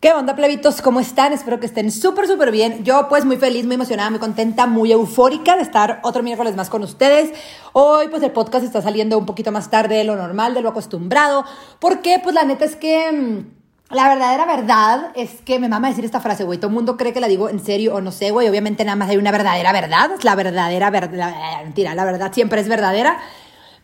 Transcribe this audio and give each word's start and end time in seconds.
¿Qué 0.00 0.12
onda, 0.12 0.36
plebitos? 0.36 0.80
¿Cómo 0.80 1.00
están? 1.00 1.32
Espero 1.32 1.58
que 1.58 1.66
estén 1.66 1.90
súper, 1.90 2.28
súper 2.28 2.52
bien. 2.52 2.84
Yo, 2.84 3.08
pues, 3.08 3.24
muy 3.24 3.36
feliz, 3.36 3.66
muy 3.66 3.74
emocionada, 3.74 4.10
muy 4.10 4.20
contenta, 4.20 4.68
muy 4.68 4.92
eufórica 4.92 5.56
de 5.56 5.62
estar 5.62 5.98
otro 6.04 6.22
miércoles 6.22 6.54
más 6.54 6.70
con 6.70 6.84
ustedes. 6.84 7.32
Hoy, 7.72 8.06
pues, 8.06 8.22
el 8.22 8.30
podcast 8.30 8.64
está 8.64 8.80
saliendo 8.80 9.18
un 9.18 9.26
poquito 9.26 9.50
más 9.50 9.70
tarde 9.70 9.96
de 9.96 10.04
lo 10.04 10.14
normal, 10.14 10.54
de 10.54 10.62
lo 10.62 10.68
acostumbrado. 10.68 11.44
Porque, 11.80 12.20
pues, 12.22 12.32
la 12.32 12.44
neta 12.44 12.64
es 12.64 12.76
que 12.76 13.10
mm, 13.10 13.92
la 13.92 14.08
verdadera 14.08 14.46
verdad 14.46 15.10
es 15.16 15.40
que 15.44 15.58
me 15.58 15.68
mama 15.68 15.88
decir 15.88 16.04
esta 16.04 16.20
frase, 16.20 16.44
güey. 16.44 16.58
Todo 16.58 16.68
el 16.68 16.74
mundo 16.74 16.96
cree 16.96 17.12
que 17.12 17.18
la 17.18 17.26
digo 17.26 17.48
en 17.48 17.58
serio 17.58 17.96
o 17.96 18.00
no 18.00 18.12
sé, 18.12 18.30
güey. 18.30 18.48
Obviamente, 18.48 18.84
nada 18.84 18.94
más 18.94 19.10
hay 19.10 19.16
una 19.16 19.32
verdadera 19.32 19.72
verdad. 19.72 20.10
La 20.22 20.36
verdadera 20.36 20.90
verdad. 20.90 21.34
Mentira, 21.64 21.96
la 21.96 22.04
verdad 22.04 22.32
siempre 22.32 22.60
es 22.60 22.68
verdadera. 22.68 23.18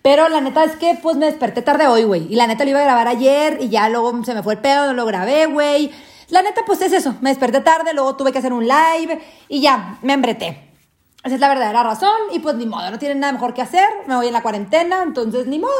Pero 0.04 0.28
la 0.28 0.42
neta 0.42 0.64
es 0.64 0.76
que 0.76 0.98
pues 1.02 1.16
me 1.16 1.24
desperté 1.24 1.62
tarde 1.62 1.86
hoy, 1.86 2.04
güey. 2.04 2.26
Y 2.30 2.36
la 2.36 2.46
neta 2.46 2.64
lo 2.64 2.68
iba 2.68 2.80
a 2.80 2.84
grabar 2.84 3.08
ayer 3.08 3.56
y 3.62 3.70
ya 3.70 3.88
luego 3.88 4.22
se 4.22 4.34
me 4.34 4.42
fue 4.42 4.52
el 4.52 4.58
pedo, 4.58 4.84
no 4.84 4.92
lo 4.92 5.06
grabé, 5.06 5.46
güey. 5.46 5.90
La 6.28 6.42
neta 6.42 6.60
pues 6.66 6.82
es 6.82 6.92
eso, 6.92 7.14
me 7.22 7.30
desperté 7.30 7.62
tarde, 7.62 7.94
luego 7.94 8.14
tuve 8.14 8.30
que 8.30 8.36
hacer 8.36 8.52
un 8.52 8.68
live 8.68 9.18
y 9.48 9.62
ya, 9.62 9.98
me 10.02 10.12
embreté. 10.12 10.72
Esa 11.24 11.36
es 11.36 11.40
la 11.40 11.48
verdadera 11.48 11.82
razón 11.82 12.18
y 12.34 12.40
pues 12.40 12.54
ni 12.56 12.66
modo, 12.66 12.90
no 12.90 12.98
tienen 12.98 13.18
nada 13.18 13.32
mejor 13.32 13.54
que 13.54 13.62
hacer, 13.62 13.88
me 14.06 14.14
voy 14.14 14.26
en 14.26 14.34
la 14.34 14.42
cuarentena, 14.42 15.02
entonces 15.02 15.46
ni 15.46 15.58
modo, 15.58 15.72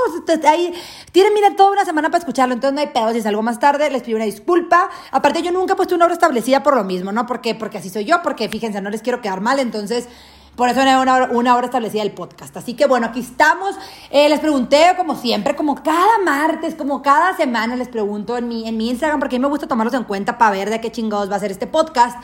ahí 0.49 0.73
tienen, 1.13 1.35
miren, 1.35 1.55
toda 1.55 1.73
una 1.73 1.85
semana 1.85 2.09
para 2.09 2.21
escucharlo, 2.21 2.55
entonces 2.55 2.75
no 2.75 2.81
hay 2.81 2.95
pedo, 2.95 3.13
si 3.13 3.21
salgo 3.21 3.43
más 3.43 3.61
tarde, 3.61 3.91
les 3.91 4.03
pido 4.03 4.17
una 4.17 4.25
disculpa. 4.25 4.89
Aparte 5.11 5.43
yo 5.43 5.53
nunca 5.53 5.75
he 5.75 5.77
puesto 5.77 5.95
una 5.95 6.07
hora 6.07 6.15
establecida 6.15 6.63
por 6.63 6.77
lo 6.77 6.85
mismo, 6.85 7.13
¿no? 7.13 7.27
Porque, 7.27 7.55
porque 7.55 7.77
así 7.77 7.91
soy 7.91 8.07
yo, 8.07 8.23
porque 8.23 8.49
fíjense, 8.49 8.81
no 8.81 8.89
les 8.89 9.03
quiero 9.03 9.21
quedar 9.21 9.43
mal, 9.43 9.59
entonces 9.59 10.09
por 10.57 10.69
eso 10.69 10.81
era 10.81 11.01
una 11.01 11.15
hora, 11.15 11.29
una 11.33 11.57
hora 11.57 11.67
establecida 11.67 12.03
el 12.03 12.13
podcast. 12.13 12.57
Así 12.57 12.75
que 12.75 12.87
bueno, 12.87 13.07
aquí 13.07 13.21
estamos. 13.21 13.77
Eh, 14.11 14.29
les 14.29 14.41
pregunté, 14.41 14.95
como 14.97 15.17
siempre, 15.17 15.57
como 15.57 15.83
cada 15.83 16.19
martes, 16.25 16.75
como 16.75 17.03
cada 17.03 17.37
semana, 17.37 17.77
les 17.77 17.89
pregunto 17.89 18.37
en 18.37 18.49
mi, 18.49 18.69
en 18.69 18.77
mi 18.77 18.91
Instagram, 18.91 19.19
porque 19.19 19.37
a 19.37 19.39
mí 19.39 19.43
me 19.43 19.49
gusta 19.49 19.67
tomarlos 19.67 19.95
en 19.95 20.05
cuenta 20.05 20.39
para 20.39 20.51
ver 20.51 20.71
de 20.71 20.81
qué 20.81 20.93
chingados 20.93 21.31
va 21.31 21.37
a 21.37 21.41
ser 21.41 21.51
este 21.51 21.67
podcast. 21.67 22.23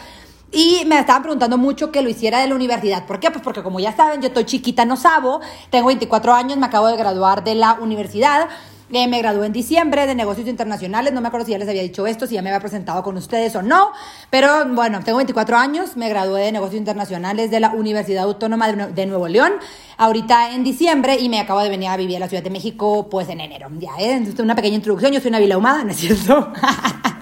Y 0.53 0.83
me 0.87 0.99
estaban 0.99 1.23
preguntando 1.23 1.59
mucho 1.59 1.93
que 1.93 2.03
lo 2.03 2.09
hiciera 2.09 2.41
de 2.41 2.49
la 2.49 2.55
universidad. 2.55 3.07
¿Por 3.07 3.21
qué? 3.21 3.31
Pues 3.31 3.43
porque 3.43 3.63
como 3.63 3.79
ya 3.79 3.95
saben, 3.95 4.21
yo 4.21 4.29
estoy 4.29 4.45
chiquita, 4.45 4.85
no 4.85 4.97
sabo, 4.97 5.41
tengo 5.71 5.87
24 5.87 6.35
años, 6.35 6.59
me 6.59 6.67
acabo 6.67 6.89
de 6.89 6.97
graduar 6.97 7.45
de 7.45 7.55
la 7.55 7.75
universidad. 7.75 8.49
Eh, 8.93 9.07
me 9.07 9.19
gradué 9.19 9.47
en 9.47 9.53
diciembre 9.53 10.07
de 10.07 10.15
negocios 10.15 10.49
internacionales. 10.49 11.13
No 11.13 11.21
me 11.21 11.29
acuerdo 11.29 11.47
si 11.47 11.53
ya 11.53 11.59
les 11.59 11.69
había 11.69 11.83
dicho 11.83 12.07
esto, 12.07 12.27
si 12.27 12.35
ya 12.35 12.43
me 12.43 12.51
había 12.51 12.61
presentado 12.61 13.03
con 13.03 13.17
ustedes 13.17 13.55
o 13.55 13.63
no. 13.63 13.93
Pero 14.31 14.67
bueno, 14.75 15.01
tengo 15.05 15.19
24 15.19 15.57
años. 15.57 15.97
Me 15.97 16.09
gradué 16.09 16.43
de 16.43 16.53
negocios 16.53 16.79
internacionales 16.79 17.51
de 17.51 17.61
la 17.61 17.71
Universidad 17.71 18.25
Autónoma 18.25 18.73
de 18.73 19.07
Nuevo 19.07 19.29
León. 19.29 19.53
Ahorita 19.97 20.55
en 20.55 20.65
diciembre 20.65 21.17
y 21.21 21.29
me 21.29 21.39
acabo 21.39 21.61
de 21.61 21.69
venir 21.69 21.89
a 21.89 21.97
vivir 21.97 22.17
a 22.17 22.21
la 22.21 22.29
Ciudad 22.29 22.43
de 22.43 22.51
México 22.51 23.09
pues 23.09 23.29
en 23.29 23.41
enero. 23.41 23.69
Ya, 23.79 23.93
¿eh? 23.99 24.23
Una 24.39 24.57
pequeña 24.57 24.77
introducción. 24.77 25.13
Yo 25.13 25.21
soy 25.21 25.29
una 25.29 25.39
vila 25.39 25.57
humada, 25.57 25.85
¿no 25.85 25.91
es 25.91 25.99
cierto? 25.99 26.53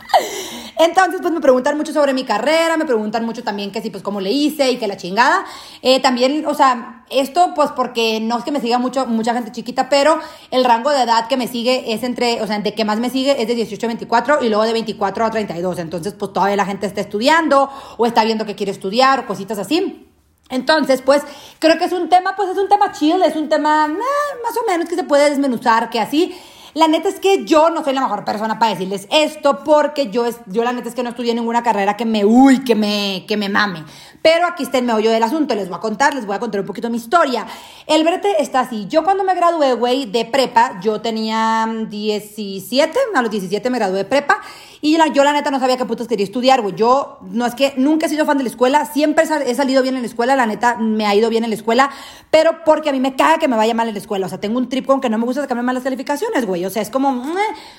Entonces, 0.78 1.20
pues 1.20 1.34
me 1.34 1.40
preguntan 1.40 1.76
mucho 1.76 1.92
sobre 1.92 2.14
mi 2.14 2.24
carrera, 2.24 2.76
me 2.76 2.84
preguntan 2.84 3.26
mucho 3.26 3.42
también 3.42 3.72
que 3.72 3.82
sí, 3.82 3.90
pues 3.90 4.02
cómo 4.02 4.20
le 4.20 4.30
hice 4.30 4.70
y 4.70 4.76
que 4.76 4.86
la 4.86 4.96
chingada. 4.96 5.44
Eh, 5.82 6.00
también, 6.00 6.46
o 6.46 6.54
sea, 6.54 7.04
esto 7.10 7.52
pues 7.56 7.70
porque 7.72 8.20
no 8.20 8.38
es 8.38 8.44
que 8.44 8.52
me 8.52 8.60
siga 8.60 8.78
mucho, 8.78 9.04
mucha 9.06 9.34
gente 9.34 9.50
chiquita, 9.50 9.88
pero 9.88 10.20
el 10.52 10.64
rango 10.64 10.90
de 10.90 11.02
edad 11.02 11.26
que 11.26 11.36
me 11.36 11.48
sigue 11.48 11.92
es 11.92 12.04
entre, 12.04 12.40
o 12.42 12.46
sea, 12.46 12.60
de 12.60 12.74
que 12.74 12.84
más 12.84 13.00
me 13.00 13.10
sigue 13.10 13.42
es 13.42 13.48
de 13.48 13.56
18 13.56 13.86
a 13.86 13.88
24 13.88 14.44
y 14.44 14.48
luego 14.48 14.62
de 14.62 14.72
24 14.72 15.24
a 15.24 15.30
32. 15.30 15.78
Entonces, 15.80 16.14
pues 16.14 16.32
todavía 16.32 16.56
la 16.56 16.66
gente 16.66 16.86
está 16.86 17.00
estudiando 17.00 17.68
o 17.96 18.06
está 18.06 18.22
viendo 18.22 18.46
que 18.46 18.54
quiere 18.54 18.70
estudiar 18.70 19.20
o 19.20 19.26
cositas 19.26 19.58
así. 19.58 20.04
Entonces, 20.50 21.02
pues, 21.02 21.22
creo 21.58 21.76
que 21.78 21.84
es 21.84 21.92
un 21.92 22.08
tema, 22.08 22.34
pues 22.34 22.50
es 22.50 22.56
un 22.56 22.68
tema 22.68 22.92
chill, 22.92 23.22
es 23.22 23.36
un 23.36 23.48
tema 23.48 23.86
eh, 23.86 24.38
más 24.42 24.56
o 24.56 24.66
menos 24.66 24.88
que 24.88 24.94
se 24.94 25.04
puede 25.04 25.28
desmenuzar, 25.28 25.90
que 25.90 26.00
así. 26.00 26.34
La 26.74 26.86
neta 26.88 27.08
es 27.08 27.18
que 27.20 27.44
yo 27.44 27.70
no 27.70 27.82
soy 27.82 27.94
la 27.94 28.02
mejor 28.02 28.24
persona 28.24 28.58
para 28.58 28.72
decirles 28.72 29.08
esto 29.10 29.64
porque 29.64 30.10
yo, 30.10 30.26
es, 30.26 30.40
yo 30.46 30.64
la 30.64 30.72
neta 30.72 30.88
es 30.88 30.94
que 30.94 31.02
no 31.02 31.10
estudié 31.10 31.34
ninguna 31.34 31.62
carrera 31.62 31.96
que 31.96 32.04
me, 32.04 32.24
uy, 32.24 32.64
que 32.64 32.74
me, 32.74 33.24
que 33.26 33.36
me 33.36 33.48
mame. 33.48 33.84
Pero 34.22 34.46
aquí 34.46 34.64
está 34.64 34.78
el 34.78 34.84
meollo 34.84 35.10
del 35.10 35.22
asunto, 35.22 35.54
les 35.54 35.68
voy 35.68 35.78
a 35.78 35.80
contar, 35.80 36.14
les 36.14 36.26
voy 36.26 36.36
a 36.36 36.38
contar 36.38 36.60
un 36.60 36.66
poquito 36.66 36.90
mi 36.90 36.98
historia. 36.98 37.46
El 37.86 38.04
brete 38.04 38.42
está 38.42 38.60
así, 38.60 38.86
yo 38.88 39.04
cuando 39.04 39.24
me 39.24 39.34
gradué, 39.34 39.74
güey, 39.74 40.06
de 40.06 40.24
prepa, 40.24 40.78
yo 40.80 41.00
tenía 41.00 41.66
17, 41.88 42.98
a 43.14 43.22
los 43.22 43.30
17 43.30 43.70
me 43.70 43.78
gradué 43.78 43.98
de 43.98 44.04
prepa 44.04 44.40
y 44.80 44.96
yo 45.12 45.24
la 45.24 45.32
neta 45.32 45.50
no 45.50 45.58
sabía 45.58 45.76
qué 45.76 45.84
putas 45.84 46.06
quería 46.06 46.24
estudiar, 46.24 46.62
güey. 46.62 46.74
Yo 46.74 47.18
no 47.22 47.46
es 47.46 47.54
que 47.54 47.74
nunca 47.76 48.06
he 48.06 48.08
sido 48.08 48.24
fan 48.26 48.38
de 48.38 48.44
la 48.44 48.50
escuela, 48.50 48.84
siempre 48.84 49.24
he 49.46 49.54
salido 49.54 49.82
bien 49.82 49.96
en 49.96 50.02
la 50.02 50.06
escuela, 50.06 50.36
la 50.36 50.46
neta 50.46 50.76
me 50.76 51.06
ha 51.06 51.14
ido 51.14 51.30
bien 51.30 51.44
en 51.44 51.50
la 51.50 51.56
escuela, 51.56 51.90
pero 52.30 52.64
porque 52.64 52.90
a 52.90 52.92
mí 52.92 53.00
me 53.00 53.16
caga 53.16 53.38
que 53.38 53.48
me 53.48 53.56
vaya 53.56 53.74
mal 53.74 53.88
en 53.88 53.94
la 53.94 54.00
escuela. 54.00 54.26
O 54.26 54.28
sea, 54.28 54.38
tengo 54.38 54.58
un 54.58 54.68
trip 54.68 54.86
con 54.86 55.00
que 55.00 55.08
no 55.08 55.18
me 55.18 55.24
gusta 55.24 55.42
sacarme 55.42 55.62
malas 55.62 55.82
calificaciones, 55.82 56.46
güey. 56.46 56.64
O 56.64 56.70
sea, 56.70 56.82
es 56.82 56.90
como, 56.90 57.24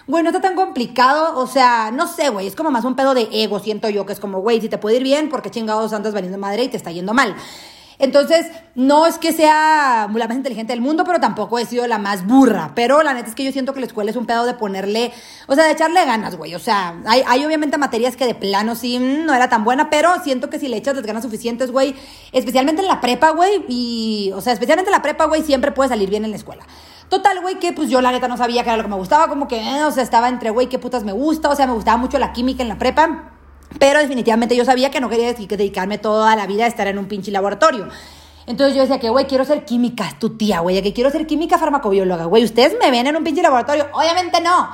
güey, 0.07 0.23
no 0.23 0.29
está 0.29 0.41
tan 0.41 0.55
complicado. 0.55 1.39
O 1.39 1.47
sea, 1.47 1.91
no 1.91 2.07
sé, 2.07 2.29
güey. 2.29 2.47
Es 2.47 2.55
como 2.55 2.71
más 2.71 2.85
un 2.85 2.95
pedo 2.95 3.13
de 3.13 3.27
ego, 3.31 3.59
siento 3.59 3.89
yo, 3.89 4.05
que 4.05 4.13
es 4.13 4.19
como, 4.19 4.41
güey, 4.41 4.59
si 4.61 4.69
te 4.69 4.77
puede 4.77 4.97
ir 4.97 5.03
bien, 5.03 5.29
porque 5.29 5.49
chingados 5.49 5.93
andas 5.93 6.13
valiendo 6.13 6.37
madre 6.37 6.63
y 6.63 6.67
te 6.69 6.77
está 6.77 6.91
yendo 6.91 7.13
mal. 7.13 7.35
Entonces, 7.99 8.47
no 8.75 9.05
es 9.05 9.17
que 9.17 9.33
sea 9.33 10.09
la 10.13 10.27
más 10.27 10.37
inteligente 10.37 10.71
del 10.71 10.81
mundo, 10.81 11.03
pero 11.03 11.19
tampoco 11.19 11.59
he 11.59 11.65
sido 11.65 11.85
la 11.85 11.97
más 11.97 12.25
burra. 12.25 12.71
Pero 12.73 13.03
la 13.03 13.13
neta 13.13 13.27
es 13.27 13.35
que 13.35 13.43
yo 13.43 13.51
siento 13.51 13.73
que 13.73 13.81
la 13.81 13.87
escuela 13.87 14.09
es 14.09 14.15
un 14.15 14.25
pedo 14.25 14.45
de 14.45 14.53
ponerle, 14.53 15.11
o 15.47 15.55
sea, 15.55 15.65
de 15.65 15.71
echarle 15.71 16.05
ganas, 16.05 16.37
güey. 16.37 16.55
O 16.55 16.59
sea, 16.59 16.95
hay, 17.05 17.45
obviamente 17.45 17.77
materias 17.77 18.15
que 18.15 18.25
de 18.25 18.35
plano 18.35 18.75
sí 18.75 18.97
mm, 18.97 19.25
no 19.25 19.33
era 19.33 19.49
tan 19.49 19.65
buena, 19.65 19.89
pero 19.89 20.11
siento 20.23 20.49
que 20.49 20.59
si 20.59 20.69
le 20.69 20.77
echas 20.77 20.95
las 20.95 21.05
ganas 21.05 21.23
suficientes, 21.23 21.71
güey, 21.71 21.93
especialmente 22.31 22.81
en 22.81 22.87
la 22.87 23.01
prepa, 23.01 23.31
güey, 23.31 23.65
y, 23.67 24.31
o 24.33 24.39
sea, 24.39 24.53
especialmente 24.53 24.89
en 24.89 24.95
la 24.95 25.01
prepa, 25.01 25.25
güey, 25.25 25.43
siempre 25.43 25.73
puede 25.73 25.89
salir 25.89 26.09
bien 26.09 26.23
en 26.23 26.31
la 26.31 26.37
escuela. 26.37 26.65
Total, 27.09 27.41
güey, 27.41 27.59
que 27.59 27.73
pues 27.73 27.89
yo 27.89 27.99
la 27.99 28.13
neta 28.13 28.29
no 28.29 28.37
sabía 28.37 28.63
qué 28.63 28.69
era 28.69 28.77
lo 28.77 28.83
que 28.83 28.89
me 28.89 28.95
gustaba, 28.95 29.27
como 29.27 29.49
que, 29.49 29.57
eh, 29.57 29.83
o 29.83 29.91
sea, 29.91 30.03
estaba 30.03 30.29
entre, 30.29 30.51
güey, 30.51 30.67
qué 30.67 30.79
putas 30.79 31.03
me 31.03 31.11
gusta, 31.11 31.49
o 31.49 31.55
sea, 31.55 31.67
me 31.67 31.73
gustaba 31.73 31.97
mucho 31.97 32.17
la 32.17 32.31
química 32.31 32.63
en 32.63 32.69
la 32.69 32.77
prepa. 32.77 33.38
Pero 33.77 33.99
definitivamente 33.99 34.55
yo 34.55 34.65
sabía 34.65 34.89
que 34.89 34.99
no 34.99 35.09
quería 35.09 35.33
dedicarme 35.33 35.97
toda 35.97 36.35
la 36.35 36.47
vida 36.47 36.65
a 36.65 36.67
estar 36.67 36.87
en 36.87 36.97
un 36.97 37.05
pinche 37.05 37.31
laboratorio. 37.31 37.87
Entonces 38.47 38.75
yo 38.75 38.81
decía 38.81 38.99
que, 38.99 39.09
güey, 39.09 39.27
quiero 39.27 39.45
ser 39.45 39.63
química, 39.63 40.15
tu 40.19 40.31
tía, 40.31 40.61
güey, 40.61 40.81
que 40.81 40.91
quiero 40.91 41.11
ser 41.11 41.27
química 41.27 41.59
farmacobióloga, 41.59 42.25
güey, 42.25 42.43
¿ustedes 42.43 42.75
me 42.81 42.89
ven 42.89 43.05
en 43.05 43.15
un 43.15 43.23
pinche 43.23 43.43
laboratorio? 43.43 43.87
Obviamente 43.93 44.41
no. 44.41 44.69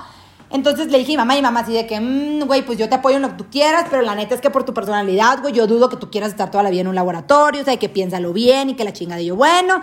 Entonces 0.50 0.88
le 0.88 1.00
dije 1.00 1.12
a 1.12 1.14
mi 1.14 1.18
mamá 1.18 1.38
y 1.38 1.42
mamá 1.42 1.60
así 1.62 1.74
de 1.74 1.86
que, 1.86 2.00
mm, 2.00 2.46
güey, 2.46 2.62
pues 2.62 2.78
yo 2.78 2.88
te 2.88 2.96
apoyo 2.96 3.18
en 3.18 3.24
lo 3.24 3.30
que 3.32 3.36
tú 3.36 3.46
quieras, 3.52 3.88
pero 3.90 4.02
la 4.02 4.16
neta 4.16 4.34
es 4.34 4.40
que 4.40 4.50
por 4.50 4.64
tu 4.64 4.74
personalidad, 4.74 5.42
güey, 5.42 5.54
yo 5.54 5.68
dudo 5.68 5.90
que 5.90 5.98
tú 5.98 6.10
quieras 6.10 6.30
estar 6.30 6.50
toda 6.52 6.64
la 6.64 6.70
vida 6.70 6.82
en 6.82 6.88
un 6.88 6.96
laboratorio, 6.96 7.64
o 7.64 7.66
sea, 7.66 7.76
que 7.76 7.90
piénsalo 7.90 8.32
bien 8.32 8.70
y 8.70 8.76
que 8.76 8.86
la 8.86 8.94
chinga 8.94 9.18
de 9.18 9.26
yo, 9.26 9.36
bueno, 9.36 9.82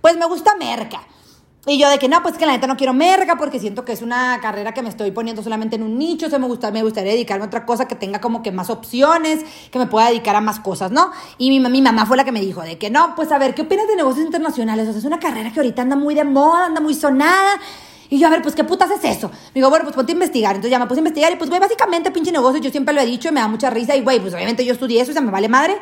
pues 0.00 0.16
me 0.16 0.24
gusta 0.24 0.54
merca. 0.56 1.02
Y 1.66 1.78
yo 1.78 1.88
de 1.88 1.98
que 1.98 2.08
no, 2.08 2.22
pues 2.22 2.36
que 2.36 2.44
la 2.44 2.52
neta 2.52 2.66
no 2.66 2.76
quiero 2.76 2.92
merga 2.92 3.36
porque 3.36 3.58
siento 3.58 3.86
que 3.86 3.92
es 3.92 4.02
una 4.02 4.38
carrera 4.42 4.74
que 4.74 4.82
me 4.82 4.90
estoy 4.90 5.12
poniendo 5.12 5.42
solamente 5.42 5.76
en 5.76 5.82
un 5.82 5.98
nicho, 5.98 6.26
o 6.26 6.28
sea, 6.28 6.38
me, 6.38 6.46
gusta, 6.46 6.70
me 6.70 6.82
gustaría 6.82 7.12
dedicarme 7.12 7.44
a 7.44 7.46
otra 7.46 7.64
cosa 7.64 7.88
que 7.88 7.94
tenga 7.94 8.20
como 8.20 8.42
que 8.42 8.52
más 8.52 8.68
opciones, 8.68 9.40
que 9.70 9.78
me 9.78 9.86
pueda 9.86 10.08
dedicar 10.08 10.36
a 10.36 10.42
más 10.42 10.60
cosas, 10.60 10.90
¿no? 10.90 11.10
Y 11.38 11.48
mi, 11.48 11.60
mi 11.60 11.80
mamá 11.80 12.04
fue 12.04 12.18
la 12.18 12.24
que 12.24 12.32
me 12.32 12.40
dijo 12.40 12.60
de 12.60 12.76
que 12.76 12.90
no, 12.90 13.14
pues 13.16 13.32
a 13.32 13.38
ver, 13.38 13.54
¿qué 13.54 13.62
opinas 13.62 13.88
de 13.88 13.96
negocios 13.96 14.26
internacionales? 14.26 14.88
O 14.88 14.92
sea, 14.92 14.98
es 14.98 15.06
una 15.06 15.18
carrera 15.18 15.52
que 15.52 15.60
ahorita 15.60 15.80
anda 15.80 15.96
muy 15.96 16.14
de 16.14 16.24
moda, 16.24 16.66
anda 16.66 16.82
muy 16.82 16.92
sonada. 16.92 17.58
Y 18.10 18.18
yo, 18.18 18.26
a 18.26 18.30
ver, 18.30 18.42
pues, 18.42 18.54
¿qué 18.54 18.64
putas 18.64 18.90
es 18.90 19.02
eso? 19.02 19.28
Me 19.28 19.54
digo, 19.54 19.70
bueno, 19.70 19.84
pues 19.84 19.96
ponte 19.96 20.12
a 20.12 20.14
investigar. 20.14 20.54
Entonces 20.54 20.70
ya 20.70 20.78
me 20.78 20.86
puse 20.86 20.98
a 20.98 21.00
investigar 21.00 21.32
y 21.32 21.36
pues, 21.36 21.48
güey, 21.48 21.60
básicamente 21.60 22.10
pinche 22.10 22.30
negocio, 22.30 22.60
yo 22.60 22.70
siempre 22.70 22.94
lo 22.94 23.00
he 23.00 23.06
dicho 23.06 23.28
y 23.28 23.32
me 23.32 23.40
da 23.40 23.48
mucha 23.48 23.70
risa 23.70 23.96
y, 23.96 24.02
güey, 24.02 24.20
pues 24.20 24.34
obviamente 24.34 24.64
yo 24.64 24.74
estudié 24.74 25.00
eso, 25.00 25.12
o 25.12 25.14
sea, 25.14 25.22
me 25.22 25.30
vale 25.30 25.48
madre. 25.48 25.78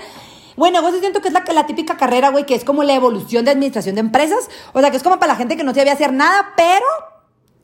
Bueno, 0.56 0.78
negocios 0.78 1.00
siento 1.00 1.20
que 1.20 1.28
es 1.28 1.34
la, 1.34 1.44
la 1.52 1.66
típica 1.66 1.96
carrera, 1.96 2.30
güey, 2.30 2.46
que 2.46 2.54
es 2.54 2.64
como 2.64 2.82
la 2.82 2.94
evolución 2.94 3.44
de 3.44 3.50
administración 3.50 3.94
de 3.94 4.00
empresas. 4.00 4.48
O 4.72 4.80
sea, 4.80 4.90
que 4.90 4.96
es 4.96 5.02
como 5.02 5.18
para 5.18 5.32
la 5.32 5.38
gente 5.38 5.56
que 5.56 5.64
no 5.64 5.74
sabía 5.74 5.92
hacer 5.92 6.12
nada, 6.12 6.52
pero 6.56 6.86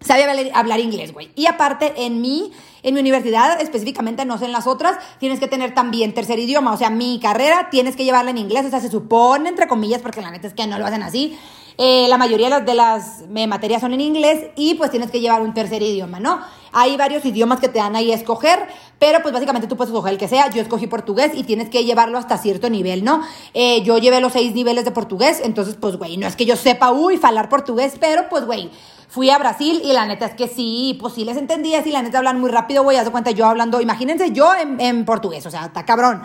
sabe 0.01 0.51
hablar 0.55 0.81
inglés, 0.81 1.13
güey. 1.13 1.31
Y 1.35 1.47
aparte, 1.47 1.93
en 1.97 2.21
mi, 2.21 2.53
en 2.83 2.95
mi 2.95 3.01
universidad, 3.01 3.61
específicamente, 3.61 4.25
no 4.25 4.39
sé 4.39 4.47
en 4.47 4.53
las 4.53 4.67
otras, 4.67 4.99
tienes 5.19 5.41
que 5.41 5.49
tener 5.49 5.75
también 5.75 6.15
tercer 6.15 6.39
idioma. 6.39 6.73
O 6.73 6.77
sea, 6.77 6.91
mi 6.91 7.19
carrera 7.21 7.69
tienes 7.71 7.97
que 7.97 8.05
llevarla 8.05 8.31
en 8.31 8.39
inglés. 8.39 8.67
O 8.67 8.71
sea, 8.71 8.81
se 8.81 8.91
supone, 8.91 9.49
entre 9.49 9.67
comillas, 9.67 10.03
porque 10.03 10.21
la 10.21 10.31
neta 10.31 10.47
es 10.47 10.55
que 10.55 10.67
no 10.67 10.79
lo 10.79 10.87
hacen 10.87 11.03
así. 11.03 11.39
Eh, 11.81 12.07
la 12.09 12.19
mayoría 12.19 12.47
de 12.47 12.51
las, 12.51 12.67
de 12.67 12.75
las 12.75 13.49
materias 13.49 13.81
son 13.81 13.93
en 13.95 14.01
inglés 14.01 14.51
y 14.57 14.75
pues 14.75 14.91
tienes 14.91 15.13
que 15.13 15.21
llevar 15.21 15.43
un 15.43 15.55
tercer 15.55 15.81
idioma, 15.81 16.19
¿no? 16.19 16.41
Hay 16.73 16.97
varios 16.97 17.25
idiomas 17.25 17.61
que 17.61 17.69
te 17.69 17.79
dan 17.79 17.95
ahí 17.95 18.11
a 18.11 18.17
escoger, 18.17 18.67
pero 18.99 19.23
pues 19.23 19.33
básicamente 19.33 19.69
tú 19.69 19.77
puedes 19.77 19.93
escoger 19.93 20.13
el 20.13 20.19
que 20.19 20.27
sea. 20.27 20.51
Yo 20.51 20.61
escogí 20.61 20.89
portugués 20.89 21.31
y 21.35 21.45
tienes 21.45 21.69
que 21.69 21.85
llevarlo 21.85 22.19
hasta 22.19 22.37
cierto 22.37 22.69
nivel, 22.69 23.05
¿no? 23.05 23.23
Eh, 23.55 23.83
yo 23.83 23.99
llevé 23.99 24.21
los 24.21 24.33
seis 24.33 24.55
niveles 24.55 24.85
de 24.85 24.91
portugués, 24.91 25.41
entonces 25.45 25.77
pues, 25.81 25.97
güey, 25.97 26.17
no 26.17 26.27
es 26.27 26.35
que 26.35 26.47
yo 26.47 26.57
sepa, 26.57 26.91
uy, 26.91 27.19
hablar 27.23 27.49
portugués, 27.49 27.95
pero 28.01 28.29
pues, 28.29 28.45
güey, 28.45 28.71
fui 29.09 29.31
a 29.31 29.39
Brasil 29.39 29.81
y 29.83 29.93
la 29.93 30.07
neta 30.07 30.27
es 30.27 30.35
que 30.35 30.49
sí, 30.49 30.97
pues 31.01 31.15
sí 31.15 31.25
les 31.25 31.37
entendía, 31.37 31.83
sí, 31.83 31.91
la 31.91 32.03
neta 32.03 32.19
hablan 32.19 32.41
muy 32.41 32.51
rápido, 32.51 32.83
güey, 32.83 32.97
haz 32.97 33.07
de 33.07 33.11
cuenta 33.11 33.31
yo 33.31 33.47
hablando, 33.47 33.81
imagínense 33.81 34.33
yo 34.33 34.53
en, 34.55 35.05
portugués, 35.05 35.45
o 35.47 35.51
sea, 35.51 35.67
está 35.67 35.85
cabrón. 35.85 36.23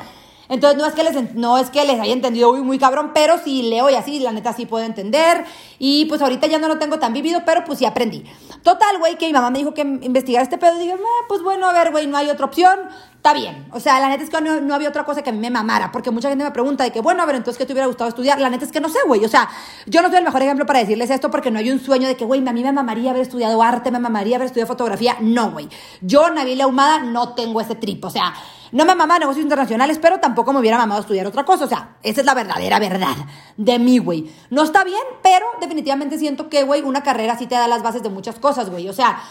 Entonces 0.49 0.77
no 0.77 0.85
es 0.85 0.93
que 0.93 1.03
les, 1.03 1.33
no 1.35 1.57
es 1.57 1.69
que 1.69 1.85
les 1.85 1.99
haya 1.99 2.11
entendido 2.11 2.51
muy, 2.51 2.61
muy 2.61 2.77
cabrón, 2.77 3.11
pero 3.13 3.37
si 3.37 3.63
leo 3.63 3.89
y 3.89 3.95
así, 3.95 4.19
la 4.19 4.33
neta 4.33 4.51
sí 4.51 4.65
puedo 4.65 4.85
entender. 4.85 5.45
Y 5.79 6.05
pues 6.05 6.21
ahorita 6.21 6.47
ya 6.47 6.59
no 6.59 6.67
lo 6.67 6.77
tengo 6.77 6.99
tan 6.99 7.13
vivido, 7.13 7.43
pero 7.45 7.63
pues 7.63 7.79
sí 7.79 7.85
aprendí. 7.85 8.25
Total, 8.61 8.99
güey, 8.99 9.17
que 9.17 9.25
mi 9.25 9.33
mamá 9.33 9.49
me 9.49 9.59
dijo 9.59 9.73
que 9.73 9.81
investigar 9.81 10.43
este 10.43 10.57
pedo. 10.57 10.75
Y 10.75 10.79
dije, 10.83 10.95
pues 11.29 11.41
bueno, 11.41 11.67
a 11.69 11.73
ver, 11.73 11.91
güey, 11.91 12.07
no 12.07 12.17
hay 12.17 12.29
otra 12.29 12.45
opción. 12.45 12.77
Está 13.23 13.33
bien. 13.33 13.67
O 13.71 13.79
sea, 13.79 14.01
la 14.01 14.09
neta 14.09 14.21
es 14.21 14.29
que 14.29 14.41
no, 14.41 14.75
había 14.75 14.89
otra 14.89 15.05
cosa 15.05 15.21
que 15.21 15.29
a 15.29 15.33
mí 15.33 15.39
me 15.39 15.49
mamara, 15.49 15.93
porque 15.93 16.11
mucha 16.11 16.27
gente 16.27 16.43
me 16.43 16.51
pregunta 16.51 16.83
de 16.83 16.91
que, 16.91 16.99
bueno, 16.99 17.23
a 17.23 17.25
ver, 17.25 17.37
entonces, 17.37 17.57
¿qué 17.57 17.65
te 17.65 17.71
hubiera 17.71 17.87
gustado 17.87 18.09
estudiar? 18.09 18.37
La 18.41 18.49
neta 18.49 18.65
es 18.65 18.71
que 18.73 18.81
no 18.81 18.89
sé, 18.89 18.99
güey. 19.07 19.23
O 19.23 19.29
sea, 19.29 19.47
yo 19.85 20.01
no 20.01 20.09
soy 20.09 20.17
el 20.17 20.25
mejor 20.25 20.41
ejemplo 20.41 20.65
para 20.65 20.79
decirles 20.79 21.09
esto 21.09 21.31
porque 21.31 21.49
no 21.49 21.57
hay 21.57 21.71
un 21.71 21.79
sueño 21.79 22.05
de 22.09 22.17
que, 22.17 22.25
güey, 22.25 22.45
a 22.45 22.51
mí 22.51 22.61
me 22.61 22.73
mamaría 22.73 23.11
haber 23.11 23.21
estudiado 23.21 23.63
arte, 23.63 23.91
me 23.91 23.99
mamaría 23.99 24.35
haber 24.35 24.47
estudiado 24.47 24.67
fotografía. 24.67 25.15
No, 25.21 25.51
güey. 25.51 25.69
Yo, 26.01 26.29
Nabila 26.31 26.67
Humada, 26.67 26.99
no 26.99 27.33
tengo 27.33 27.61
ese 27.61 27.75
trip. 27.75 28.03
O 28.03 28.09
sea, 28.09 28.33
no 28.73 28.83
me 28.83 28.93
mamaba 28.93 29.19
negocios 29.19 29.43
internacionales, 29.43 29.99
pero 30.01 30.19
tampoco 30.19 30.51
me 30.51 30.59
hubiera 30.59 30.77
mamado 30.77 30.99
estudiar 30.99 31.25
otra 31.25 31.45
cosa. 31.45 31.63
O 31.63 31.69
sea, 31.69 31.95
esa 32.03 32.19
es 32.19 32.25
la 32.25 32.33
verdadera 32.33 32.77
verdad 32.77 33.15
de 33.55 33.79
mí, 33.79 33.99
güey. 33.99 34.29
No 34.49 34.63
está 34.63 34.83
bien, 34.83 34.99
pero 35.21 35.45
definitivamente 35.61 36.17
siento 36.17 36.49
que, 36.49 36.63
güey, 36.63 36.81
una 36.81 37.03
carrera 37.03 37.37
sí 37.37 37.47
te 37.47 37.55
da 37.55 37.69
las 37.69 37.83
bases 37.83 38.03
de 38.03 38.09
muchas 38.09 38.37
cosas, 38.37 38.69
güey. 38.69 38.89
O 38.89 38.93
sea, 38.93 39.21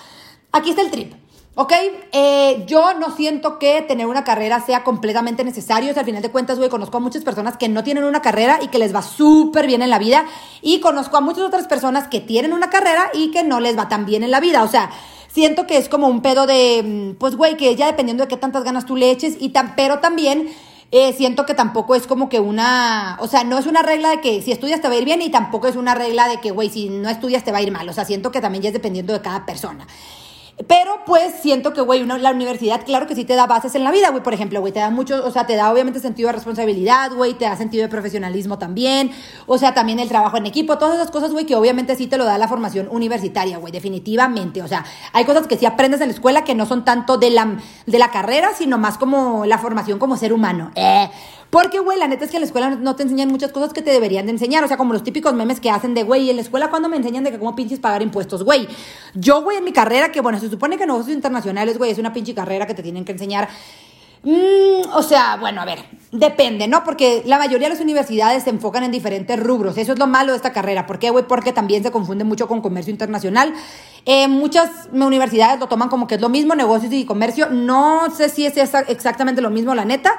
aquí 0.50 0.70
está 0.70 0.80
el 0.80 0.90
trip. 0.90 1.21
¿Ok? 1.54 1.72
Eh, 2.12 2.64
yo 2.66 2.94
no 2.94 3.14
siento 3.14 3.58
que 3.58 3.82
tener 3.82 4.06
una 4.06 4.24
carrera 4.24 4.60
sea 4.60 4.82
completamente 4.84 5.44
necesario. 5.44 5.90
O 5.90 5.92
sea, 5.92 6.00
al 6.00 6.06
final 6.06 6.22
de 6.22 6.30
cuentas, 6.30 6.56
güey, 6.56 6.70
conozco 6.70 6.96
a 6.96 7.00
muchas 7.00 7.24
personas 7.24 7.58
que 7.58 7.68
no 7.68 7.84
tienen 7.84 8.04
una 8.04 8.22
carrera 8.22 8.58
y 8.62 8.68
que 8.68 8.78
les 8.78 8.94
va 8.94 9.02
súper 9.02 9.66
bien 9.66 9.82
en 9.82 9.90
la 9.90 9.98
vida. 9.98 10.24
Y 10.62 10.80
conozco 10.80 11.18
a 11.18 11.20
muchas 11.20 11.44
otras 11.44 11.66
personas 11.66 12.08
que 12.08 12.20
tienen 12.20 12.54
una 12.54 12.70
carrera 12.70 13.10
y 13.12 13.30
que 13.32 13.44
no 13.44 13.60
les 13.60 13.76
va 13.76 13.88
tan 13.88 14.06
bien 14.06 14.22
en 14.22 14.30
la 14.30 14.40
vida. 14.40 14.62
O 14.62 14.68
sea, 14.68 14.90
siento 15.28 15.66
que 15.66 15.76
es 15.76 15.90
como 15.90 16.08
un 16.08 16.22
pedo 16.22 16.46
de, 16.46 16.82
mm, 16.82 17.18
pues, 17.18 17.36
güey, 17.36 17.58
que 17.58 17.76
ya 17.76 17.86
dependiendo 17.86 18.24
de 18.24 18.28
qué 18.28 18.38
tantas 18.38 18.64
ganas 18.64 18.86
tú 18.86 18.96
le 18.96 19.10
eches, 19.10 19.36
y 19.38 19.50
tan, 19.50 19.76
pero 19.76 19.98
también 19.98 20.48
eh, 20.90 21.12
siento 21.12 21.44
que 21.44 21.54
tampoco 21.54 21.94
es 21.94 22.06
como 22.06 22.30
que 22.30 22.40
una, 22.40 23.18
o 23.20 23.26
sea, 23.28 23.44
no 23.44 23.58
es 23.58 23.66
una 23.66 23.82
regla 23.82 24.10
de 24.10 24.20
que 24.20 24.40
si 24.40 24.52
estudias 24.52 24.80
te 24.80 24.88
va 24.88 24.94
a 24.94 24.98
ir 24.98 25.04
bien 25.04 25.20
y 25.20 25.30
tampoco 25.30 25.68
es 25.68 25.76
una 25.76 25.94
regla 25.94 26.28
de 26.28 26.40
que, 26.40 26.50
güey, 26.50 26.70
si 26.70 26.88
no 26.88 27.10
estudias 27.10 27.44
te 27.44 27.52
va 27.52 27.58
a 27.58 27.62
ir 27.62 27.72
mal. 27.72 27.88
O 27.88 27.92
sea, 27.92 28.06
siento 28.06 28.30
que 28.30 28.40
también 28.40 28.62
ya 28.62 28.68
es 28.68 28.74
dependiendo 28.74 29.12
de 29.12 29.20
cada 29.20 29.44
persona. 29.44 29.86
Pero 30.68 31.00
pues 31.06 31.32
siento 31.40 31.72
que, 31.72 31.80
güey, 31.80 32.04
la 32.04 32.30
universidad, 32.30 32.84
claro 32.84 33.06
que 33.06 33.14
sí 33.14 33.24
te 33.24 33.34
da 33.34 33.46
bases 33.46 33.74
en 33.74 33.84
la 33.84 33.90
vida, 33.90 34.10
güey. 34.10 34.22
Por 34.22 34.34
ejemplo, 34.34 34.60
güey, 34.60 34.72
te 34.72 34.80
da 34.80 34.90
mucho, 34.90 35.24
o 35.26 35.30
sea, 35.30 35.46
te 35.46 35.56
da 35.56 35.72
obviamente 35.72 35.98
sentido 35.98 36.28
de 36.28 36.34
responsabilidad, 36.34 37.10
güey, 37.12 37.34
te 37.34 37.46
da 37.46 37.56
sentido 37.56 37.82
de 37.82 37.88
profesionalismo 37.88 38.58
también. 38.58 39.10
O 39.46 39.56
sea, 39.58 39.74
también 39.74 39.98
el 39.98 40.08
trabajo 40.08 40.36
en 40.36 40.46
equipo, 40.46 40.78
todas 40.78 40.96
esas 40.96 41.10
cosas, 41.10 41.32
güey, 41.32 41.46
que 41.46 41.56
obviamente 41.56 41.96
sí 41.96 42.06
te 42.06 42.18
lo 42.18 42.24
da 42.24 42.36
la 42.38 42.48
formación 42.48 42.88
universitaria, 42.90 43.58
güey, 43.58 43.72
definitivamente. 43.72 44.62
O 44.62 44.68
sea, 44.68 44.84
hay 45.12 45.24
cosas 45.24 45.46
que 45.46 45.56
sí 45.56 45.66
aprendes 45.66 46.00
en 46.00 46.08
la 46.08 46.14
escuela 46.14 46.44
que 46.44 46.54
no 46.54 46.66
son 46.66 46.84
tanto 46.84 47.16
de 47.16 47.30
la, 47.30 47.56
de 47.86 47.98
la 47.98 48.10
carrera, 48.10 48.50
sino 48.56 48.78
más 48.78 48.98
como 48.98 49.46
la 49.46 49.58
formación 49.58 49.98
como 49.98 50.16
ser 50.16 50.32
humano. 50.32 50.70
Eh. 50.74 51.10
Porque, 51.52 51.80
güey, 51.80 51.98
la 51.98 52.08
neta 52.08 52.24
es 52.24 52.30
que 52.30 52.38
en 52.38 52.40
la 52.40 52.46
escuela 52.46 52.70
no 52.70 52.96
te 52.96 53.02
enseñan 53.02 53.28
muchas 53.28 53.52
cosas 53.52 53.74
que 53.74 53.82
te 53.82 53.90
deberían 53.90 54.24
de 54.24 54.32
enseñar. 54.32 54.64
O 54.64 54.68
sea, 54.68 54.78
como 54.78 54.94
los 54.94 55.04
típicos 55.04 55.34
memes 55.34 55.60
que 55.60 55.68
hacen 55.68 55.92
de, 55.92 56.02
güey, 56.02 56.30
en 56.30 56.36
la 56.36 56.40
escuela 56.40 56.70
cuando 56.70 56.88
me 56.88 56.96
enseñan 56.96 57.24
de 57.24 57.30
que 57.30 57.38
cómo 57.38 57.54
pinches 57.54 57.78
pagar 57.78 58.00
impuestos, 58.00 58.42
güey. 58.42 58.66
Yo, 59.12 59.42
güey, 59.42 59.58
en 59.58 59.64
mi 59.64 59.70
carrera, 59.70 60.10
que 60.10 60.22
bueno, 60.22 60.40
se 60.40 60.48
supone 60.48 60.78
que 60.78 60.86
negocios 60.86 61.14
internacionales, 61.14 61.76
güey, 61.76 61.90
es 61.90 61.98
una 61.98 62.10
pinche 62.14 62.34
carrera 62.34 62.66
que 62.66 62.72
te 62.72 62.82
tienen 62.82 63.04
que 63.04 63.12
enseñar. 63.12 63.50
Mm, 64.22 64.94
o 64.94 65.02
sea, 65.02 65.36
bueno, 65.36 65.60
a 65.60 65.66
ver, 65.66 65.80
depende, 66.10 66.68
¿no? 66.68 66.84
Porque 66.84 67.22
la 67.26 67.36
mayoría 67.36 67.68
de 67.68 67.74
las 67.74 67.82
universidades 67.82 68.44
se 68.44 68.50
enfocan 68.50 68.84
en 68.84 68.90
diferentes 68.90 69.38
rubros. 69.38 69.76
Eso 69.76 69.92
es 69.92 69.98
lo 69.98 70.06
malo 70.06 70.32
de 70.32 70.36
esta 70.36 70.54
carrera. 70.54 70.86
¿Por 70.86 70.98
qué, 70.98 71.10
güey? 71.10 71.26
Porque 71.26 71.52
también 71.52 71.82
se 71.82 71.90
confunde 71.90 72.24
mucho 72.24 72.48
con 72.48 72.62
comercio 72.62 72.90
internacional. 72.90 73.52
Eh, 74.06 74.26
muchas 74.26 74.88
universidades 74.90 75.60
lo 75.60 75.66
toman 75.66 75.90
como 75.90 76.06
que 76.06 76.14
es 76.14 76.20
lo 76.22 76.30
mismo, 76.30 76.54
negocios 76.54 76.94
y 76.94 77.04
comercio. 77.04 77.50
No 77.50 78.08
sé 78.16 78.30
si 78.30 78.46
es 78.46 78.56
exactamente 78.56 79.42
lo 79.42 79.50
mismo, 79.50 79.74
la 79.74 79.84
neta. 79.84 80.18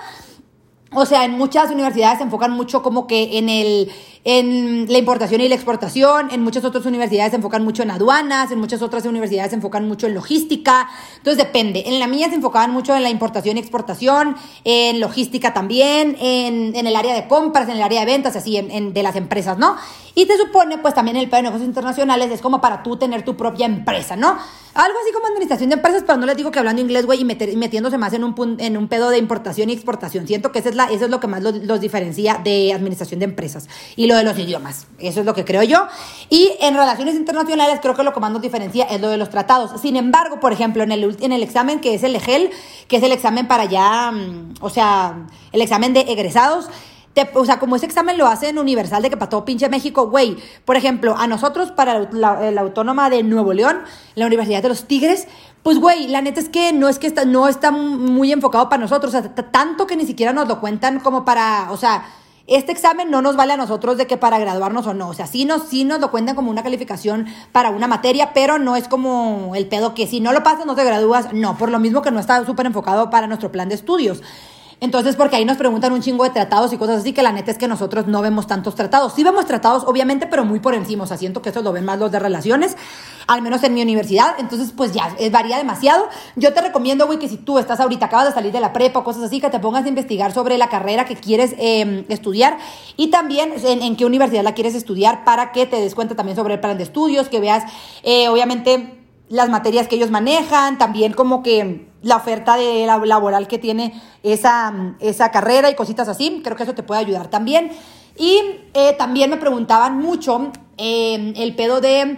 O 0.95 1.05
sea, 1.05 1.25
en 1.25 1.31
muchas 1.31 1.71
universidades 1.71 2.19
se 2.19 2.23
enfocan 2.23 2.51
mucho 2.51 2.81
como 2.83 3.07
que 3.07 3.37
en 3.37 3.49
el 3.49 3.91
en 4.25 4.85
la 4.89 4.97
importación 4.97 5.41
y 5.41 5.49
la 5.49 5.55
exportación, 5.55 6.29
en 6.31 6.41
muchas 6.43 6.63
otras 6.63 6.85
universidades 6.85 7.31
se 7.31 7.35
enfocan 7.35 7.63
mucho 7.63 7.83
en 7.83 7.91
aduanas, 7.91 8.51
en 8.51 8.59
muchas 8.59 8.81
otras 8.81 9.05
universidades 9.05 9.49
se 9.49 9.57
enfocan 9.57 9.85
mucho 9.85 10.07
en 10.07 10.13
logística. 10.13 10.89
Entonces 11.17 11.43
depende. 11.43 11.83
En 11.87 11.99
la 11.99 12.07
mía 12.07 12.29
se 12.29 12.35
enfocaban 12.35 12.71
mucho 12.71 12.95
en 12.95 13.03
la 13.03 13.09
importación 13.09 13.57
y 13.57 13.59
exportación, 13.59 14.37
en 14.63 15.01
logística 15.01 15.53
también, 15.53 16.15
en, 16.21 16.73
en 16.73 16.87
el 16.87 16.95
área 16.95 17.13
de 17.13 17.27
compras, 17.27 17.67
en 17.67 17.75
el 17.75 17.81
área 17.81 17.99
de 17.99 18.05
ventas, 18.05 18.35
así, 18.37 18.55
en, 18.55 18.93
de 18.93 19.03
las 19.03 19.17
empresas, 19.17 19.57
¿no? 19.57 19.75
Y 20.15 20.25
te 20.25 20.37
supone, 20.37 20.77
pues 20.77 20.93
también 20.93 21.17
el 21.17 21.27
plan 21.27 21.39
de 21.39 21.49
negocios 21.49 21.67
internacionales 21.67 22.31
es 22.31 22.41
como 22.41 22.61
para 22.61 22.83
tú 22.83 22.97
tener 22.97 23.25
tu 23.25 23.35
propia 23.35 23.65
empresa, 23.65 24.15
¿no? 24.15 24.37
Algo 24.75 24.97
así 25.03 25.13
como 25.13 25.27
administración 25.27 25.69
de 25.69 25.75
empresas, 25.75 26.03
pero 26.05 26.17
no 26.17 26.25
les 26.25 26.37
digo 26.37 26.51
que 26.51 26.59
hablando 26.59 26.81
inglés, 26.81 27.05
güey, 27.05 27.21
y, 27.21 27.25
metiéndose 27.25 27.97
más 27.97 28.13
en 28.13 28.23
un, 28.23 28.57
en 28.59 28.77
un 28.77 28.87
pedo 28.87 29.09
de 29.09 29.17
importación 29.17 29.69
y 29.69 29.73
exportación. 29.73 30.27
Siento 30.27 30.51
que 30.51 30.59
esa 30.59 30.69
es 30.69 30.75
la, 30.75 30.85
eso 30.85 31.05
es 31.05 31.11
lo 31.11 31.19
que 31.19 31.27
más 31.27 31.41
los, 31.41 31.55
los 31.63 31.81
diferencia 31.81 32.39
de 32.43 32.73
administración 32.73 33.19
de 33.19 33.25
empresas. 33.25 33.67
Y 33.95 34.07
de 34.07 34.23
los 34.23 34.37
idiomas. 34.37 34.87
Eso 34.99 35.21
es 35.21 35.25
lo 35.25 35.33
que 35.33 35.45
creo 35.45 35.63
yo. 35.63 35.87
Y 36.29 36.51
en 36.61 36.75
relaciones 36.75 37.15
internacionales 37.15 37.79
creo 37.81 37.95
que 37.95 38.03
lo 38.03 38.13
que 38.13 38.19
más 38.19 38.31
nos 38.31 38.41
diferencia 38.41 38.85
es 38.85 39.01
lo 39.01 39.09
de 39.09 39.17
los 39.17 39.29
tratados. 39.29 39.79
Sin 39.81 39.95
embargo, 39.95 40.39
por 40.39 40.53
ejemplo, 40.53 40.83
en 40.83 40.91
el, 40.91 41.17
en 41.19 41.31
el 41.31 41.43
examen 41.43 41.79
que 41.79 41.95
es 41.95 42.03
el 42.03 42.15
EGEL, 42.15 42.51
que 42.87 42.97
es 42.97 43.03
el 43.03 43.11
examen 43.11 43.47
para 43.47 43.65
ya, 43.65 44.11
mm, 44.11 44.55
o 44.61 44.69
sea, 44.69 45.25
el 45.51 45.61
examen 45.61 45.93
de 45.93 46.01
egresados, 46.01 46.69
o 47.33 47.45
sea, 47.45 47.59
como 47.59 47.75
ese 47.75 47.85
examen 47.85 48.17
lo 48.17 48.27
hacen 48.27 48.57
universal 48.57 49.01
de 49.01 49.09
que 49.09 49.17
para 49.17 49.29
todo 49.29 49.45
pinche 49.45 49.69
México, 49.69 50.09
güey. 50.09 50.37
Por 50.65 50.75
ejemplo, 50.75 51.15
a 51.17 51.27
nosotros, 51.27 51.71
para 51.71 52.09
la, 52.11 52.61
autónoma 52.61 53.09
de 53.09 53.23
Nuevo 53.23 53.53
León, 53.53 53.81
la 54.15 54.25
Universidad 54.25 54.63
de 54.63 54.69
los 54.69 54.85
Tigres, 54.85 55.27
pues, 55.61 55.79
güey, 55.79 56.07
la 56.07 56.21
neta 56.21 56.39
es 56.39 56.49
que 56.49 56.73
no 56.73 56.89
es 56.89 56.99
que 56.99 57.07
está, 57.07 57.25
no 57.25 57.47
está 57.47 57.71
muy 57.71 58.31
enfocado 58.31 58.69
para 58.69 58.81
nosotros. 58.81 59.13
O 59.13 59.21
sea, 59.21 59.33
tanto 59.33 59.87
que 59.87 59.95
ni 59.95 60.05
siquiera 60.05 60.33
nos 60.33 60.47
lo 60.47 60.59
cuentan 60.59 60.99
como 60.99 61.23
para, 61.23 61.71
o 61.71 61.77
sea, 61.77 62.05
este 62.45 62.73
examen 62.73 63.09
no 63.09 63.21
nos 63.21 63.37
vale 63.37 63.53
a 63.53 63.57
nosotros 63.57 63.97
de 63.97 64.05
que 64.05 64.17
para 64.17 64.37
graduarnos 64.37 64.85
o 64.87 64.93
no. 64.93 65.09
O 65.09 65.13
sea, 65.13 65.27
sí 65.27 65.45
nos, 65.45 65.63
sí 65.69 65.85
nos 65.85 66.01
lo 66.01 66.11
cuentan 66.11 66.35
como 66.35 66.51
una 66.51 66.63
calificación 66.63 67.27
para 67.51 67.69
una 67.69 67.87
materia, 67.87 68.33
pero 68.33 68.59
no 68.59 68.75
es 68.75 68.87
como 68.87 69.53
el 69.55 69.67
pedo 69.67 69.93
que 69.93 70.07
si 70.07 70.19
no 70.19 70.33
lo 70.33 70.43
pasas 70.43 70.65
no 70.65 70.75
te 70.75 70.83
gradúas. 70.83 71.31
No, 71.31 71.57
por 71.57 71.71
lo 71.71 71.79
mismo 71.79 72.01
que 72.01 72.11
no 72.11 72.19
está 72.19 72.45
súper 72.45 72.65
enfocado 72.65 73.09
para 73.09 73.27
nuestro 73.27 73.51
plan 73.51 73.69
de 73.69 73.75
estudios. 73.75 74.21
Entonces, 74.83 75.15
porque 75.15 75.37
ahí 75.37 75.45
nos 75.45 75.55
preguntan 75.55 75.93
un 75.93 76.01
chingo 76.01 76.25
de 76.25 76.31
tratados 76.31 76.73
y 76.73 76.77
cosas 76.77 76.97
así, 76.99 77.13
que 77.13 77.23
la 77.23 77.31
neta 77.31 77.49
es 77.51 77.57
que 77.57 77.69
nosotros 77.69 78.05
no 78.07 78.21
vemos 78.21 78.47
tantos 78.47 78.75
tratados. 78.75 79.13
Sí 79.13 79.23
vemos 79.23 79.45
tratados, 79.45 79.85
obviamente, 79.85 80.27
pero 80.27 80.43
muy 80.43 80.59
por 80.59 80.75
encima. 80.75 81.05
O 81.05 81.07
sea, 81.07 81.15
siento 81.15 81.41
que 81.41 81.51
eso 81.51 81.61
lo 81.61 81.71
ven 81.71 81.85
más 81.85 81.99
los 81.99 82.11
de 82.11 82.19
relaciones, 82.19 82.75
al 83.27 83.41
menos 83.41 83.63
en 83.63 83.75
mi 83.75 83.81
universidad. 83.81 84.35
Entonces, 84.39 84.73
pues 84.75 84.91
ya, 84.91 85.15
varía 85.31 85.55
demasiado. 85.55 86.09
Yo 86.35 86.53
te 86.53 86.59
recomiendo, 86.59 87.05
güey, 87.05 87.17
que 87.17 87.29
si 87.29 87.37
tú 87.37 87.59
estás 87.59 87.79
ahorita, 87.79 88.07
acabas 88.07 88.27
de 88.27 88.33
salir 88.33 88.51
de 88.51 88.59
la 88.59 88.73
prepa 88.73 88.99
o 88.99 89.05
cosas 89.05 89.23
así, 89.23 89.39
que 89.39 89.49
te 89.49 89.57
pongas 89.57 89.85
a 89.85 89.87
investigar 89.87 90.33
sobre 90.33 90.57
la 90.57 90.67
carrera 90.67 91.05
que 91.05 91.15
quieres 91.15 91.55
em, 91.59 92.03
estudiar 92.09 92.57
y 92.97 93.09
también 93.09 93.53
en, 93.63 93.95
qué 93.95 94.03
universidad 94.03 94.43
la 94.43 94.53
quieres 94.53 94.75
estudiar 94.75 95.23
para 95.23 95.53
que 95.53 95.65
te 95.65 95.79
des 95.79 95.95
cuenta 95.95 96.15
también 96.15 96.35
sobre 96.35 96.55
el 96.55 96.59
plan 96.59 96.75
de 96.75 96.83
estudios, 96.83 97.29
que 97.29 97.39
veas, 97.39 97.63
eh, 98.03 98.27
obviamente, 98.27 98.99
las 99.29 99.47
materias 99.47 99.87
que 99.87 99.95
ellos 99.95 100.11
manejan, 100.11 100.77
también 100.77 101.13
como 101.13 101.41
que 101.41 101.92
la 102.03 102.17
oferta 102.17 102.55
de 102.55 102.85
la, 102.85 102.99
laboral 102.99 103.47
que 103.47 103.57
tiene 103.57 103.99
esa, 104.21 104.95
esa 104.99 105.31
carrera 105.31 105.69
y 105.71 105.75
cositas 105.75 106.07
así. 106.07 106.41
Creo 106.43 106.55
que 106.55 106.63
eso 106.63 106.75
te 106.75 106.83
puede 106.83 107.01
ayudar 107.01 107.29
también. 107.29 107.71
Y 108.17 108.39
eh, 108.73 108.93
también 108.97 109.29
me 109.29 109.37
preguntaban 109.37 109.97
mucho 109.97 110.51
eh, 110.77 111.33
el 111.35 111.55
pedo 111.55 111.81
de... 111.81 112.17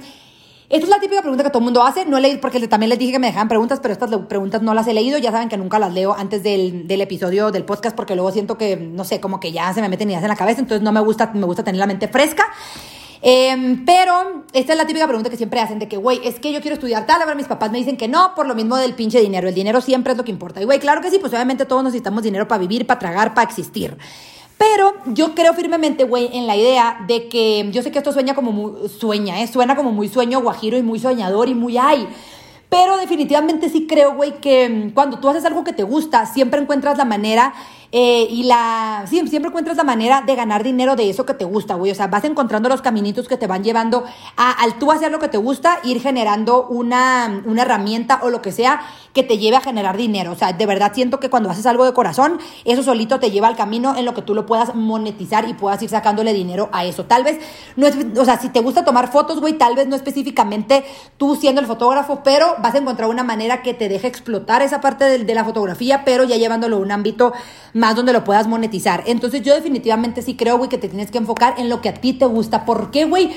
Esta 0.67 0.83
es 0.83 0.89
la 0.89 0.99
típica 0.99 1.21
pregunta 1.21 1.43
que 1.43 1.51
todo 1.51 1.59
el 1.59 1.65
mundo 1.65 1.83
hace. 1.83 2.05
No 2.05 2.17
he 2.17 2.21
leído, 2.21 2.41
porque 2.41 2.67
también 2.67 2.89
les 2.89 2.97
dije 2.97 3.11
que 3.11 3.19
me 3.19 3.27
dejaban 3.27 3.47
preguntas, 3.47 3.79
pero 3.79 3.93
estas 3.93 4.09
preguntas 4.27 4.63
no 4.63 4.73
las 4.73 4.87
he 4.87 4.93
leído. 4.95 5.19
Ya 5.19 5.31
saben 5.31 5.47
que 5.47 5.57
nunca 5.57 5.77
las 5.77 5.93
leo 5.93 6.13
antes 6.13 6.41
del, 6.41 6.88
del 6.88 7.01
episodio 7.01 7.51
del 7.51 7.63
podcast, 7.63 7.95
porque 7.95 8.15
luego 8.15 8.31
siento 8.31 8.57
que, 8.57 8.75
no 8.75 9.03
sé, 9.03 9.21
como 9.21 9.39
que 9.39 9.51
ya 9.51 9.71
se 9.75 9.81
me 9.81 9.89
meten 9.89 10.10
ideas 10.10 10.24
en 10.24 10.29
la 10.29 10.36
cabeza. 10.36 10.62
Entonces 10.62 10.81
no 10.81 10.91
me 10.91 11.01
gusta, 11.01 11.31
me 11.36 11.45
gusta 11.45 11.63
tener 11.63 11.77
la 11.77 11.86
mente 11.86 12.07
fresca. 12.07 12.45
Em, 13.22 13.86
pero 13.86 14.45
esta 14.53 14.74
es 14.74 14.77
la 14.77 14.86
típica 14.86 15.07
pregunta 15.07 15.29
que 15.29 15.38
siempre 15.38 15.60
hacen 15.60 15.79
de 15.79 15.88
que, 15.88 15.98
güey, 15.98 16.19
es 16.24 16.39
que 16.39 16.51
yo 16.51 16.62
quiero 16.62 16.75
estudiar 16.75 17.05
tal, 17.05 17.22
a 17.22 17.25
ver, 17.25 17.36
mis 17.36 17.48
papás 17.48 17.72
me 17.72 17.77
dicen 17.77 17.98
que 17.98 18.07
no, 18.07 18.34
por 18.36 18.48
lo 18.48 18.55
mismo 18.55 18.77
del 18.77 18.93
pinche 18.93 19.19
dinero. 19.19 19.48
El 19.48 19.55
dinero 19.55 19.81
siempre 19.81 20.12
es 20.12 20.17
lo 20.17 20.24
que 20.24 20.31
importa. 20.31 20.62
Y, 20.62 20.65
güey, 20.65 20.79
claro 20.79 21.01
que 21.01 21.10
sí, 21.10 21.19
pues 21.19 21.34
obviamente 21.34 21.65
todos 21.65 21.84
necesitamos 21.84 22.24
dinero 22.24 22.48
para 22.48 22.60
vivir, 22.60 22.86
para 22.86 23.00
tragar, 23.00 23.34
para 23.34 23.48
existir. 23.48 23.98
Pero 24.57 24.93
yo 25.07 25.36
creo 25.36 25.53
firmemente, 25.53 26.05
güey, 26.05 26.29
en 26.31 26.48
la 26.48 26.55
idea 26.55 27.03
de 27.07 27.27
que 27.27 27.69
yo 27.72 27.81
sé 27.81 27.91
que 27.91 27.98
esto 27.98 28.13
sueña 28.13 28.36
como 28.36 28.51
muy, 28.51 28.89
sueña, 28.89 29.41
¿eh? 29.41 29.48
Suena 29.48 29.75
como 29.75 29.91
muy 29.91 30.07
sueño 30.07 30.41
guajiro 30.41 30.77
y 30.77 30.84
muy 30.84 31.00
soñador 31.00 31.50
y 31.50 31.55
muy 31.55 31.77
ay. 31.77 32.07
Pero 32.69 32.98
definitivamente 32.98 33.69
sí 33.69 33.86
creo, 33.88 34.15
güey, 34.15 34.39
que 34.39 34.91
cuando 34.93 35.19
tú 35.19 35.29
haces 35.29 35.45
algo 35.45 35.63
que 35.63 35.74
te 35.74 35.84
gusta, 35.84 36.25
siempre 36.25 36.62
encuentras 36.62 36.98
la 36.98 37.05
manera 37.05 37.53
eh, 37.92 38.27
y 38.30 38.44
la, 38.44 39.06
sí, 39.10 39.25
siempre 39.27 39.50
encuentras 39.50 39.77
la 39.77 39.84
manera 39.84 40.22
de 40.22 40.36
ganar 40.36 40.63
dinero 40.63 40.96
de 40.96 41.10
eso 41.10 41.25
que 41.25 41.34
te 41.34 41.46
gusta, 41.46 41.75
güey. 41.75 41.92
O 41.92 41.96
sea, 41.96 42.08
vas 42.08 42.24
encontrando 42.24 42.70
los 42.70 42.82
caminitos 42.82 43.27
que 43.27 43.38
te 43.38 43.48
van 43.48 43.63
llevando 43.63 44.04
a, 44.38 44.51
al 44.51 44.80
tú 44.80 44.92
hacer 44.92 45.12
lo 45.12 45.20
que 45.20 45.27
te 45.27 45.38
gusta, 45.38 45.80
ir 45.84 46.01
generando 46.01 46.68
una, 46.68 47.42
una 47.46 47.62
herramienta 47.62 48.20
o 48.24 48.30
lo 48.30 48.42
que 48.42 48.51
sea 48.51 48.82
que 49.13 49.24
te 49.24 49.38
lleve 49.38 49.56
a 49.56 49.62
generar 49.62 49.96
dinero. 49.96 50.34
O 50.34 50.36
sea, 50.36 50.51
de 50.51 50.65
verdad 50.65 50.92
siento 50.94 51.20
que 51.20 51.30
cuando 51.30 51.50
haces 51.50 51.65
algo 51.65 51.86
de 51.86 51.94
corazón, 51.94 52.38
eso 52.65 52.84
solito 52.84 53.20
te 53.20 53.32
lleva 53.32 53.48
al 53.48 53.56
camino 53.56 53.96
en 53.96 54.04
lo 54.04 54.13
que 54.13 54.22
tú 54.22 54.36
lo 54.36 54.46
puedas 54.46 54.75
monetizar 54.75 55.48
y 55.48 55.54
puedas 55.54 55.82
ir 55.82 55.89
sacándole 55.89 56.34
dinero 56.34 56.70
a 56.74 56.84
eso. 56.84 57.06
Tal 57.06 57.24
vez, 57.24 57.39
no 57.77 57.88
es, 57.88 57.96
o 58.18 58.25
sea, 58.25 58.39
si 58.39 58.50
te 58.50 58.60
gusta 58.60 58.84
tomar 58.84 59.12
fotos, 59.12 59.39
güey, 59.39 59.54
tal 59.54 59.75
vez 59.75 59.88
no 59.88 59.96
específicamente 59.96 60.84
tú 61.18 61.38
siendo 61.38 61.62
el 61.62 61.68
fotógrafo, 61.68 62.24
pero 62.24 62.56
vas 62.62 62.75
a 62.75 62.80
encontrar 62.80 63.10
una 63.10 63.24
manera 63.24 63.62
que 63.62 63.74
te 63.74 63.88
deje 63.88 64.08
explotar 64.08 64.62
esa 64.62 64.82
parte 64.82 65.06
de, 65.06 65.20
de 65.20 65.36
la 65.36 65.46
fotografía, 65.46 66.04
pero 66.04 66.25
ya 66.25 66.36
llevándolo 66.36 66.75
a 66.75 66.80
un 66.80 66.92
ámbito 66.92 67.34
más 67.74 67.85
más 67.86 67.96
donde 67.96 68.13
lo 68.13 68.24
puedas 68.24 68.48
monetizar. 68.48 69.04
Entonces 69.06 69.44
yo 69.44 69.54
definitivamente 69.54 70.24
sí 70.24 70.36
creo, 70.36 70.58
güey, 70.58 70.72
que 70.72 70.80
te 70.80 70.89
tienes 70.89 71.12
que 71.12 71.20
enfocar 71.20 71.54
en 71.60 71.70
lo 71.70 71.82
que 71.82 71.89
a 71.89 71.94
ti 71.94 72.13
te 72.13 72.25
gusta. 72.25 72.65
¿Por 72.65 72.89
qué, 72.89 73.06
güey? 73.06 73.32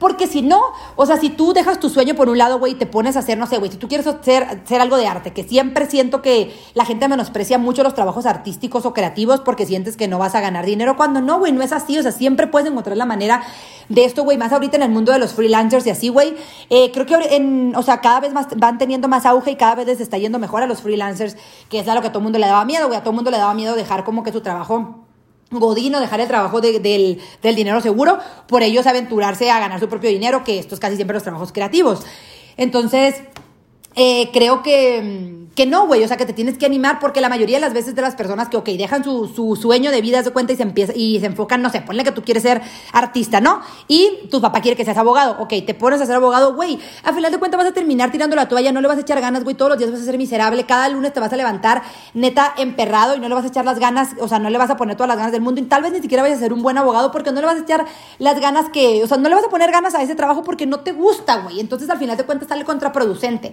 Porque 0.00 0.26
si 0.26 0.40
no, 0.40 0.62
o 0.96 1.04
sea, 1.04 1.18
si 1.18 1.28
tú 1.28 1.52
dejas 1.52 1.78
tu 1.78 1.90
sueño 1.90 2.14
por 2.14 2.30
un 2.30 2.38
lado, 2.38 2.58
güey, 2.58 2.72
y 2.72 2.74
te 2.74 2.86
pones 2.86 3.16
a 3.16 3.18
hacer, 3.18 3.36
no 3.36 3.46
sé, 3.46 3.58
güey, 3.58 3.70
si 3.70 3.76
tú 3.76 3.86
quieres 3.86 4.06
hacer, 4.06 4.46
algo 4.80 4.96
de 4.96 5.06
arte, 5.06 5.34
que 5.34 5.44
siempre 5.44 5.84
siento 5.84 6.22
que 6.22 6.56
la 6.72 6.86
gente 6.86 7.06
menosprecia 7.06 7.58
mucho 7.58 7.82
los 7.82 7.92
trabajos 7.92 8.24
artísticos 8.24 8.86
o 8.86 8.94
creativos 8.94 9.40
porque 9.40 9.66
sientes 9.66 9.98
que 9.98 10.08
no 10.08 10.18
vas 10.18 10.34
a 10.34 10.40
ganar 10.40 10.64
dinero, 10.64 10.96
cuando 10.96 11.20
no, 11.20 11.38
güey, 11.38 11.52
no 11.52 11.60
es 11.60 11.72
así, 11.72 11.98
o 11.98 12.02
sea, 12.02 12.12
siempre 12.12 12.46
puedes 12.46 12.70
encontrar 12.70 12.96
la 12.96 13.04
manera 13.04 13.42
de 13.90 14.06
esto, 14.06 14.24
güey, 14.24 14.38
más 14.38 14.54
ahorita 14.54 14.78
en 14.78 14.84
el 14.84 14.90
mundo 14.90 15.12
de 15.12 15.18
los 15.18 15.34
freelancers 15.34 15.86
y 15.86 15.90
así, 15.90 16.08
güey. 16.08 16.34
Eh, 16.70 16.90
creo 16.94 17.04
que, 17.04 17.36
en, 17.36 17.76
o 17.76 17.82
sea, 17.82 18.00
cada 18.00 18.20
vez 18.20 18.32
más 18.32 18.46
van 18.56 18.78
teniendo 18.78 19.06
más 19.06 19.26
auge 19.26 19.50
y 19.50 19.56
cada 19.56 19.74
vez 19.74 19.86
les 19.86 20.00
está 20.00 20.16
yendo 20.16 20.38
mejor 20.38 20.62
a 20.62 20.66
los 20.66 20.80
freelancers, 20.80 21.36
que 21.68 21.80
es 21.80 21.88
a 21.88 21.94
lo 21.94 22.00
que 22.00 22.06
a 22.06 22.10
todo 22.10 22.20
el 22.20 22.24
mundo 22.24 22.38
le 22.38 22.46
daba 22.46 22.64
miedo, 22.64 22.86
güey, 22.86 22.98
a 22.98 23.02
todo 23.02 23.10
el 23.10 23.16
mundo 23.16 23.30
le 23.30 23.36
daba 23.36 23.52
miedo 23.52 23.76
dejar 23.76 24.04
como 24.04 24.22
que 24.22 24.32
su 24.32 24.40
trabajo 24.40 25.09
Godino, 25.50 26.00
dejar 26.00 26.20
el 26.20 26.28
trabajo 26.28 26.60
del, 26.60 26.80
del, 26.82 27.54
dinero 27.56 27.80
seguro, 27.80 28.18
por 28.46 28.62
ellos 28.62 28.86
aventurarse 28.86 29.50
a 29.50 29.58
ganar 29.58 29.80
su 29.80 29.88
propio 29.88 30.10
dinero, 30.10 30.44
que 30.44 30.58
esto 30.58 30.74
es 30.74 30.80
casi 30.80 30.96
siempre 30.96 31.14
los 31.14 31.24
trabajos 31.24 31.52
creativos. 31.52 32.04
Entonces, 32.56 33.16
eh, 33.96 34.30
creo 34.32 34.62
que 34.62 35.39
que 35.54 35.66
no, 35.66 35.86
güey, 35.86 36.04
o 36.04 36.08
sea, 36.08 36.16
que 36.16 36.26
te 36.26 36.32
tienes 36.32 36.58
que 36.58 36.66
animar 36.66 37.00
porque 37.00 37.20
la 37.20 37.28
mayoría 37.28 37.56
de 37.56 37.60
las 37.60 37.74
veces 37.74 37.94
de 37.94 38.02
las 38.02 38.14
personas 38.14 38.48
que, 38.48 38.56
ok, 38.56 38.68
dejan 38.70 39.02
su, 39.02 39.26
su 39.26 39.56
sueño 39.56 39.90
de 39.90 40.00
vida, 40.00 40.22
de 40.22 40.30
cuenta 40.30 40.52
y 40.52 40.56
se 40.56 40.62
empieza 40.62 40.92
y 40.94 41.18
se 41.18 41.26
enfocan, 41.26 41.60
no 41.60 41.70
sé, 41.70 41.80
ponle 41.80 42.04
que 42.04 42.12
tú 42.12 42.22
quieres 42.22 42.42
ser 42.44 42.62
artista, 42.92 43.40
¿no? 43.40 43.60
Y 43.88 44.28
tu 44.30 44.40
papá 44.40 44.60
quiere 44.60 44.76
que 44.76 44.84
seas 44.84 44.96
abogado, 44.96 45.36
ok, 45.40 45.52
te 45.66 45.74
pones 45.74 46.00
a 46.00 46.06
ser 46.06 46.14
abogado, 46.14 46.54
güey, 46.54 46.78
a 47.02 47.12
final 47.12 47.32
de 47.32 47.38
cuentas 47.38 47.58
vas 47.58 47.68
a 47.68 47.72
terminar 47.72 48.12
tirando 48.12 48.36
la 48.36 48.48
toalla, 48.48 48.70
no 48.70 48.80
le 48.80 48.88
vas 48.88 48.98
a 48.98 49.00
echar 49.00 49.20
ganas, 49.20 49.42
güey, 49.42 49.56
todos 49.56 49.70
los 49.70 49.78
días 49.78 49.90
vas 49.90 50.00
a 50.00 50.04
ser 50.04 50.18
miserable, 50.18 50.64
cada 50.64 50.88
lunes 50.88 51.12
te 51.12 51.20
vas 51.20 51.32
a 51.32 51.36
levantar 51.36 51.82
neta 52.14 52.54
emperrado 52.56 53.16
y 53.16 53.20
no 53.20 53.28
le 53.28 53.34
vas 53.34 53.44
a 53.44 53.48
echar 53.48 53.64
las 53.64 53.78
ganas, 53.78 54.10
o 54.20 54.28
sea, 54.28 54.38
no 54.38 54.50
le 54.50 54.58
vas 54.58 54.70
a 54.70 54.76
poner 54.76 54.96
todas 54.96 55.08
las 55.08 55.16
ganas 55.16 55.32
del 55.32 55.42
mundo 55.42 55.60
y 55.60 55.64
tal 55.64 55.82
vez 55.82 55.92
ni 55.92 56.00
siquiera 56.00 56.22
vayas 56.22 56.38
a 56.38 56.42
ser 56.42 56.52
un 56.52 56.62
buen 56.62 56.78
abogado 56.78 57.10
porque 57.10 57.32
no 57.32 57.40
le 57.40 57.46
vas 57.46 57.56
a 57.56 57.60
echar 57.60 57.86
las 58.18 58.40
ganas 58.40 58.68
que, 58.70 59.02
o 59.02 59.06
sea, 59.06 59.16
no 59.16 59.28
le 59.28 59.34
vas 59.34 59.44
a 59.44 59.48
poner 59.48 59.70
ganas 59.72 59.94
a 59.94 60.02
ese 60.02 60.14
trabajo 60.14 60.44
porque 60.44 60.66
no 60.66 60.80
te 60.80 60.92
gusta, 60.92 61.38
güey, 61.38 61.58
entonces 61.58 61.90
al 61.90 61.98
final 61.98 62.16
de 62.16 62.24
cuentas 62.24 62.48
sale 62.48 62.64
contraproducente. 62.64 63.52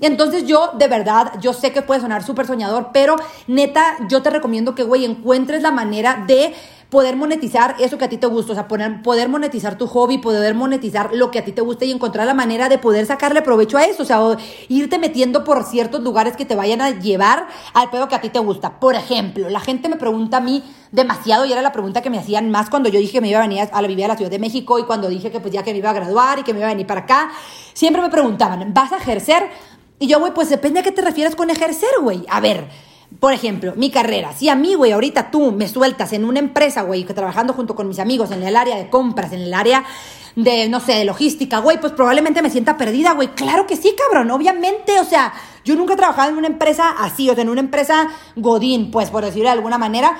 Entonces 0.00 0.46
yo, 0.46 0.72
de 0.76 0.88
verdad, 0.88 1.33
yo 1.40 1.52
sé 1.52 1.72
que 1.72 1.82
puede 1.82 2.00
sonar 2.00 2.22
súper 2.22 2.46
soñador, 2.46 2.90
pero 2.92 3.16
neta, 3.46 3.96
yo 4.08 4.22
te 4.22 4.30
recomiendo 4.30 4.74
que, 4.74 4.82
güey, 4.82 5.04
encuentres 5.04 5.62
la 5.62 5.70
manera 5.70 6.24
de 6.26 6.54
poder 6.94 7.16
monetizar 7.16 7.74
eso 7.80 7.98
que 7.98 8.04
a 8.04 8.08
ti 8.08 8.18
te 8.18 8.28
gusta, 8.28 8.52
o 8.52 8.54
sea, 8.54 8.68
poner, 8.68 9.02
poder 9.02 9.28
monetizar 9.28 9.76
tu 9.76 9.88
hobby, 9.88 10.18
poder 10.18 10.54
monetizar 10.54 11.10
lo 11.12 11.32
que 11.32 11.40
a 11.40 11.44
ti 11.44 11.50
te 11.50 11.60
gusta 11.60 11.84
y 11.84 11.90
encontrar 11.90 12.24
la 12.24 12.34
manera 12.34 12.68
de 12.68 12.78
poder 12.78 13.04
sacarle 13.04 13.42
provecho 13.42 13.78
a 13.78 13.84
eso, 13.84 14.04
o 14.04 14.06
sea, 14.06 14.20
irte 14.68 15.00
metiendo 15.00 15.42
por 15.42 15.64
ciertos 15.64 16.02
lugares 16.02 16.36
que 16.36 16.44
te 16.44 16.54
vayan 16.54 16.80
a 16.80 16.90
llevar 16.90 17.48
al 17.72 17.90
pedo 17.90 18.06
que 18.06 18.14
a 18.14 18.20
ti 18.20 18.28
te 18.28 18.38
gusta. 18.38 18.78
Por 18.78 18.94
ejemplo, 18.94 19.50
la 19.50 19.58
gente 19.58 19.88
me 19.88 19.96
pregunta 19.96 20.36
a 20.36 20.40
mí 20.40 20.62
demasiado 20.92 21.44
y 21.44 21.52
era 21.52 21.62
la 21.62 21.72
pregunta 21.72 22.00
que 22.00 22.10
me 22.10 22.18
hacían 22.18 22.52
más 22.52 22.70
cuando 22.70 22.88
yo 22.88 23.00
dije 23.00 23.14
que 23.14 23.20
me 23.20 23.28
iba 23.28 23.40
a 23.40 23.42
venir 23.42 23.68
a 23.72 23.82
la 23.82 23.88
vivir 23.88 24.04
a 24.04 24.08
la 24.08 24.16
Ciudad 24.16 24.30
de 24.30 24.38
México 24.38 24.78
y 24.78 24.84
cuando 24.84 25.08
dije 25.08 25.32
que 25.32 25.40
pues 25.40 25.52
ya 25.52 25.64
que 25.64 25.72
me 25.72 25.78
iba 25.78 25.90
a 25.90 25.94
graduar 25.94 26.38
y 26.38 26.42
que 26.44 26.52
me 26.52 26.60
iba 26.60 26.68
a 26.68 26.70
venir 26.70 26.86
para 26.86 27.00
acá, 27.00 27.32
siempre 27.72 28.00
me 28.00 28.08
preguntaban, 28.10 28.72
¿vas 28.72 28.92
a 28.92 28.98
ejercer? 28.98 29.48
Y 29.98 30.06
yo, 30.06 30.18
güey, 30.18 30.34
pues 30.34 30.48
depende 30.48 30.80
a 30.80 30.82
qué 30.82 30.92
te 30.92 31.02
refieres 31.02 31.36
con 31.36 31.50
ejercer, 31.50 31.90
güey. 32.00 32.24
A 32.28 32.40
ver, 32.40 32.68
por 33.20 33.32
ejemplo, 33.32 33.72
mi 33.76 33.90
carrera. 33.90 34.32
Si 34.32 34.48
a 34.48 34.56
mí, 34.56 34.74
güey, 34.74 34.92
ahorita 34.92 35.30
tú 35.30 35.52
me 35.52 35.68
sueltas 35.68 36.12
en 36.12 36.24
una 36.24 36.40
empresa, 36.40 36.82
güey, 36.82 37.04
trabajando 37.04 37.52
junto 37.52 37.74
con 37.74 37.88
mis 37.88 37.98
amigos 37.98 38.30
en 38.30 38.42
el 38.42 38.56
área 38.56 38.76
de 38.76 38.90
compras, 38.90 39.32
en 39.32 39.40
el 39.42 39.54
área 39.54 39.84
de, 40.36 40.68
no 40.68 40.80
sé, 40.80 40.94
de 40.94 41.04
logística, 41.04 41.58
güey, 41.58 41.80
pues 41.80 41.92
probablemente 41.92 42.42
me 42.42 42.50
sienta 42.50 42.76
perdida, 42.76 43.12
güey. 43.12 43.28
Claro 43.28 43.66
que 43.66 43.76
sí, 43.76 43.94
cabrón, 43.96 44.30
obviamente, 44.30 44.98
o 44.98 45.04
sea, 45.04 45.32
yo 45.64 45.76
nunca 45.76 45.94
he 45.94 45.96
trabajado 45.96 46.30
en 46.30 46.38
una 46.38 46.48
empresa 46.48 46.90
así, 46.98 47.30
o 47.30 47.34
sea, 47.34 47.42
en 47.42 47.50
una 47.50 47.60
empresa 47.60 48.08
godín, 48.36 48.90
pues, 48.90 49.10
por 49.10 49.24
decirlo 49.24 49.48
de 49.48 49.54
alguna 49.54 49.78
manera. 49.78 50.18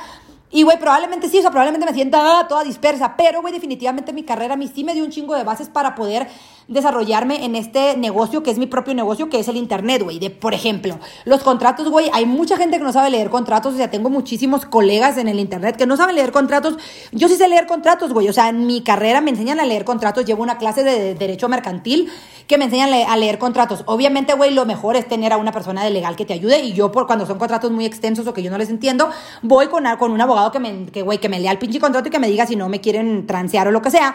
Y, 0.55 0.63
güey, 0.63 0.79
probablemente 0.79 1.29
sí, 1.29 1.39
o 1.39 1.41
sea, 1.41 1.51
probablemente 1.51 1.85
me 1.85 1.93
sienta 1.93 2.47
toda 2.49 2.63
dispersa, 2.63 3.17
pero, 3.17 3.41
güey, 3.43 3.53
definitivamente 3.53 4.13
mi 4.13 4.23
carrera 4.23 4.55
a 4.55 4.57
mí 4.57 4.71
sí 4.73 4.85
me 4.85 4.95
dio 4.95 5.03
un 5.03 5.11
chingo 5.11 5.35
de 5.35 5.43
bases 5.43 5.69
para 5.69 5.97
poder 5.97 6.29
desarrollarme 6.69 7.45
en 7.45 7.57
este 7.57 7.97
negocio 7.97 8.43
que 8.45 8.53
es 8.53 8.59
mi 8.59 8.67
propio 8.67 8.95
negocio, 8.95 9.29
que 9.29 9.41
es 9.41 9.49
el 9.49 9.57
Internet, 9.57 10.03
güey. 10.05 10.21
Por 10.31 10.55
ejemplo, 10.55 11.01
los 11.25 11.43
contratos, 11.43 11.89
güey, 11.91 12.09
hay 12.13 12.25
mucha 12.25 12.57
gente 12.57 12.79
que 12.79 12.85
no 12.85 12.93
sabe 12.93 13.11
leer 13.11 13.31
contratos, 13.31 13.75
o 13.75 13.77
sea, 13.77 13.91
tengo 13.91 14.11
muchísimos 14.11 14.65
colegas 14.65 15.19
en 15.19 15.27
el 15.27 15.41
Internet 15.41 15.77
que 15.77 15.87
no 15.87 15.97
saben 15.97 16.15
leer 16.15 16.31
contratos. 16.31 16.77
Yo 17.11 17.27
sí 17.27 17.35
sé 17.35 17.49
leer 17.49 17.67
contratos, 17.67 18.13
güey, 18.13 18.29
o 18.29 18.33
sea, 18.33 18.49
en 18.49 18.65
mi 18.65 18.83
carrera 18.83 19.21
me 19.21 19.31
enseñan 19.31 19.59
a 19.59 19.65
leer 19.65 19.85
contratos, 19.85 20.25
llevo 20.25 20.45
una 20.45 20.57
clase 20.57 20.85
de 20.85 21.17
Derecho 21.17 21.49
Mercantil 21.49 22.11
que 22.47 22.59
me 22.59 22.67
enseñan 22.67 22.93
a 22.93 23.17
leer 23.17 23.39
contratos. 23.39 23.85
Obviamente, 23.87 24.35
güey, 24.35 24.53
lo 24.53 24.67
mejor 24.67 24.97
es 24.97 25.09
tener 25.09 25.33
a 25.33 25.39
una 25.39 25.51
persona 25.51 25.83
de 25.83 25.91
legal 25.91 26.15
que 26.15 26.25
te 26.25 26.35
ayude 26.35 26.61
y 26.61 26.73
yo, 26.75 26.93
por 26.93 27.07
cuando 27.07 27.27
son 27.27 27.39
contratos 27.39 27.71
muy 27.71 27.87
extensos 27.87 28.27
o 28.27 28.35
que 28.35 28.43
yo 28.43 28.51
no 28.51 28.59
les 28.59 28.71
entiendo, 28.71 29.11
voy 29.43 29.69
con, 29.69 29.85
con 29.99 30.13
un 30.13 30.21
abogado 30.21 30.44
que 30.53 30.59
me, 30.59 30.87
que, 30.87 31.03
güey, 31.03 31.19
que 31.19 31.29
me 31.29 31.41
lea 31.41 31.53
el 31.53 31.59
pinche 31.59 31.81
contrato 31.81 32.09
y 32.09 32.11
que 32.11 32.19
me 32.19 32.29
diga 32.29 32.47
si 32.47 32.57
no 32.57 32.69
me 32.69 32.81
quieren 32.81 33.27
transear 33.27 33.69
o 33.69 33.71
lo 33.71 33.83
que 33.83 33.91
sea. 33.91 34.15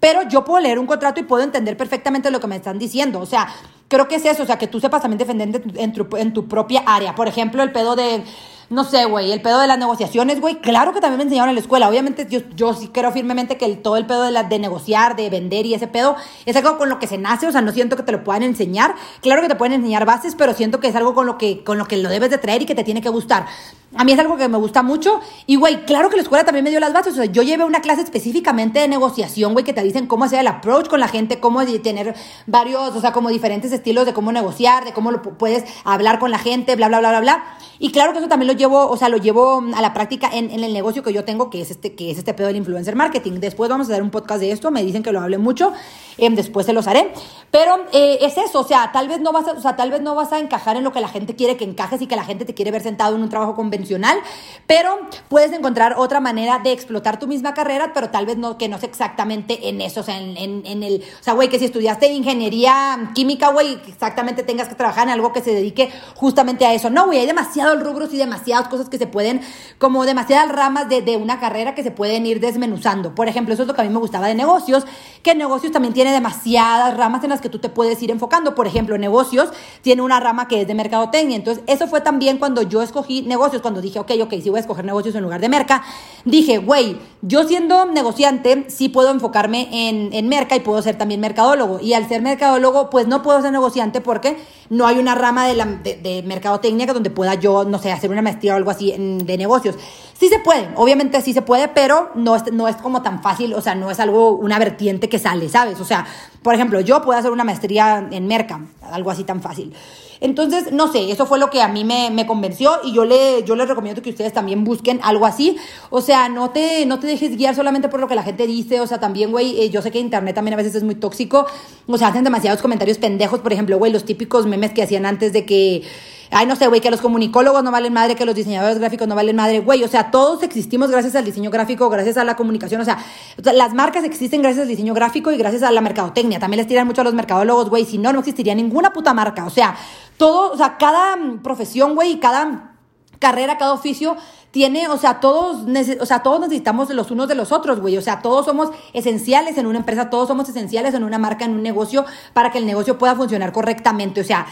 Pero 0.00 0.22
yo 0.28 0.44
puedo 0.44 0.60
leer 0.60 0.78
un 0.78 0.86
contrato 0.86 1.20
y 1.20 1.22
puedo 1.22 1.42
entender 1.42 1.76
perfectamente 1.76 2.30
lo 2.30 2.40
que 2.40 2.46
me 2.46 2.56
están 2.56 2.78
diciendo. 2.78 3.20
O 3.20 3.26
sea, 3.26 3.48
creo 3.88 4.08
que 4.08 4.16
es 4.16 4.24
eso, 4.24 4.42
o 4.42 4.46
sea, 4.46 4.58
que 4.58 4.66
tú 4.66 4.80
sepas 4.80 5.02
también 5.02 5.18
defender 5.18 5.62
en 5.76 5.92
tu, 5.92 6.16
en 6.16 6.32
tu 6.32 6.46
propia 6.48 6.82
área. 6.86 7.14
Por 7.14 7.28
ejemplo, 7.28 7.62
el 7.62 7.72
pedo 7.72 7.96
de 7.96 8.22
no 8.68 8.84
sé, 8.84 9.04
güey, 9.04 9.30
el 9.30 9.40
pedo 9.42 9.60
de 9.60 9.66
las 9.66 9.78
negociaciones, 9.78 10.40
güey, 10.40 10.56
claro 10.60 10.92
que 10.92 11.00
también 11.00 11.18
me 11.18 11.24
enseñaron 11.24 11.50
en 11.50 11.54
la 11.54 11.60
escuela. 11.60 11.88
Obviamente 11.88 12.26
yo, 12.28 12.40
yo 12.56 12.74
sí 12.74 12.88
creo 12.88 13.12
firmemente 13.12 13.56
que 13.56 13.76
todo 13.76 13.96
el 13.96 14.06
pedo 14.06 14.24
de, 14.24 14.32
la, 14.32 14.42
de 14.42 14.58
negociar, 14.58 15.14
de 15.14 15.30
vender 15.30 15.66
y 15.66 15.74
ese 15.74 15.86
pedo 15.86 16.16
es 16.46 16.56
algo 16.56 16.76
con 16.76 16.88
lo 16.88 16.98
que 16.98 17.06
se 17.06 17.18
nace, 17.18 17.46
o 17.46 17.52
sea, 17.52 17.60
no 17.60 17.72
siento 17.72 17.96
que 17.96 18.02
te 18.02 18.12
lo 18.12 18.24
puedan 18.24 18.42
enseñar. 18.42 18.94
Claro 19.20 19.42
que 19.42 19.48
te 19.48 19.54
pueden 19.54 19.74
enseñar 19.74 20.04
bases, 20.04 20.34
pero 20.34 20.52
siento 20.54 20.80
que 20.80 20.88
es 20.88 20.96
algo 20.96 21.14
con 21.14 21.26
lo 21.26 21.38
que, 21.38 21.62
con 21.62 21.78
lo, 21.78 21.86
que 21.86 21.96
lo 21.96 22.08
debes 22.08 22.30
de 22.30 22.38
traer 22.38 22.62
y 22.62 22.66
que 22.66 22.74
te 22.74 22.84
tiene 22.84 23.00
que 23.00 23.08
gustar. 23.08 23.46
A 23.94 24.04
mí 24.04 24.12
es 24.12 24.18
algo 24.18 24.36
que 24.36 24.48
me 24.48 24.58
gusta 24.58 24.82
mucho 24.82 25.20
y, 25.46 25.56
güey, 25.56 25.86
claro 25.86 26.10
que 26.10 26.16
la 26.16 26.22
escuela 26.22 26.44
también 26.44 26.64
me 26.64 26.70
dio 26.70 26.80
las 26.80 26.92
bases. 26.92 27.12
O 27.14 27.16
sea, 27.16 27.24
yo 27.26 27.42
llevé 27.42 27.64
una 27.64 27.80
clase 27.80 28.02
específicamente 28.02 28.80
de 28.80 28.88
negociación, 28.88 29.52
güey, 29.52 29.64
que 29.64 29.72
te 29.72 29.82
dicen 29.82 30.06
cómo 30.06 30.24
hacer 30.24 30.40
el 30.40 30.48
approach 30.48 30.88
con 30.88 31.00
la 31.00 31.08
gente, 31.08 31.38
cómo 31.38 31.64
tener 31.64 32.14
varios, 32.46 32.94
o 32.96 33.00
sea, 33.00 33.12
como 33.12 33.28
diferentes 33.28 33.72
estilos 33.72 34.04
de 34.06 34.12
cómo 34.12 34.32
negociar, 34.32 34.84
de 34.84 34.92
cómo 34.92 35.12
lo 35.12 35.22
puedes 35.22 35.64
hablar 35.84 36.18
con 36.18 36.30
la 36.30 36.38
gente, 36.38 36.74
bla, 36.74 36.88
bla, 36.88 36.98
bla, 36.98 37.10
bla, 37.10 37.20
bla. 37.20 37.44
Y 37.78 37.92
claro 37.92 38.12
que 38.12 38.18
eso 38.18 38.28
también 38.28 38.48
lo 38.48 38.55
llevo, 38.56 38.88
o 38.88 38.96
sea, 38.96 39.08
lo 39.08 39.18
llevo 39.18 39.62
a 39.74 39.80
la 39.80 39.94
práctica 39.94 40.28
en, 40.32 40.50
el 40.50 40.72
negocio 40.72 41.02
que 41.02 41.12
yo 41.12 41.24
tengo, 41.24 41.50
que 41.50 41.60
es 41.60 41.70
este, 41.70 41.94
que 41.94 42.10
es 42.10 42.18
este 42.18 42.34
pedo 42.34 42.48
del 42.48 42.56
influencer 42.56 42.96
marketing. 42.96 43.34
Después 43.40 43.70
vamos 43.70 43.88
a 43.88 43.92
hacer 43.92 44.02
un 44.02 44.10
podcast 44.10 44.40
de 44.40 44.50
esto, 44.50 44.70
me 44.70 44.82
dicen 44.82 45.02
que 45.02 45.12
lo 45.12 45.20
hable 45.20 45.38
mucho, 45.38 45.72
eh, 46.18 46.28
después 46.30 46.66
se 46.66 46.72
los 46.72 46.86
haré. 46.88 47.12
Pero 47.50 47.76
eh, 47.92 48.18
es 48.22 48.36
eso, 48.36 48.60
o 48.60 48.64
sea, 48.64 48.90
tal 48.92 49.08
vez 49.08 49.20
no 49.20 49.32
vas 49.32 49.46
a, 49.46 49.52
o 49.52 49.60
sea, 49.60 49.76
tal 49.76 49.90
vez 49.90 50.00
no 50.00 50.14
vas 50.14 50.32
a 50.32 50.38
encajar 50.38 50.76
en 50.76 50.84
lo 50.84 50.92
que 50.92 51.00
la 51.00 51.08
gente 51.08 51.36
quiere 51.36 51.56
que 51.56 51.64
encajes 51.64 52.02
y 52.02 52.06
que 52.06 52.16
la 52.16 52.24
gente 52.24 52.44
te 52.44 52.54
quiere 52.54 52.70
ver 52.70 52.82
sentado 52.82 53.14
en 53.14 53.22
un 53.22 53.28
trabajo 53.28 53.54
convencional, 53.54 54.18
pero 54.66 54.98
puedes 55.28 55.52
encontrar 55.52 55.94
otra 55.98 56.20
manera 56.20 56.58
de 56.58 56.72
explotar 56.72 57.18
tu 57.18 57.26
misma 57.26 57.54
carrera, 57.54 57.92
pero 57.94 58.10
tal 58.10 58.26
vez 58.26 58.36
no, 58.36 58.58
que 58.58 58.68
no 58.68 58.76
es 58.76 58.82
exactamente 58.82 59.68
en 59.68 59.80
eso, 59.80 60.00
o 60.00 60.02
sea, 60.02 60.18
en, 60.18 60.36
en, 60.36 60.66
en 60.66 60.82
el, 60.82 61.04
o 61.20 61.22
sea, 61.22 61.34
güey, 61.34 61.48
que 61.48 61.58
si 61.58 61.66
estudiaste 61.66 62.08
ingeniería 62.08 63.12
química, 63.14 63.50
güey, 63.52 63.78
exactamente 63.86 64.42
tengas 64.42 64.68
que 64.68 64.74
trabajar 64.74 65.04
en 65.04 65.12
algo 65.12 65.32
que 65.32 65.40
se 65.40 65.52
dedique 65.52 65.90
justamente 66.14 66.66
a 66.66 66.72
eso. 66.74 66.90
No, 66.90 67.06
güey, 67.06 67.20
hay 67.20 67.26
demasiado 67.26 67.76
rubros 67.76 68.12
y 68.12 68.16
demasiadas 68.46 68.68
cosas 68.68 68.88
que 68.88 68.98
se 68.98 69.06
pueden, 69.06 69.40
como 69.78 70.04
demasiadas 70.04 70.50
ramas 70.50 70.88
de, 70.88 71.02
de, 71.02 71.16
una 71.16 71.40
carrera 71.40 71.74
que 71.74 71.82
se 71.82 71.90
pueden 71.90 72.26
ir 72.26 72.40
desmenuzando. 72.40 73.14
Por 73.14 73.28
ejemplo, 73.28 73.52
eso 73.52 73.62
es 73.62 73.68
lo 73.68 73.74
que 73.74 73.80
a 73.80 73.84
mí 73.84 73.90
me 73.90 73.98
gustaba 73.98 74.28
de 74.28 74.34
negocios, 74.34 74.84
que 75.22 75.34
negocios 75.34 75.72
también 75.72 75.92
tiene 75.92 76.12
demasiadas 76.12 76.96
ramas 76.96 77.24
en 77.24 77.30
las 77.30 77.40
que 77.40 77.48
tú 77.48 77.58
te 77.58 77.68
puedes 77.68 78.00
ir 78.02 78.10
enfocando. 78.10 78.54
Por 78.54 78.66
ejemplo, 78.66 78.96
negocios 78.98 79.48
tiene 79.82 80.02
una 80.02 80.20
rama 80.20 80.46
que 80.46 80.60
es 80.60 80.68
de 80.68 80.74
mercadotecnia. 80.74 81.36
Entonces, 81.36 81.64
eso 81.66 81.88
fue 81.88 82.00
también 82.00 82.38
cuando 82.38 82.62
yo 82.62 82.82
escogí 82.82 83.22
negocios, 83.22 83.62
cuando 83.62 83.80
dije, 83.80 83.98
ok, 83.98 84.12
ok, 84.22 84.34
si 84.42 84.50
voy 84.50 84.58
a 84.58 84.60
escoger 84.60 84.84
negocios 84.84 85.14
en 85.16 85.22
lugar 85.22 85.40
de 85.40 85.48
merca, 85.48 85.82
dije, 86.24 86.58
güey, 86.58 86.98
yo 87.22 87.48
siendo 87.48 87.86
negociante, 87.86 88.66
sí 88.68 88.88
puedo 88.88 89.10
enfocarme 89.10 89.68
en, 89.72 90.12
en 90.12 90.28
merca 90.28 90.54
y 90.54 90.60
puedo 90.60 90.80
ser 90.82 90.96
también 90.96 91.20
mercadólogo. 91.20 91.80
Y 91.80 91.94
al 91.94 92.08
ser 92.08 92.22
mercadólogo, 92.22 92.90
pues 92.90 93.08
no 93.08 93.22
puedo 93.22 93.42
ser 93.42 93.50
negociante 93.50 94.00
porque 94.00 94.36
no 94.70 94.86
hay 94.86 94.98
una 94.98 95.14
rama 95.14 95.46
de, 95.48 95.54
la, 95.54 95.64
de, 95.64 95.96
de 95.96 96.22
mercadotecnia 96.22 96.86
donde 96.86 97.10
pueda 97.10 97.34
yo 97.34 97.64
no 97.64 97.78
sé, 97.78 97.92
hacer 97.92 98.10
una 98.10 98.22
maestría 98.22 98.35
o 98.44 98.54
algo 98.54 98.70
así 98.70 98.94
de 98.96 99.38
negocios. 99.38 99.76
Sí 100.18 100.28
se 100.28 100.38
puede, 100.38 100.68
obviamente 100.76 101.20
sí 101.20 101.32
se 101.34 101.42
puede, 101.42 101.68
pero 101.68 102.10
no 102.14 102.36
es, 102.36 102.50
no 102.52 102.68
es 102.68 102.76
como 102.76 103.02
tan 103.02 103.22
fácil, 103.22 103.52
o 103.52 103.60
sea, 103.60 103.74
no 103.74 103.90
es 103.90 104.00
algo, 104.00 104.30
una 104.30 104.58
vertiente 104.58 105.08
que 105.08 105.18
sale, 105.18 105.48
¿sabes? 105.48 105.78
O 105.80 105.84
sea, 105.84 106.06
por 106.42 106.54
ejemplo, 106.54 106.80
yo 106.80 107.02
puedo 107.02 107.18
hacer 107.18 107.30
una 107.30 107.44
maestría 107.44 108.08
en 108.10 108.26
Merca, 108.26 108.60
algo 108.90 109.10
así 109.10 109.24
tan 109.24 109.42
fácil. 109.42 109.74
Entonces, 110.20 110.72
no 110.72 110.90
sé, 110.90 111.10
eso 111.10 111.26
fue 111.26 111.38
lo 111.38 111.50
que 111.50 111.60
a 111.60 111.68
mí 111.68 111.84
me, 111.84 112.26
convenció 112.26 112.72
y 112.84 112.92
yo, 112.92 113.04
le, 113.04 113.44
yo 113.44 113.54
les 113.54 113.68
recomiendo 113.68 114.02
que 114.02 114.10
ustedes 114.10 114.32
también 114.32 114.64
busquen 114.64 115.00
algo 115.02 115.26
así. 115.26 115.56
O 115.90 116.00
sea, 116.00 116.28
no 116.28 116.50
te, 116.50 116.86
no 116.86 116.98
te 116.98 117.06
dejes 117.06 117.36
guiar 117.36 117.54
solamente 117.54 117.88
por 117.88 118.00
lo 118.00 118.08
que 118.08 118.14
la 118.14 118.22
gente 118.22 118.46
dice. 118.46 118.80
O 118.80 118.86
sea, 118.86 118.98
también, 118.98 119.30
güey, 119.30 119.60
eh, 119.60 119.70
yo 119.70 119.82
sé 119.82 119.90
que 119.90 119.98
Internet 119.98 120.34
también 120.34 120.54
a 120.54 120.56
veces 120.56 120.74
es 120.74 120.82
muy 120.82 120.94
tóxico. 120.94 121.46
O 121.86 121.98
sea, 121.98 122.08
hacen 122.08 122.24
demasiados 122.24 122.62
comentarios 122.62 122.98
pendejos. 122.98 123.40
Por 123.40 123.52
ejemplo, 123.52 123.78
güey, 123.78 123.92
los 123.92 124.04
típicos 124.04 124.46
memes 124.46 124.72
que 124.72 124.82
hacían 124.82 125.04
antes 125.04 125.32
de 125.32 125.44
que 125.44 125.82
ay, 126.30 126.46
no 126.46 126.56
sé, 126.56 126.66
güey, 126.66 126.80
que 126.80 126.90
los 126.90 127.00
comunicólogos 127.00 127.62
no 127.62 127.70
valen 127.70 127.92
madre, 127.92 128.14
que 128.14 128.24
los 128.24 128.34
diseñadores 128.34 128.78
gráficos 128.78 129.06
no 129.08 129.14
valen 129.14 129.36
madre, 129.36 129.60
güey, 129.60 129.84
o 129.84 129.88
sea, 129.88 130.10
todos 130.10 130.42
existimos 130.42 130.90
gracias 130.90 131.14
al 131.14 131.24
diseño 131.24 131.50
gráfico, 131.50 131.88
gracias 131.88 132.16
a 132.16 132.24
la 132.24 132.36
comunicación, 132.36 132.80
o 132.80 132.84
sea, 132.84 132.98
las 133.36 133.74
marcas 133.74 134.04
existen 134.04 134.42
gracias 134.42 134.62
al 134.62 134.68
diseño 134.68 134.94
gráfico 134.94 135.32
y 135.32 135.36
gracias 135.36 135.62
a 135.62 135.70
la 135.70 135.80
mercadotecnia, 135.80 136.38
también 136.38 136.58
les 136.58 136.66
tiran 136.66 136.86
mucho 136.86 137.00
a 137.00 137.04
los 137.04 137.14
mercadólogos, 137.14 137.70
güey, 137.70 137.84
si 137.84 137.98
no, 137.98 138.12
no 138.12 138.20
existiría 138.20 138.54
ninguna 138.54 138.92
puta 138.92 139.14
marca, 139.14 139.44
o 139.44 139.50
sea, 139.50 139.76
todo, 140.16 140.52
o 140.52 140.56
sea, 140.56 140.76
cada 140.78 141.16
profesión, 141.42 141.94
güey, 141.94 142.12
y 142.12 142.18
cada 142.18 142.72
carrera, 143.18 143.58
cada 143.58 143.72
oficio 143.72 144.16
tiene, 144.56 144.88
o 144.88 144.96
sea, 144.96 145.20
todos, 145.20 145.66
o 146.00 146.06
sea, 146.06 146.22
todos 146.22 146.40
necesitamos 146.40 146.88
los 146.88 147.10
unos 147.10 147.28
de 147.28 147.34
los 147.34 147.52
otros, 147.52 147.78
güey. 147.78 147.98
O 147.98 148.00
sea, 148.00 148.22
todos 148.22 148.46
somos 148.46 148.70
esenciales 148.94 149.58
en 149.58 149.66
una 149.66 149.80
empresa, 149.80 150.08
todos 150.08 150.28
somos 150.28 150.48
esenciales 150.48 150.94
en 150.94 151.04
una 151.04 151.18
marca, 151.18 151.44
en 151.44 151.50
un 151.50 151.62
negocio, 151.62 152.06
para 152.32 152.50
que 152.50 152.56
el 152.56 152.64
negocio 152.64 152.96
pueda 152.96 153.14
funcionar 153.14 153.52
correctamente. 153.52 154.22
O 154.22 154.24
sea, 154.24 154.46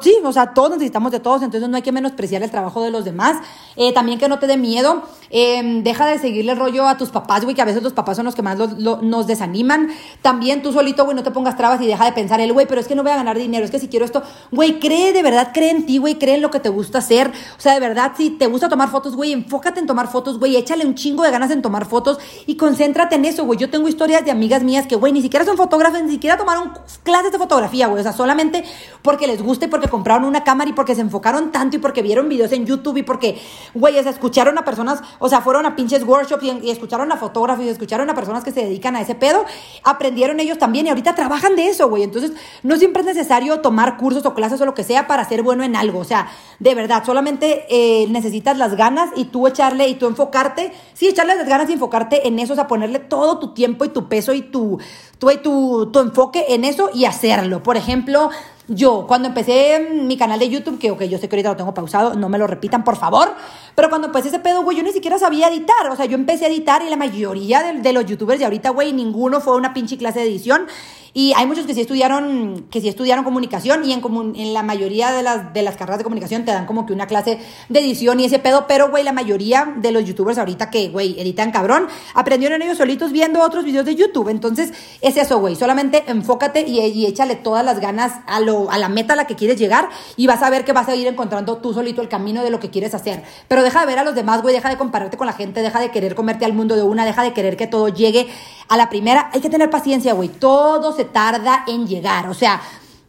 sí, 0.00 0.16
o 0.24 0.32
sea, 0.32 0.54
todos 0.54 0.70
necesitamos 0.70 1.12
de 1.12 1.20
todos, 1.20 1.42
entonces 1.42 1.68
no 1.68 1.76
hay 1.76 1.82
que 1.82 1.92
menospreciar 1.92 2.42
el 2.42 2.50
trabajo 2.50 2.82
de 2.82 2.90
los 2.90 3.04
demás. 3.04 3.36
Eh, 3.76 3.92
también 3.92 4.18
que 4.18 4.28
no 4.28 4.38
te 4.38 4.46
dé 4.46 4.56
miedo, 4.56 5.02
em, 5.28 5.82
deja 5.82 6.06
de 6.06 6.18
seguirle 6.18 6.54
rollo 6.54 6.88
a 6.88 6.96
tus 6.96 7.10
papás, 7.10 7.44
güey, 7.44 7.54
que 7.54 7.60
a 7.60 7.66
veces 7.66 7.82
los 7.82 7.92
papás 7.92 8.16
son 8.16 8.24
los 8.24 8.34
que 8.34 8.42
más 8.42 8.56
nos 8.56 9.26
desaniman. 9.26 9.90
También 10.22 10.62
tú 10.62 10.72
solito, 10.72 11.04
güey, 11.04 11.14
no 11.14 11.22
te 11.22 11.30
pongas 11.30 11.58
trabas 11.58 11.82
y 11.82 11.86
deja 11.86 12.06
de 12.06 12.12
pensar 12.12 12.40
el, 12.40 12.54
güey, 12.54 12.66
pero 12.66 12.80
es 12.80 12.88
que 12.88 12.94
no 12.94 13.02
voy 13.02 13.12
a 13.12 13.16
ganar 13.16 13.36
dinero, 13.36 13.64
es 13.64 13.70
que 13.70 13.78
si 13.78 13.88
quiero 13.88 14.06
esto, 14.06 14.22
güey, 14.50 14.78
cree 14.78 15.12
de 15.12 15.22
verdad, 15.22 15.50
cree 15.52 15.70
en 15.70 15.84
ti, 15.84 15.98
güey, 15.98 16.18
cree 16.18 16.36
en 16.36 16.42
lo 16.42 16.50
que 16.50 16.60
te 16.60 16.70
gusta 16.70 16.98
hacer. 16.98 17.30
O 17.58 17.60
sea, 17.60 17.74
de 17.74 17.80
verdad, 17.80 18.12
si 18.16 18.30
te 18.30 18.46
gusta 18.46 18.70
tomar 18.70 18.90
fotos, 18.90 19.01
güey, 19.10 19.32
enfócate 19.32 19.80
en 19.80 19.86
tomar 19.86 20.08
fotos, 20.08 20.38
güey, 20.38 20.56
échale 20.56 20.86
un 20.86 20.94
chingo 20.94 21.22
de 21.22 21.30
ganas 21.30 21.50
en 21.50 21.62
tomar 21.62 21.86
fotos 21.86 22.18
y 22.46 22.56
concéntrate 22.56 23.16
en 23.16 23.24
eso, 23.24 23.44
güey. 23.44 23.58
Yo 23.58 23.70
tengo 23.70 23.88
historias 23.88 24.24
de 24.24 24.30
amigas 24.30 24.62
mías 24.62 24.86
que, 24.86 24.96
güey, 24.96 25.12
ni 25.12 25.20
siquiera 25.20 25.44
son 25.44 25.56
fotógrafas, 25.56 26.02
ni 26.04 26.12
siquiera 26.12 26.36
tomaron 26.36 26.72
clases 27.02 27.32
de 27.32 27.38
fotografía, 27.38 27.88
güey. 27.88 28.00
O 28.00 28.02
sea, 28.02 28.12
solamente 28.12 28.64
porque 29.02 29.26
les 29.26 29.42
gusta 29.42 29.66
y 29.66 29.68
porque 29.68 29.88
compraron 29.88 30.24
una 30.24 30.44
cámara 30.44 30.70
y 30.70 30.72
porque 30.72 30.94
se 30.94 31.00
enfocaron 31.00 31.50
tanto 31.50 31.76
y 31.76 31.78
porque 31.80 32.02
vieron 32.02 32.28
videos 32.28 32.52
en 32.52 32.66
YouTube 32.66 32.98
y 32.98 33.02
porque, 33.02 33.40
güey, 33.74 33.98
o 33.98 34.02
sea, 34.02 34.12
escucharon 34.12 34.56
a 34.58 34.64
personas, 34.64 35.00
o 35.18 35.28
sea, 35.28 35.40
fueron 35.40 35.66
a 35.66 35.74
pinches 35.74 36.04
workshops 36.04 36.44
y, 36.44 36.70
escucharon 36.70 37.10
a 37.10 37.16
fotógrafos 37.16 37.64
y 37.64 37.68
escucharon 37.68 38.08
a 38.10 38.14
personas 38.14 38.44
que 38.44 38.52
se 38.52 38.64
dedican 38.64 38.96
a 38.96 39.00
ese 39.00 39.14
pedo, 39.14 39.44
aprendieron 39.82 40.40
ellos 40.40 40.58
también 40.58 40.86
y 40.86 40.88
ahorita 40.90 41.14
trabajan 41.14 41.56
de 41.56 41.68
eso, 41.68 41.88
güey. 41.88 42.02
Entonces, 42.02 42.32
no 42.62 42.76
siempre 42.76 43.00
es 43.00 43.06
necesario 43.06 43.60
tomar 43.60 43.96
cursos 43.96 44.24
o 44.26 44.34
clases 44.34 44.60
o 44.60 44.66
lo 44.66 44.74
que 44.74 44.84
sea 44.84 45.06
para 45.06 45.24
ser 45.28 45.42
bueno 45.42 45.64
en 45.64 45.76
algo. 45.76 45.98
O 45.98 46.04
sea, 46.04 46.28
de 46.58 46.74
verdad, 46.74 47.04
solamente 47.04 47.66
eh, 47.68 48.06
necesitas 48.08 48.56
las 48.58 48.76
ganas 48.76 48.81
y 49.16 49.26
tú 49.26 49.46
echarle 49.46 49.88
y 49.88 49.94
tú 49.94 50.06
enfocarte, 50.06 50.72
sí, 50.94 51.08
echarle 51.08 51.36
las 51.36 51.46
ganas 51.46 51.68
y 51.70 51.74
enfocarte 51.74 52.26
en 52.26 52.38
eso, 52.38 52.52
o 52.52 52.56
sea, 52.56 52.66
ponerle 52.66 52.98
todo 52.98 53.38
tu 53.38 53.54
tiempo 53.54 53.84
y 53.84 53.88
tu 53.88 54.08
peso 54.08 54.32
y 54.32 54.42
tu, 54.42 54.78
tu, 55.18 55.28
tu, 55.38 55.90
tu 55.92 55.98
enfoque 56.00 56.46
en 56.48 56.64
eso 56.64 56.90
y 56.92 57.04
hacerlo. 57.04 57.62
Por 57.62 57.76
ejemplo, 57.76 58.30
yo, 58.74 59.06
cuando 59.06 59.28
empecé 59.28 59.90
mi 59.92 60.16
canal 60.16 60.38
de 60.38 60.48
YouTube, 60.48 60.78
que 60.78 60.90
okay, 60.90 61.08
yo 61.08 61.18
sé 61.18 61.28
que 61.28 61.36
ahorita 61.36 61.50
lo 61.50 61.56
tengo 61.56 61.74
pausado, 61.74 62.14
no 62.14 62.28
me 62.28 62.38
lo 62.38 62.46
repitan, 62.46 62.84
por 62.84 62.96
favor, 62.96 63.34
pero 63.74 63.90
cuando 63.90 64.06
empecé 64.06 64.28
ese 64.28 64.38
pedo, 64.38 64.62
güey, 64.62 64.76
yo 64.76 64.82
ni 64.82 64.92
siquiera 64.92 65.18
sabía 65.18 65.48
editar. 65.48 65.90
O 65.90 65.96
sea, 65.96 66.06
yo 66.06 66.14
empecé 66.14 66.46
a 66.46 66.48
editar 66.48 66.82
y 66.82 66.88
la 66.88 66.96
mayoría 66.96 67.62
de, 67.62 67.80
de 67.80 67.92
los 67.92 68.06
youtubers 68.06 68.38
de 68.38 68.46
ahorita, 68.46 68.70
güey, 68.70 68.92
ninguno 68.92 69.40
fue 69.40 69.56
una 69.56 69.74
pinche 69.74 69.98
clase 69.98 70.20
de 70.20 70.26
edición. 70.26 70.66
Y 71.14 71.34
hay 71.36 71.46
muchos 71.46 71.66
que 71.66 71.74
sí 71.74 71.82
estudiaron, 71.82 72.66
que 72.70 72.80
sí 72.80 72.88
estudiaron 72.88 73.22
comunicación 73.22 73.84
y 73.84 73.92
en, 73.92 74.02
en 74.34 74.54
la 74.54 74.62
mayoría 74.62 75.12
de 75.12 75.22
las, 75.22 75.52
de 75.52 75.62
las 75.62 75.76
carreras 75.76 75.98
de 75.98 76.04
comunicación 76.04 76.46
te 76.46 76.52
dan 76.52 76.64
como 76.64 76.86
que 76.86 76.94
una 76.94 77.06
clase 77.06 77.38
de 77.68 77.80
edición 77.80 78.18
y 78.18 78.24
ese 78.24 78.38
pedo, 78.38 78.66
pero 78.66 78.88
güey, 78.88 79.04
la 79.04 79.12
mayoría 79.12 79.74
de 79.76 79.92
los 79.92 80.06
youtubers 80.06 80.38
ahorita 80.38 80.70
que, 80.70 80.88
güey, 80.88 81.20
editan 81.20 81.50
cabrón, 81.50 81.86
aprendieron 82.14 82.62
ellos 82.62 82.78
solitos 82.78 83.12
viendo 83.12 83.42
otros 83.42 83.64
videos 83.64 83.84
de 83.84 83.94
YouTube. 83.94 84.30
Entonces, 84.30 84.72
es 85.02 85.18
eso, 85.18 85.38
güey, 85.38 85.54
solamente 85.54 86.02
enfócate 86.06 86.62
y, 86.66 86.80
y, 86.80 87.04
échale 87.04 87.36
todas 87.36 87.64
las 87.64 87.78
ganas 87.80 88.12
a, 88.26 88.40
lo, 88.40 88.61
a 88.70 88.78
la 88.78 88.88
meta 88.88 89.14
a 89.14 89.16
la 89.16 89.26
que 89.26 89.36
quieres 89.36 89.58
llegar 89.58 89.88
y 90.16 90.26
vas 90.26 90.42
a 90.42 90.50
ver 90.50 90.64
que 90.64 90.72
vas 90.72 90.88
a 90.88 90.94
ir 90.94 91.06
encontrando 91.06 91.58
tú 91.58 91.74
solito 91.74 92.02
el 92.02 92.08
camino 92.08 92.42
de 92.42 92.50
lo 92.50 92.60
que 92.60 92.70
quieres 92.70 92.94
hacer. 92.94 93.22
Pero 93.48 93.62
deja 93.62 93.80
de 93.80 93.86
ver 93.86 93.98
a 93.98 94.04
los 94.04 94.14
demás, 94.14 94.42
güey, 94.42 94.54
deja 94.54 94.68
de 94.68 94.76
compararte 94.76 95.16
con 95.16 95.26
la 95.26 95.32
gente, 95.32 95.62
deja 95.62 95.80
de 95.80 95.90
querer 95.90 96.14
comerte 96.14 96.44
al 96.44 96.52
mundo 96.52 96.76
de 96.76 96.82
una, 96.82 97.04
deja 97.04 97.22
de 97.22 97.32
querer 97.32 97.56
que 97.56 97.66
todo 97.66 97.88
llegue 97.88 98.28
a 98.68 98.76
la 98.76 98.88
primera. 98.88 99.30
Hay 99.32 99.40
que 99.40 99.50
tener 99.50 99.70
paciencia, 99.70 100.12
güey, 100.14 100.28
todo 100.28 100.92
se 100.92 101.04
tarda 101.04 101.64
en 101.66 101.86
llegar. 101.86 102.28
O 102.28 102.34
sea, 102.34 102.60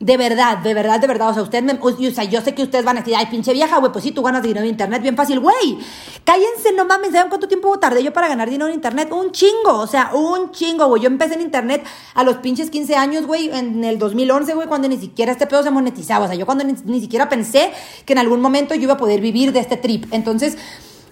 de 0.03 0.17
verdad, 0.17 0.57
de 0.57 0.73
verdad, 0.73 0.99
de 0.99 1.07
verdad. 1.07 1.29
O 1.29 1.33
sea, 1.33 1.43
usted 1.43 1.63
o 1.81 2.11
sea, 2.11 2.25
yo 2.25 2.41
sé 2.41 2.53
que 2.53 2.63
ustedes 2.63 2.83
van 2.83 2.97
a 2.97 2.99
decir, 2.99 3.15
ay, 3.15 3.27
pinche 3.27 3.53
vieja, 3.53 3.79
güey, 3.79 3.91
pues 3.91 4.03
sí, 4.03 4.11
tú 4.11 4.21
ganas 4.21 4.43
dinero 4.43 4.59
en 4.59 4.71
internet 4.71 5.01
bien 5.01 5.15
fácil, 5.15 5.39
güey. 5.39 5.77
Cállense, 6.25 6.73
no 6.75 6.83
mames, 6.83 7.13
¿saben 7.13 7.29
cuánto 7.29 7.47
tiempo 7.47 7.79
tardé 7.79 8.03
yo 8.03 8.11
para 8.11 8.27
ganar 8.27 8.49
dinero 8.49 8.67
en 8.67 8.75
internet? 8.75 9.09
Un 9.13 9.31
chingo, 9.31 9.79
o 9.79 9.87
sea, 9.87 10.11
un 10.13 10.51
chingo, 10.51 10.87
güey. 10.87 11.03
Yo 11.03 11.07
empecé 11.07 11.35
en 11.35 11.41
internet 11.41 11.85
a 12.15 12.23
los 12.25 12.37
pinches 12.37 12.69
15 12.69 12.95
años, 12.95 13.25
güey, 13.25 13.49
en 13.49 13.81
el 13.85 13.97
2011, 13.97 14.53
güey, 14.55 14.67
cuando 14.67 14.89
ni 14.89 14.97
siquiera 14.97 15.31
este 15.31 15.47
pedo 15.47 15.63
se 15.63 15.71
monetizaba. 15.71 16.25
O 16.25 16.27
sea, 16.27 16.35
yo 16.35 16.45
cuando 16.45 16.65
ni, 16.65 16.73
ni 16.83 16.99
siquiera 16.99 17.29
pensé 17.29 17.71
que 18.05 18.11
en 18.11 18.19
algún 18.19 18.41
momento 18.41 18.75
yo 18.75 18.83
iba 18.83 18.93
a 18.95 18.97
poder 18.97 19.21
vivir 19.21 19.53
de 19.53 19.61
este 19.61 19.77
trip. 19.77 20.05
Entonces, 20.11 20.57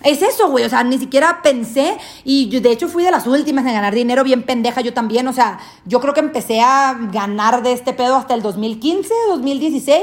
es 0.03 0.22
eso, 0.22 0.50
güey. 0.50 0.65
O 0.65 0.70
sea, 0.70 0.84
ni 0.84 0.98
siquiera 0.98 1.41
pensé. 1.41 1.98
Y 2.24 2.50
yo, 2.50 2.62
de 2.62 2.72
hecho 2.72 2.88
fui 2.88 3.03
de 3.03 3.12
las 3.12 3.27
últimas 3.27 3.65
en 3.65 3.74
ganar 3.74 3.93
dinero 3.93 4.24
bien 4.24 4.43
pendeja 4.43 4.81
yo 4.81 4.93
también. 4.93 5.27
O 5.27 5.34
sea, 5.34 5.60
yo 5.86 6.00
creo 6.00 6.13
que 6.13 6.20
empecé 6.20 6.62
a 6.62 6.98
ganar 7.12 7.63
de 7.63 7.74
este 7.74 7.93
pedo 7.93 8.15
hasta 8.15 8.34
el 8.34 8.41
2015, 8.41 9.13
2016. 9.29 10.01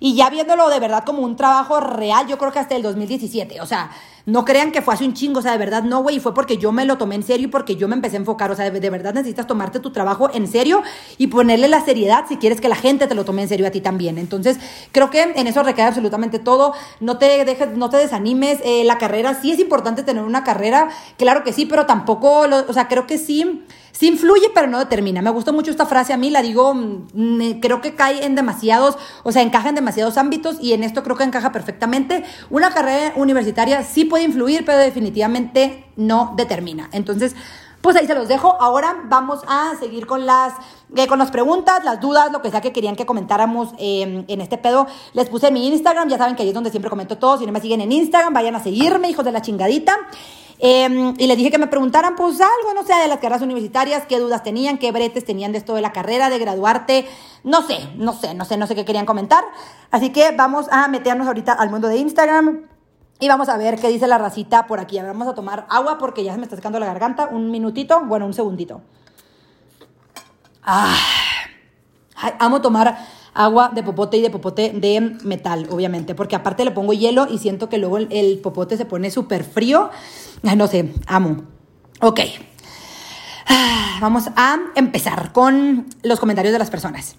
Y 0.00 0.14
ya 0.14 0.30
viéndolo 0.30 0.68
de 0.68 0.80
verdad 0.80 1.04
como 1.04 1.22
un 1.22 1.36
trabajo 1.36 1.80
real, 1.80 2.26
yo 2.26 2.38
creo 2.38 2.52
que 2.52 2.58
hasta 2.58 2.76
el 2.76 2.82
2017. 2.82 3.60
O 3.60 3.66
sea, 3.66 3.90
no 4.26 4.44
crean 4.44 4.72
que 4.72 4.82
fue 4.82 4.94
hace 4.94 5.04
un 5.04 5.14
chingo, 5.14 5.40
o 5.40 5.42
sea, 5.42 5.52
de 5.52 5.58
verdad 5.58 5.82
no, 5.82 6.02
güey, 6.02 6.20
fue 6.20 6.34
porque 6.34 6.56
yo 6.56 6.72
me 6.72 6.84
lo 6.84 6.98
tomé 6.98 7.14
en 7.14 7.22
serio 7.22 7.48
y 7.48 7.50
porque 7.50 7.76
yo 7.76 7.88
me 7.88 7.94
empecé 7.94 8.16
a 8.16 8.20
enfocar, 8.20 8.50
o 8.50 8.56
sea, 8.56 8.70
de, 8.70 8.90
verdad 8.90 9.14
necesitas 9.14 9.46
tomarte 9.46 9.80
tu 9.80 9.90
trabajo 9.90 10.30
en 10.32 10.46
serio 10.46 10.82
y 11.18 11.28
ponerle 11.28 11.68
la 11.68 11.84
seriedad 11.84 12.24
si 12.28 12.36
quieres 12.36 12.60
que 12.60 12.68
la 12.68 12.76
gente 12.76 13.06
te 13.06 13.14
lo 13.14 13.24
tome 13.24 13.42
en 13.42 13.48
serio 13.48 13.66
a 13.66 13.70
ti 13.70 13.80
también. 13.80 14.18
Entonces, 14.18 14.58
creo 14.92 15.10
que 15.10 15.22
en 15.22 15.46
eso 15.46 15.62
recae 15.62 15.86
absolutamente 15.86 16.38
todo, 16.38 16.74
no 17.00 17.18
te 17.18 17.44
dejes, 17.44 17.76
no 17.76 17.90
te 17.90 17.96
desanimes, 17.96 18.58
eh, 18.64 18.84
la 18.84 18.98
carrera, 18.98 19.34
sí 19.40 19.52
es 19.52 19.58
importante 19.58 20.02
tener 20.02 20.22
una 20.22 20.44
carrera, 20.44 20.88
claro 21.16 21.44
que 21.44 21.52
sí, 21.52 21.66
pero 21.66 21.86
tampoco, 21.86 22.46
o 22.68 22.72
sea, 22.72 22.88
creo 22.88 23.06
que 23.06 23.18
sí 23.18 23.64
Sí 24.00 24.08
influye, 24.08 24.48
pero 24.54 24.66
no 24.66 24.78
determina. 24.78 25.20
Me 25.20 25.28
gustó 25.28 25.52
mucho 25.52 25.70
esta 25.70 25.84
frase, 25.84 26.14
a 26.14 26.16
mí 26.16 26.30
la 26.30 26.40
digo, 26.40 26.72
mm, 26.72 27.60
creo 27.60 27.82
que 27.82 27.94
cae 27.94 28.24
en 28.24 28.34
demasiados, 28.34 28.96
o 29.24 29.30
sea, 29.30 29.42
encaja 29.42 29.68
en 29.68 29.74
demasiados 29.74 30.16
ámbitos 30.16 30.56
y 30.58 30.72
en 30.72 30.84
esto 30.84 31.02
creo 31.02 31.16
que 31.16 31.24
encaja 31.24 31.52
perfectamente. 31.52 32.24
Una 32.48 32.70
carrera 32.70 33.12
universitaria 33.16 33.84
sí 33.84 34.06
puede 34.06 34.24
influir, 34.24 34.64
pero 34.64 34.78
definitivamente 34.78 35.84
no 35.96 36.32
determina. 36.34 36.88
Entonces, 36.92 37.36
pues 37.82 37.94
ahí 37.94 38.06
se 38.06 38.14
los 38.14 38.26
dejo. 38.26 38.56
Ahora 38.58 39.02
vamos 39.04 39.40
a 39.46 39.74
seguir 39.78 40.06
con 40.06 40.24
las, 40.24 40.54
eh, 40.96 41.06
con 41.06 41.18
las 41.18 41.30
preguntas, 41.30 41.84
las 41.84 42.00
dudas, 42.00 42.32
lo 42.32 42.40
que 42.40 42.50
sea 42.50 42.62
que 42.62 42.72
querían 42.72 42.96
que 42.96 43.04
comentáramos 43.04 43.74
em, 43.76 44.24
en 44.28 44.40
este 44.40 44.56
pedo. 44.56 44.86
Les 45.12 45.28
puse 45.28 45.50
mi 45.50 45.68
Instagram, 45.68 46.08
ya 46.08 46.16
saben 46.16 46.36
que 46.36 46.42
ahí 46.42 46.48
es 46.48 46.54
donde 46.54 46.70
siempre 46.70 46.88
comento 46.88 47.18
todo. 47.18 47.36
Si 47.36 47.44
no 47.44 47.52
me 47.52 47.60
siguen 47.60 47.82
en 47.82 47.92
Instagram, 47.92 48.32
vayan 48.32 48.56
a 48.56 48.62
seguirme, 48.62 49.10
hijos 49.10 49.26
de 49.26 49.32
la 49.32 49.42
chingadita. 49.42 49.94
Em, 50.62 51.14
y 51.16 51.26
les 51.26 51.38
dije 51.38 51.50
que 51.50 51.58
me 51.58 51.68
preguntaran, 51.68 52.16
pues 52.16 52.38
algo, 52.40 52.74
no 52.74 52.84
sé, 52.84 52.94
de 52.94 53.08
las 53.08 53.18
carreras 53.18 53.40
universitarias, 53.40 54.04
qué 54.06 54.18
dudas 54.18 54.42
tenían, 54.42 54.76
qué 54.76 54.92
bretes 54.92 55.24
tenían 55.24 55.52
de 55.52 55.58
esto 55.58 55.74
de 55.74 55.80
la 55.80 55.92
carrera, 55.92 56.28
de 56.28 56.38
graduarte, 56.38 57.08
no 57.44 57.62
sé, 57.62 57.88
no 57.96 58.12
sé, 58.12 58.34
no 58.34 58.44
sé, 58.44 58.58
no 58.58 58.66
sé 58.66 58.74
qué 58.74 58.84
querían 58.84 59.06
comentar. 59.06 59.42
Así 59.90 60.10
que 60.10 60.32
vamos 60.32 60.66
a 60.70 60.86
meternos 60.88 61.26
ahorita 61.26 61.52
al 61.52 61.70
mundo 61.70 61.88
de 61.88 61.96
Instagram. 61.96 62.66
Y 63.22 63.28
vamos 63.28 63.50
a 63.50 63.58
ver 63.58 63.78
qué 63.78 63.88
dice 63.88 64.06
la 64.06 64.16
racita 64.16 64.66
por 64.66 64.80
aquí. 64.80 64.98
A 64.98 65.04
vamos 65.04 65.28
a 65.28 65.34
tomar 65.34 65.66
agua 65.68 65.98
porque 65.98 66.24
ya 66.24 66.32
se 66.32 66.38
me 66.38 66.44
está 66.44 66.56
secando 66.56 66.78
la 66.78 66.86
garganta. 66.86 67.28
Un 67.30 67.50
minutito, 67.50 68.00
bueno, 68.06 68.24
un 68.24 68.32
segundito. 68.32 68.80
Ah, 70.62 70.96
amo 72.38 72.62
tomar 72.62 72.96
agua 73.34 73.70
de 73.74 73.82
popote 73.82 74.16
y 74.16 74.22
de 74.22 74.30
popote 74.30 74.72
de 74.74 75.00
metal, 75.22 75.66
obviamente, 75.70 76.14
porque 76.14 76.36
aparte 76.36 76.64
le 76.64 76.70
pongo 76.70 76.92
hielo 76.92 77.26
y 77.30 77.38
siento 77.38 77.68
que 77.68 77.78
luego 77.78 77.98
el, 77.98 78.40
popote 78.42 78.76
se 78.76 78.84
pone 78.84 79.10
súper 79.10 79.44
frío. 79.44 79.90
No 80.42 80.66
sé, 80.66 80.92
amo. 81.06 81.44
Ok. 82.00 82.20
Ah, 83.46 83.98
vamos 84.00 84.24
a 84.36 84.58
empezar 84.74 85.32
con 85.32 85.86
los 86.02 86.20
comentarios 86.20 86.52
de 86.52 86.58
las 86.58 86.70
personas. 86.70 87.16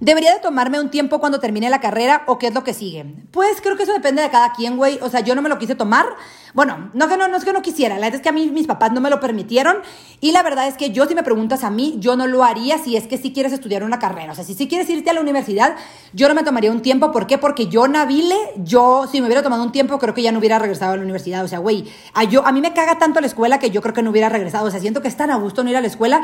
¿Debería 0.00 0.32
de 0.32 0.40
tomarme 0.40 0.80
un 0.80 0.88
tiempo 0.88 1.20
cuando 1.20 1.40
termine 1.40 1.68
la 1.68 1.78
carrera 1.78 2.22
o 2.26 2.38
qué 2.38 2.46
es 2.46 2.54
lo 2.54 2.64
que 2.64 2.72
sigue? 2.72 3.04
Pues 3.32 3.60
creo 3.60 3.76
que 3.76 3.82
eso 3.82 3.92
depende 3.92 4.22
de 4.22 4.30
cada 4.30 4.54
quien, 4.54 4.78
güey. 4.78 4.98
O 5.02 5.10
sea, 5.10 5.20
yo 5.20 5.34
no 5.34 5.42
me 5.42 5.50
lo 5.50 5.58
quise 5.58 5.74
tomar. 5.74 6.06
Bueno, 6.54 6.90
no 6.94 7.06
que 7.06 7.18
no, 7.18 7.28
no 7.28 7.36
es 7.36 7.44
que 7.44 7.52
no 7.52 7.60
quisiera. 7.60 7.96
La 7.96 8.06
verdad 8.06 8.14
es 8.14 8.22
que 8.22 8.30
a 8.30 8.32
mí 8.32 8.48
mis 8.50 8.66
papás 8.66 8.92
no 8.92 9.02
me 9.02 9.10
lo 9.10 9.20
permitieron. 9.20 9.76
Y 10.22 10.32
la 10.32 10.42
verdad 10.42 10.68
es 10.68 10.78
que 10.78 10.88
yo, 10.88 11.04
si 11.04 11.14
me 11.14 11.22
preguntas 11.22 11.64
a 11.64 11.70
mí, 11.70 11.96
yo 11.98 12.16
no 12.16 12.26
lo 12.26 12.44
haría 12.44 12.78
si 12.78 12.96
es 12.96 13.06
que 13.06 13.18
sí 13.18 13.34
quieres 13.34 13.52
estudiar 13.52 13.84
una 13.84 13.98
carrera. 13.98 14.32
O 14.32 14.34
sea, 14.34 14.42
si 14.42 14.54
sí 14.54 14.68
quieres 14.68 14.88
irte 14.88 15.10
a 15.10 15.12
la 15.12 15.20
universidad, 15.20 15.76
yo 16.14 16.28
no 16.28 16.34
me 16.34 16.44
tomaría 16.44 16.72
un 16.72 16.80
tiempo. 16.80 17.12
¿Por 17.12 17.26
qué? 17.26 17.36
Porque 17.36 17.66
yo, 17.66 17.86
Nabile, 17.86 18.36
yo, 18.56 19.06
si 19.06 19.20
me 19.20 19.26
hubiera 19.26 19.42
tomado 19.42 19.62
un 19.62 19.70
tiempo, 19.70 19.98
creo 19.98 20.14
que 20.14 20.22
ya 20.22 20.32
no 20.32 20.38
hubiera 20.38 20.58
regresado 20.58 20.94
a 20.94 20.96
la 20.96 21.02
universidad. 21.02 21.44
O 21.44 21.48
sea, 21.48 21.58
güey, 21.58 21.84
a, 22.14 22.24
yo, 22.24 22.46
a 22.46 22.52
mí 22.52 22.62
me 22.62 22.72
caga 22.72 22.98
tanto 22.98 23.20
la 23.20 23.26
escuela 23.26 23.58
que 23.58 23.70
yo 23.70 23.82
creo 23.82 23.92
que 23.92 24.02
no 24.02 24.08
hubiera 24.08 24.30
regresado. 24.30 24.66
O 24.66 24.70
sea, 24.70 24.80
siento 24.80 25.02
que 25.02 25.08
es 25.08 25.16
tan 25.18 25.30
a 25.30 25.36
gusto 25.36 25.62
no 25.62 25.68
ir 25.68 25.76
a 25.76 25.82
la 25.82 25.88
escuela 25.88 26.22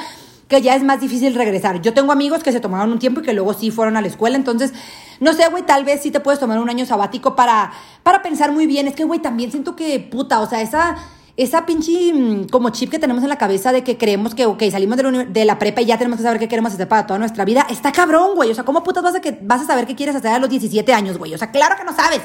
que 0.49 0.63
ya 0.63 0.75
es 0.75 0.83
más 0.83 1.01
difícil 1.01 1.35
regresar. 1.35 1.83
Yo 1.83 1.93
tengo 1.93 2.13
amigos 2.13 2.43
que 2.43 2.53
se 2.53 2.61
tomaron 2.61 2.93
un 2.93 2.99
tiempo 2.99 3.21
y 3.21 3.23
que 3.25 3.33
luego 3.33 3.53
sí 3.53 3.71
fueron 3.71 3.97
a 3.97 4.01
la 4.01 4.07
escuela, 4.07 4.37
entonces, 4.37 4.73
no 5.21 5.33
sé, 5.33 5.49
güey, 5.49 5.65
tal 5.65 5.85
vez 5.85 6.03
sí 6.03 6.11
te 6.11 6.21
puedes 6.21 6.41
tomar 6.41 6.59
un 6.59 6.71
año 6.71 6.87
sabático 6.87 7.35
para, 7.35 7.73
para 8.03 8.23
pensar 8.23 8.53
muy 8.53 8.67
bien. 8.67 8.87
Es 8.87 8.95
que, 8.95 9.05
güey, 9.05 9.21
también 9.21 9.51
siento 9.51 9.75
que, 9.75 9.99
puta, 10.01 10.41
o 10.41 10.49
sea, 10.49 10.61
esa 10.61 10.97
esa 11.37 11.67
pinche 11.67 12.13
mm, 12.15 12.49
como 12.49 12.71
chip 12.71 12.91
que 12.91 12.99
tenemos 12.99 13.23
en 13.23 13.29
la 13.29 13.37
cabeza 13.37 13.73
de 13.73 13.85
que 13.85 13.99
creemos 13.99 14.35
que, 14.35 14.47
ok, 14.47 14.63
salimos 14.71 14.97
de 14.97 15.03
la, 15.03 15.25
de 15.25 15.45
la, 15.45 15.59
prepa 15.59 15.83
y 15.83 15.87
ya 15.87 15.99
tenemos 15.99 16.17
que 16.17 16.23
saber 16.23 16.39
qué 16.39 16.49
queremos 16.49 16.73
hacer 16.73 16.89
para 16.89 17.07
toda 17.07 17.19
nuestra 17.19 17.45
vida, 17.45 17.67
está 17.71 17.93
cabrón, 17.93 18.35
güey. 18.35 18.51
O 18.51 18.55
sea, 18.55 18.65
¿cómo 18.65 18.83
putas 18.83 19.03
vas 19.03 19.15
a, 19.15 19.21
que, 19.21 19.39
vas 19.43 19.61
a 19.61 19.67
saber 19.67 19.87
qué 19.87 19.95
quieres 19.95 20.17
hacer 20.17 20.33
a 20.33 20.39
los 20.39 20.49
17 20.49 20.93
años, 20.93 21.19
güey? 21.19 21.35
O 21.35 21.39
sea, 21.39 21.51
claro 21.51 21.77
que 21.77 21.85
no 21.85 21.95
sabes. 21.95 22.23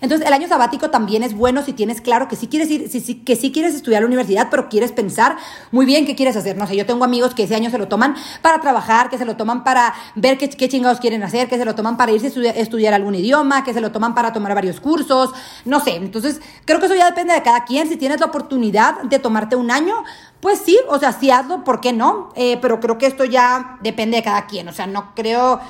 Entonces, 0.00 0.26
el 0.26 0.32
año 0.32 0.48
sabático 0.48 0.90
también 0.90 1.22
es 1.22 1.34
bueno 1.34 1.62
si 1.62 1.72
tienes 1.72 2.00
claro 2.00 2.28
que 2.28 2.36
sí 2.36 2.48
quieres 2.48 2.70
ir, 2.70 2.88
si, 2.88 3.14
que 3.16 3.36
sí 3.36 3.52
quieres 3.52 3.74
estudiar 3.74 4.02
la 4.02 4.06
universidad, 4.06 4.48
pero 4.50 4.68
quieres 4.68 4.92
pensar 4.92 5.36
muy 5.70 5.86
bien 5.86 6.06
qué 6.06 6.16
quieres 6.16 6.36
hacer. 6.36 6.56
No 6.56 6.66
sé, 6.66 6.76
yo 6.76 6.86
tengo 6.86 7.04
amigos 7.04 7.34
que 7.34 7.44
ese 7.44 7.54
año 7.54 7.70
se 7.70 7.78
lo 7.78 7.88
toman 7.88 8.14
para 8.42 8.60
trabajar, 8.60 9.10
que 9.10 9.18
se 9.18 9.24
lo 9.24 9.36
toman 9.36 9.64
para 9.64 9.94
ver 10.14 10.38
qué, 10.38 10.48
chingados 10.68 11.00
quieren 11.00 11.22
hacer, 11.22 11.48
que 11.48 11.58
se 11.58 11.64
lo 11.64 11.74
toman 11.74 11.96
para 11.96 12.12
irse 12.12 12.26
a 12.26 12.28
estudiar, 12.28 12.56
estudiar 12.56 12.94
algún 12.94 13.14
idioma, 13.14 13.64
que 13.64 13.74
se 13.74 13.80
lo 13.80 13.92
toman 13.92 14.14
para 14.14 14.32
tomar 14.32 14.54
varios 14.54 14.80
cursos, 14.80 15.30
no 15.64 15.80
sé. 15.80 15.96
Entonces, 15.96 16.40
creo 16.64 16.80
que 16.80 16.86
eso 16.86 16.94
ya 16.94 17.06
depende 17.06 17.34
de 17.34 17.42
cada 17.42 17.64
quien. 17.64 17.88
Si 17.88 17.96
tienes 17.96 18.20
la 18.20 18.26
oportunidad 18.26 19.02
de 19.02 19.18
tomarte 19.18 19.56
un 19.56 19.70
año, 19.70 20.04
pues 20.40 20.60
sí, 20.64 20.78
o 20.88 20.98
sea, 20.98 21.12
sí 21.12 21.30
hazlo, 21.30 21.64
¿por 21.64 21.80
qué 21.80 21.92
no? 21.92 22.30
Eh, 22.34 22.58
pero 22.62 22.80
creo 22.80 22.96
que 22.96 23.06
esto 23.06 23.24
ya 23.24 23.78
depende 23.82 24.16
de 24.16 24.22
cada 24.22 24.46
quien, 24.46 24.68
o 24.68 24.72
sea, 24.72 24.86
no 24.86 25.14
creo, 25.14 25.60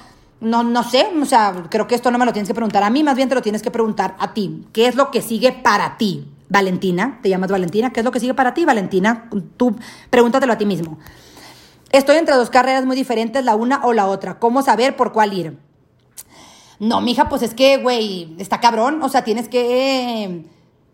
no, 0.41 0.63
no 0.63 0.83
sé, 0.83 1.07
o 1.21 1.25
sea, 1.25 1.65
creo 1.69 1.87
que 1.87 1.95
esto 1.95 2.11
no 2.11 2.19
me 2.19 2.25
lo 2.25 2.33
tienes 2.33 2.49
que 2.49 2.55
preguntar 2.55 2.83
a 2.83 2.91
mí, 2.91 3.03
más 3.03 3.17
bien 3.17 3.29
te 3.29 3.35
lo 3.35 3.43
tienes 3.43 3.63
que 3.63 3.71
preguntar 3.71 4.17
a 4.19 4.33
ti. 4.33 4.67
¿Qué 4.73 4.87
es 4.87 4.95
lo 4.95 5.11
que 5.11 5.23
sigue 5.23 5.53
para 5.53 5.97
ti? 5.97 6.27
Valentina, 6.49 7.21
te 7.23 7.29
llamas 7.29 7.51
Valentina, 7.51 7.93
¿qué 7.93 8.01
es 8.01 8.05
lo 8.05 8.11
que 8.11 8.19
sigue 8.19 8.35
para 8.35 8.55
ti, 8.55 8.65
Valentina? 8.65 9.31
Tú 9.57 9.77
pregúntatelo 10.11 10.53
a 10.53 10.59
ti 10.59 10.67
mismo. 10.67 10.99
Estoy 11.93 12.17
entre 12.17 12.35
dos 12.35 12.51
carreras 12.51 12.87
muy 12.87 12.97
diferentes, 12.97 13.45
la 13.45 13.55
una 13.55 13.85
o 13.85 13.93
la 13.93 14.07
otra. 14.07 14.39
¿Cómo 14.39 14.63
saber 14.63 14.97
por 14.97 15.13
cuál 15.13 15.33
ir? 15.33 15.59
No, 16.81 17.01
mija, 17.01 17.29
pues 17.29 17.43
es 17.43 17.55
que, 17.55 17.77
güey, 17.77 18.35
está 18.39 18.61
cabrón. 18.61 19.03
O 19.03 19.09
sea, 19.09 19.23
tienes 19.23 19.49
que 19.49 20.45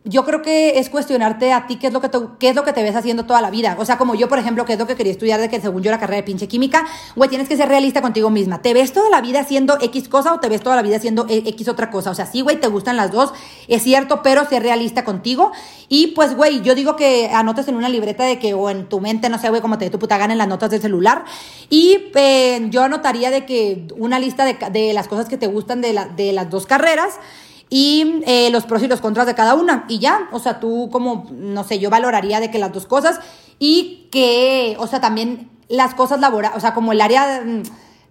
yo 0.07 0.25
creo 0.25 0.41
que 0.41 0.79
es 0.79 0.89
cuestionarte 0.89 1.53
a 1.53 1.67
ti 1.67 1.77
qué 1.77 1.89
es 1.89 1.93
lo 1.93 2.01
que 2.01 2.09
te, 2.09 2.19
qué 2.39 2.49
es 2.51 2.55
lo 2.55 2.63
que 2.63 2.73
te 2.73 2.83
ves 2.85 2.95
haciendo 2.95 3.27
toda 3.27 3.43
la 3.43 3.51
vida. 3.51 3.77
O 3.79 3.85
sea, 3.85 3.99
como 3.99 4.15
yo, 4.15 4.29
por 4.29 4.39
ejemplo, 4.39 4.65
que 4.65 4.75
es 4.75 4.79
lo 4.79 4.87
que 4.87 4.95
quería 4.95 5.11
estudiar 5.11 5.41
de 5.41 5.49
que 5.49 5.61
según 5.61 5.83
yo 5.83 5.91
la 5.91 5.99
carrera 5.99 6.19
de 6.19 6.23
pinche 6.23 6.47
química, 6.47 6.87
güey, 7.17 7.29
tienes 7.29 7.49
que 7.49 7.57
ser 7.57 7.69
realista 7.69 8.01
contigo 8.03 8.31
misma. 8.31 8.63
¿Te 8.63 8.73
ves 8.73 8.93
toda 8.93 9.11
la 9.11 9.21
vida 9.21 9.41
haciendo 9.41 9.77
X 9.81 10.09
cosa 10.09 10.33
o 10.33 10.39
te 10.39 10.49
ves 10.49 10.63
toda 10.63 10.77
la 10.77 10.83
vida 10.83 10.97
haciendo 10.97 11.27
e, 11.29 11.39
X 11.49 11.69
otra 11.69 11.91
cosa? 11.91 12.11
O 12.11 12.15
sea, 12.15 12.25
sí, 12.25 12.41
güey, 12.41 12.61
te 12.61 12.69
gustan 12.69 12.97
las 12.97 13.11
dos, 13.11 13.33
es 13.67 13.83
cierto, 13.83 14.23
pero 14.23 14.49
ser 14.49 14.63
realista 14.63 15.05
contigo. 15.05 15.51
Y 15.89 16.09
pues, 16.09 16.37
güey, 16.37 16.63
yo 16.63 16.77
digo 16.77 16.95
que 16.95 17.29
anotes 17.33 17.67
en 17.67 17.75
una 17.75 17.89
libreta 17.89 18.23
de 18.23 18.39
que, 18.39 18.55
o 18.55 18.71
en 18.71 18.89
tu 18.89 19.01
mente, 19.01 19.29
no 19.29 19.39
sé, 19.39 19.49
güey, 19.49 19.61
como 19.61 19.77
te 19.77 19.87
dé 19.87 19.91
tu 19.91 19.99
puta 19.99 20.19
gana 20.19 20.35
en 20.35 20.39
las 20.39 20.49
notas 20.49 20.71
del 20.71 20.81
celular. 20.81 21.25
Y 21.69 21.99
eh, 22.15 22.65
yo 22.71 22.85
anotaría 22.85 23.33
de 23.33 23.45
que 23.45 23.89
una 23.97 24.21
lista 24.21 24.45
de, 24.45 24.57
de 24.71 24.93
las 24.93 25.09
cosas 25.09 25.29
que 25.29 25.37
te 25.37 25.49
gustan 25.49 25.81
de, 25.81 25.93
la, 25.93 26.05
de 26.07 26.33
las 26.33 26.49
dos 26.49 26.65
carreras 26.65 27.19
y 27.69 28.23
eh, 28.27 28.51
los 28.51 28.65
pros 28.65 28.83
y 28.83 28.89
los 28.89 29.01
contras 29.01 29.27
de 29.27 29.35
cada 29.35 29.55
una. 29.55 29.85
Y 29.89 29.99
ya, 29.99 30.29
o 30.33 30.39
sea, 30.39 30.61
tú 30.61 30.89
como, 30.93 31.27
no 31.33 31.65
sé, 31.65 31.79
yo 31.79 31.91
valoraría 31.91 32.41
de 32.41 32.51
que 32.51 32.59
las 32.59 32.73
dos 32.73 32.87
cosas 32.87 33.21
y 33.59 34.09
que, 34.11 34.77
o 34.79 34.87
sea, 34.87 35.01
también 35.01 35.51
las 35.69 35.95
cosas 35.95 36.21
laborales, 36.21 36.57
o 36.57 36.61
sea, 36.61 36.75
como 36.75 36.93
el 36.93 37.01
área, 37.01 37.43
mm, 37.45 37.63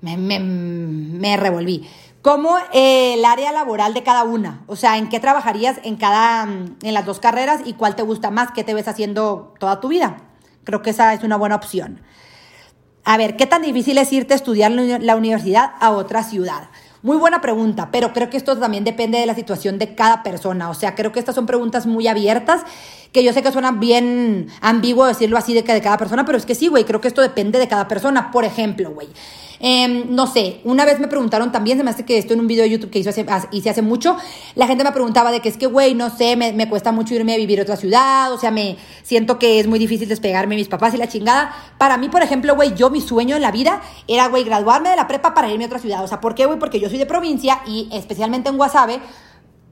me, 0.02 0.40
me, 0.40 1.38
revolví, 1.38 1.88
como 2.22 2.58
el 2.74 3.24
área 3.24 3.52
laboral 3.52 3.94
de 3.94 4.04
cada 4.04 4.24
una, 4.24 4.64
o 4.68 4.76
sea, 4.76 4.98
en 4.98 5.10
qué 5.10 5.20
trabajarías 5.20 5.78
en 5.84 5.96
cada, 5.96 6.46
mm, 6.46 6.78
en 6.84 6.94
las 6.94 7.06
dos 7.06 7.20
carreras 7.20 7.62
y 7.66 7.74
cuál 7.74 7.96
te 7.96 8.04
gusta 8.04 8.32
más, 8.32 8.52
qué 8.52 8.64
te 8.64 8.74
ves 8.74 8.88
haciendo 8.88 9.54
toda 9.60 9.80
tu 9.80 9.88
vida. 9.88 10.18
Creo 10.64 10.82
que 10.82 10.90
esa 10.90 11.14
es 11.14 11.24
una 11.24 11.38
buena 11.38 11.56
opción. 11.56 12.02
A 13.04 13.18
ver, 13.18 13.38
¿qué 13.38 13.46
tan 13.46 13.62
difícil 13.62 14.00
es 14.00 14.12
irte 14.12 14.34
a 14.34 14.36
estudiar 14.36 14.72
la 14.72 15.16
universidad 15.16 15.74
a 15.80 15.92
otra 15.92 16.24
ciudad? 16.24 16.70
Muy 17.06 17.18
buena 17.18 17.40
pregunta, 17.40 17.90
pero 17.92 18.14
creo 18.14 18.32
que 18.32 18.38
esto 18.38 18.58
también 18.58 18.84
depende 18.84 19.20
de 19.20 19.28
la 19.28 19.36
situación 19.36 19.78
de 19.78 19.94
cada 19.94 20.24
persona. 20.24 20.72
O 20.72 20.74
sea, 20.74 20.96
creo 20.96 21.12
que 21.12 21.20
estas 21.20 21.36
son 21.36 21.46
preguntas 21.46 21.86
muy 21.86 22.08
abiertas, 22.08 22.64
que 23.12 23.24
yo 23.24 23.32
sé 23.32 23.44
que 23.44 23.52
suena 23.52 23.72
bien 23.74 24.48
ambiguo 24.60 25.06
decirlo 25.06 25.38
así 25.38 25.54
de 25.54 25.64
que 25.64 25.72
de 25.72 25.82
cada 25.82 26.00
persona, 26.00 26.26
pero 26.26 26.36
es 26.36 26.48
que 26.48 26.56
sí, 26.56 26.68
güey, 26.68 26.84
creo 26.84 27.02
que 27.02 27.08
esto 27.08 27.22
depende 27.22 27.60
de 27.60 27.68
cada 27.68 27.88
persona. 27.88 28.32
Por 28.32 28.44
ejemplo, 28.44 28.90
güey, 28.90 29.08
Em, 29.68 30.14
no 30.14 30.28
sé, 30.28 30.62
una 30.64 30.86
vez 30.86 31.00
me 31.00 31.08
preguntaron 31.08 31.52
también, 31.52 31.80
se 31.80 31.84
me 31.84 31.90
hace 31.90 32.06
que 32.06 32.20
esto 32.20 32.36
en 32.36 32.40
un 32.40 32.46
video 32.46 32.66
de 32.66 32.70
YouTube 32.70 32.92
que 32.92 33.00
hizo 33.00 33.10
hace, 33.10 33.26
hice 33.52 33.72
hace 33.72 33.82
mucho, 33.82 34.16
la 34.54 34.68
gente 34.68 34.84
me 34.84 34.92
preguntaba 34.92 35.32
de 35.32 35.40
que 35.40 35.50
es 35.50 35.58
que, 35.58 35.66
güey, 35.66 35.96
no 35.96 36.16
sé, 36.16 36.36
me, 36.36 36.54
me, 36.54 36.70
cuesta 36.70 36.92
mucho 36.92 37.16
irme 37.16 37.34
a 37.34 37.38
vivir 37.38 37.60
a 37.60 37.64
otra 37.64 37.76
ciudad, 37.76 38.32
o 38.32 38.38
sea, 38.38 38.52
me 38.52 38.78
siento 39.02 39.40
que 39.40 39.60
es 39.60 39.66
muy 39.66 39.80
difícil 39.80 40.08
despegarme 40.08 40.54
de 40.54 40.62
mis 40.62 40.68
papás 40.68 40.94
y 40.94 40.98
la 40.98 41.08
chingada. 41.08 41.52
Para 41.80 41.98
mí, 41.98 42.10
por 42.10 42.22
ejemplo, 42.22 42.54
güey, 42.54 42.76
yo 42.76 42.92
mi 42.92 43.02
sueño 43.02 43.38
en 43.38 43.42
la 43.42 43.50
vida 43.50 43.82
era, 44.08 44.28
güey, 44.28 44.44
graduarme 44.44 44.90
de 44.90 44.98
la 44.98 45.08
prepa 45.08 45.34
para 45.34 45.50
irme 45.50 45.64
a 45.64 45.68
otra 45.68 45.80
ciudad. 45.80 46.04
O 46.04 46.08
sea, 46.08 46.22
¿por 46.22 46.36
qué, 46.36 46.46
güey? 46.46 46.60
Porque 46.60 46.80
yo 46.80 46.88
soy 46.88 47.00
de 47.00 47.08
provincia 47.08 47.62
y 47.66 47.90
especialmente 47.92 48.50
en 48.50 48.58
Guasave, 48.58 49.00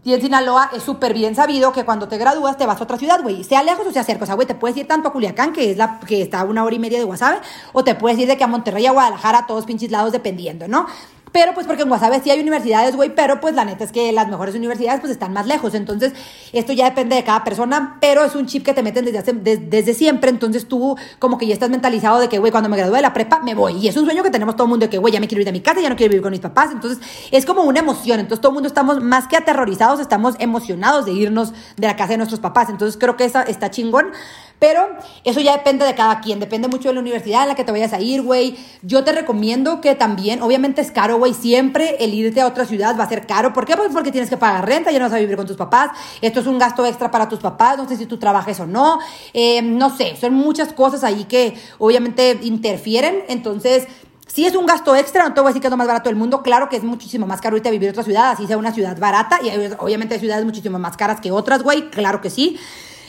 y 0.05 0.13
en 0.13 0.21
Sinaloa 0.21 0.69
es 0.73 0.83
súper 0.83 1.13
bien 1.13 1.33
sabido 1.33 1.71
que 1.71 1.85
cuando 1.85 2.07
te 2.07 2.17
gradúas 2.17 2.57
te 2.57 2.65
vas 2.65 2.79
a 2.79 2.83
otra 2.83 2.97
ciudad, 2.97 3.21
güey. 3.21 3.43
Sea 3.43 3.63
lejos 3.63 3.87
o 3.87 3.91
sea 3.91 4.03
cerca. 4.03 4.23
O 4.23 4.25
sea, 4.25 4.35
güey, 4.35 4.47
te 4.47 4.55
puedes 4.55 4.75
ir 4.75 4.87
tanto 4.87 5.07
a 5.07 5.13
Culiacán, 5.13 5.53
que 5.53 5.71
es 5.71 5.77
la 5.77 5.99
que 6.01 6.21
está 6.21 6.41
a 6.41 6.43
una 6.43 6.63
hora 6.63 6.75
y 6.75 6.79
media 6.79 6.99
de 6.99 7.05
Guasave, 7.05 7.39
o 7.71 7.83
te 7.83 7.95
puedes 7.95 8.19
ir 8.19 8.27
de 8.27 8.35
que 8.35 8.43
a 8.43 8.47
Monterrey, 8.47 8.85
a 8.85 8.91
Guadalajara, 8.91 9.39
a 9.39 9.47
todos 9.47 9.65
pinches 9.65 9.91
lados, 9.91 10.11
dependiendo, 10.11 10.67
¿no? 10.67 10.87
Pero 11.33 11.55
pues 11.55 11.65
porque 11.65 11.81
en 11.81 11.89
Guasave 11.89 12.21
sí 12.21 12.29
hay 12.29 12.39
universidades, 12.39 12.95
güey, 12.95 13.13
pero 13.13 13.41
pues 13.41 13.55
la 13.55 13.65
neta 13.65 13.83
es 13.83 13.91
que 13.91 14.11
las 14.11 14.27
mejores 14.27 14.53
universidades 14.53 15.01
pues 15.01 15.11
están 15.11 15.33
más 15.33 15.47
lejos. 15.47 15.73
Entonces, 15.73 16.13
esto 16.53 16.73
ya 16.73 16.85
depende 16.85 17.15
de 17.15 17.23
cada 17.23 17.43
persona, 17.43 17.97
pero 17.99 18.23
es 18.23 18.35
un 18.35 18.45
chip 18.45 18.63
que 18.63 18.73
te 18.75 18.83
meten 18.83 19.03
desde, 19.03 19.57
desde 19.57 19.93
siempre. 19.95 20.29
Entonces 20.29 20.67
tú 20.67 20.95
como 21.17 21.39
que 21.39 21.47
ya 21.47 21.55
estás 21.55 21.71
mentalizado 21.71 22.19
de 22.19 22.29
que, 22.29 22.37
güey, 22.37 22.51
cuando 22.51 22.69
me 22.69 22.77
gradúe 22.77 22.97
de 22.97 23.01
la 23.01 23.13
prepa 23.13 23.39
me 23.39 23.55
voy. 23.55 23.73
Y 23.77 23.87
es 23.87 23.97
un 23.97 24.05
sueño 24.05 24.21
que 24.21 24.29
tenemos 24.29 24.55
todo 24.55 24.65
el 24.65 24.69
mundo 24.69 24.85
de 24.85 24.91
que, 24.91 24.99
güey, 24.99 25.11
ya 25.11 25.19
me 25.19 25.27
quiero 25.27 25.41
ir 25.41 25.45
de 25.45 25.51
mi 25.51 25.61
casa, 25.61 25.81
ya 25.81 25.89
no 25.89 25.95
quiero 25.95 26.11
vivir 26.11 26.21
con 26.21 26.31
mis 26.31 26.39
papás. 26.39 26.69
Entonces, 26.71 27.03
es 27.31 27.47
como 27.47 27.63
una 27.63 27.79
emoción. 27.79 28.19
Entonces, 28.19 28.39
todo 28.39 28.51
el 28.51 28.53
mundo 28.53 28.67
estamos 28.67 29.01
más 29.01 29.27
que 29.27 29.35
aterrorizados, 29.35 29.99
estamos 29.99 30.35
emocionados 30.37 31.05
de 31.05 31.13
irnos 31.13 31.51
de 31.77 31.87
la 31.87 31.95
casa 31.95 32.11
de 32.11 32.17
nuestros 32.17 32.41
papás. 32.41 32.69
Entonces, 32.69 32.95
creo 32.99 33.17
que 33.17 33.25
esa 33.25 33.41
está 33.41 33.71
chingón. 33.71 34.11
Pero 34.59 34.87
eso 35.25 35.41
ya 35.41 35.57
depende 35.57 35.85
de 35.85 35.93
cada 35.93 36.21
quien, 36.21 36.39
depende 36.39 36.69
mucho 36.69 36.87
de 36.87 36.93
la 36.93 37.01
universidad 37.01 37.43
en 37.43 37.49
la 37.49 37.55
que 37.55 37.63
te 37.63 37.71
vayas 37.71 37.91
a 37.91 37.99
ir, 37.99 38.21
güey. 38.21 38.55
Yo 38.81 39.03
te 39.03 39.11
recomiendo 39.11 39.81
que 39.81 39.93
también, 39.93 40.41
obviamente 40.41 40.81
es 40.81 40.89
caro, 40.91 41.17
güey, 41.17 41.33
siempre 41.33 41.97
el 41.99 42.13
irte 42.13 42.39
a 42.39 42.47
otra 42.47 42.65
ciudad 42.65 42.97
va 42.97 43.03
a 43.03 43.09
ser 43.09 43.27
caro. 43.27 43.51
¿Por 43.51 43.65
qué? 43.65 43.75
Pues 43.75 43.89
porque 43.91 44.11
tienes 44.11 44.29
que 44.29 44.37
pagar 44.37 44.65
renta, 44.65 44.91
ya 44.91 44.99
no 44.99 45.05
vas 45.05 45.13
a 45.13 45.19
vivir 45.19 45.35
con 45.35 45.45
tus 45.45 45.57
papás. 45.57 45.91
Esto 46.21 46.39
es 46.39 46.47
un 46.47 46.57
gasto 46.57 46.85
extra 46.85 47.11
para 47.11 47.27
tus 47.27 47.39
papás, 47.39 47.77
no 47.77 47.87
sé 47.87 47.97
si 47.97 48.05
tú 48.05 48.17
trabajes 48.17 48.59
o 48.61 48.65
no. 48.65 48.99
Eh, 49.33 49.61
no 49.61 49.95
sé, 49.95 50.15
son 50.15 50.33
muchas 50.33 50.71
cosas 50.71 51.03
ahí 51.03 51.25
que 51.25 51.55
obviamente 51.77 52.39
interfieren. 52.43 53.23
Entonces, 53.27 53.87
si 54.33 54.45
es 54.45 54.55
un 54.55 54.65
gasto 54.65 54.95
extra, 54.95 55.27
no 55.27 55.33
te 55.33 55.41
voy 55.41 55.49
a 55.49 55.51
decir 55.51 55.61
que 55.61 55.67
es 55.67 55.71
lo 55.71 55.77
más 55.77 55.87
barato 55.87 56.09
del 56.09 56.15
mundo. 56.15 56.41
Claro 56.41 56.69
que 56.69 56.77
es 56.77 56.83
muchísimo 56.83 57.27
más 57.27 57.41
caro 57.41 57.55
irte 57.55 57.69
a 57.69 57.71
vivir 57.71 57.89
en 57.89 57.93
otra 57.93 58.03
ciudad, 58.03 58.31
así 58.31 58.47
sea 58.47 58.57
una 58.57 58.73
ciudad 58.73 58.97
barata. 58.97 59.39
Y 59.43 59.49
obviamente 59.77 60.15
hay 60.15 60.19
ciudades 60.19 60.45
muchísimo 60.45 60.79
más 60.79 60.97
caras 60.97 61.21
que 61.21 61.31
otras, 61.31 61.61
güey. 61.61 61.89
Claro 61.89 62.21
que 62.21 62.29
sí. 62.29 62.57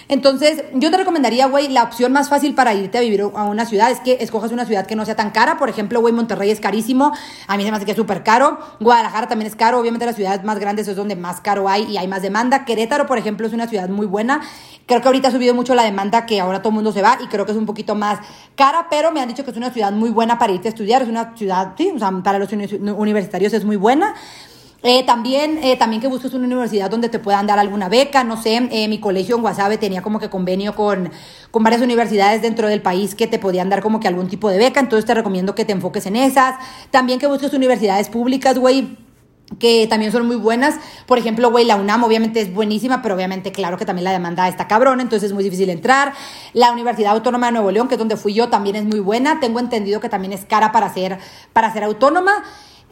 Entonces, 0.08 0.64
yo 0.74 0.90
te 0.90 0.96
recomendaría, 0.96 1.46
güey, 1.46 1.68
la 1.68 1.82
opción 1.82 2.12
más 2.12 2.28
fácil 2.28 2.54
para 2.54 2.74
irte 2.74 2.98
a 2.98 3.00
vivir 3.00 3.22
a 3.22 3.44
una 3.44 3.64
ciudad 3.64 3.90
es 3.90 4.00
que 4.00 4.18
escojas 4.20 4.52
una 4.52 4.66
ciudad 4.66 4.86
que 4.86 4.96
no 4.96 5.04
sea 5.04 5.16
tan 5.16 5.30
cara. 5.30 5.56
Por 5.56 5.68
ejemplo, 5.68 6.00
güey, 6.00 6.12
Monterrey 6.12 6.50
es 6.50 6.60
carísimo. 6.60 7.12
A 7.46 7.56
mí 7.56 7.64
se 7.64 7.70
me 7.70 7.76
hace 7.76 7.86
que 7.86 7.92
es 7.92 7.96
súper 7.96 8.22
caro. 8.22 8.58
Guadalajara 8.80 9.28
también 9.28 9.50
es 9.50 9.56
caro. 9.56 9.78
Obviamente, 9.78 10.06
las 10.06 10.16
ciudades 10.16 10.44
más 10.44 10.58
grandes 10.58 10.88
es 10.88 10.96
donde 10.96 11.16
más 11.16 11.40
caro 11.40 11.68
hay 11.68 11.84
y 11.84 11.96
hay 11.96 12.08
más 12.08 12.22
demanda. 12.22 12.64
Querétaro, 12.64 13.06
por 13.06 13.18
ejemplo, 13.18 13.46
es 13.46 13.52
una 13.52 13.66
ciudad 13.66 13.88
muy 13.88 14.06
buena. 14.06 14.42
Creo 14.86 15.00
que 15.00 15.08
ahorita 15.08 15.28
ha 15.28 15.30
subido 15.30 15.54
mucho 15.54 15.74
la 15.74 15.84
demanda, 15.84 16.26
que 16.26 16.40
ahora 16.40 16.60
todo 16.60 16.68
el 16.68 16.74
mundo 16.74 16.92
se 16.92 17.00
va 17.00 17.18
y 17.22 17.26
creo 17.28 17.46
que 17.46 17.52
es 17.52 17.58
un 17.58 17.64
poquito 17.64 17.94
más 17.94 18.18
cara, 18.54 18.88
pero 18.90 19.12
me 19.12 19.20
han 19.20 19.28
dicho 19.28 19.42
que 19.42 19.50
es 19.50 19.56
una 19.56 19.70
ciudad 19.70 19.92
muy 19.92 20.10
buena 20.10 20.38
para 20.38 20.52
irte 20.52 20.68
a 20.68 20.70
estudiar. 20.70 21.00
Es 21.00 21.08
una 21.08 21.34
ciudad, 21.36 21.72
sí, 21.78 21.90
o 21.94 21.98
sea, 21.98 22.10
para 22.22 22.38
los 22.38 22.50
universitarios 22.52 23.54
es 23.54 23.64
muy 23.64 23.76
buena. 23.76 24.14
Eh, 24.86 25.02
también, 25.06 25.60
eh, 25.62 25.78
también 25.78 26.02
que 26.02 26.08
busques 26.08 26.34
una 26.34 26.44
universidad 26.44 26.90
donde 26.90 27.08
te 27.08 27.18
puedan 27.18 27.46
dar 27.46 27.58
alguna 27.58 27.88
beca, 27.88 28.22
no 28.22 28.36
sé, 28.36 28.68
eh, 28.70 28.86
mi 28.86 29.00
colegio 29.00 29.34
en 29.34 29.40
Guasave 29.40 29.78
tenía 29.78 30.02
como 30.02 30.20
que 30.20 30.28
convenio 30.28 30.74
con, 30.74 31.10
con 31.50 31.62
varias 31.62 31.80
universidades 31.80 32.42
dentro 32.42 32.68
del 32.68 32.82
país 32.82 33.14
que 33.14 33.26
te 33.26 33.38
podían 33.38 33.70
dar 33.70 33.80
como 33.80 33.98
que 33.98 34.08
algún 34.08 34.28
tipo 34.28 34.50
de 34.50 34.58
beca, 34.58 34.80
entonces 34.80 35.06
te 35.06 35.14
recomiendo 35.14 35.54
que 35.54 35.64
te 35.64 35.72
enfoques 35.72 36.04
en 36.04 36.16
esas. 36.16 36.56
También 36.90 37.18
que 37.18 37.26
busques 37.26 37.54
universidades 37.54 38.10
públicas, 38.10 38.58
güey, 38.58 38.98
que 39.58 39.86
también 39.88 40.12
son 40.12 40.26
muy 40.26 40.36
buenas. 40.36 40.74
Por 41.06 41.16
ejemplo, 41.16 41.50
güey, 41.50 41.64
la 41.64 41.76
UNAM 41.76 42.04
obviamente 42.04 42.42
es 42.42 42.52
buenísima, 42.52 43.00
pero 43.00 43.14
obviamente 43.14 43.52
claro 43.52 43.78
que 43.78 43.86
también 43.86 44.04
la 44.04 44.12
demanda 44.12 44.48
está 44.48 44.68
cabrón, 44.68 45.00
entonces 45.00 45.30
es 45.30 45.32
muy 45.32 45.44
difícil 45.44 45.70
entrar. 45.70 46.12
La 46.52 46.72
Universidad 46.72 47.12
Autónoma 47.12 47.46
de 47.46 47.52
Nuevo 47.52 47.70
León, 47.70 47.88
que 47.88 47.94
es 47.94 47.98
donde 47.98 48.18
fui 48.18 48.34
yo, 48.34 48.50
también 48.50 48.76
es 48.76 48.84
muy 48.84 49.00
buena. 49.00 49.40
Tengo 49.40 49.60
entendido 49.60 50.00
que 50.00 50.10
también 50.10 50.34
es 50.34 50.44
cara 50.44 50.72
para 50.72 50.92
ser, 50.92 51.18
para 51.54 51.72
ser 51.72 51.84
autónoma. 51.84 52.44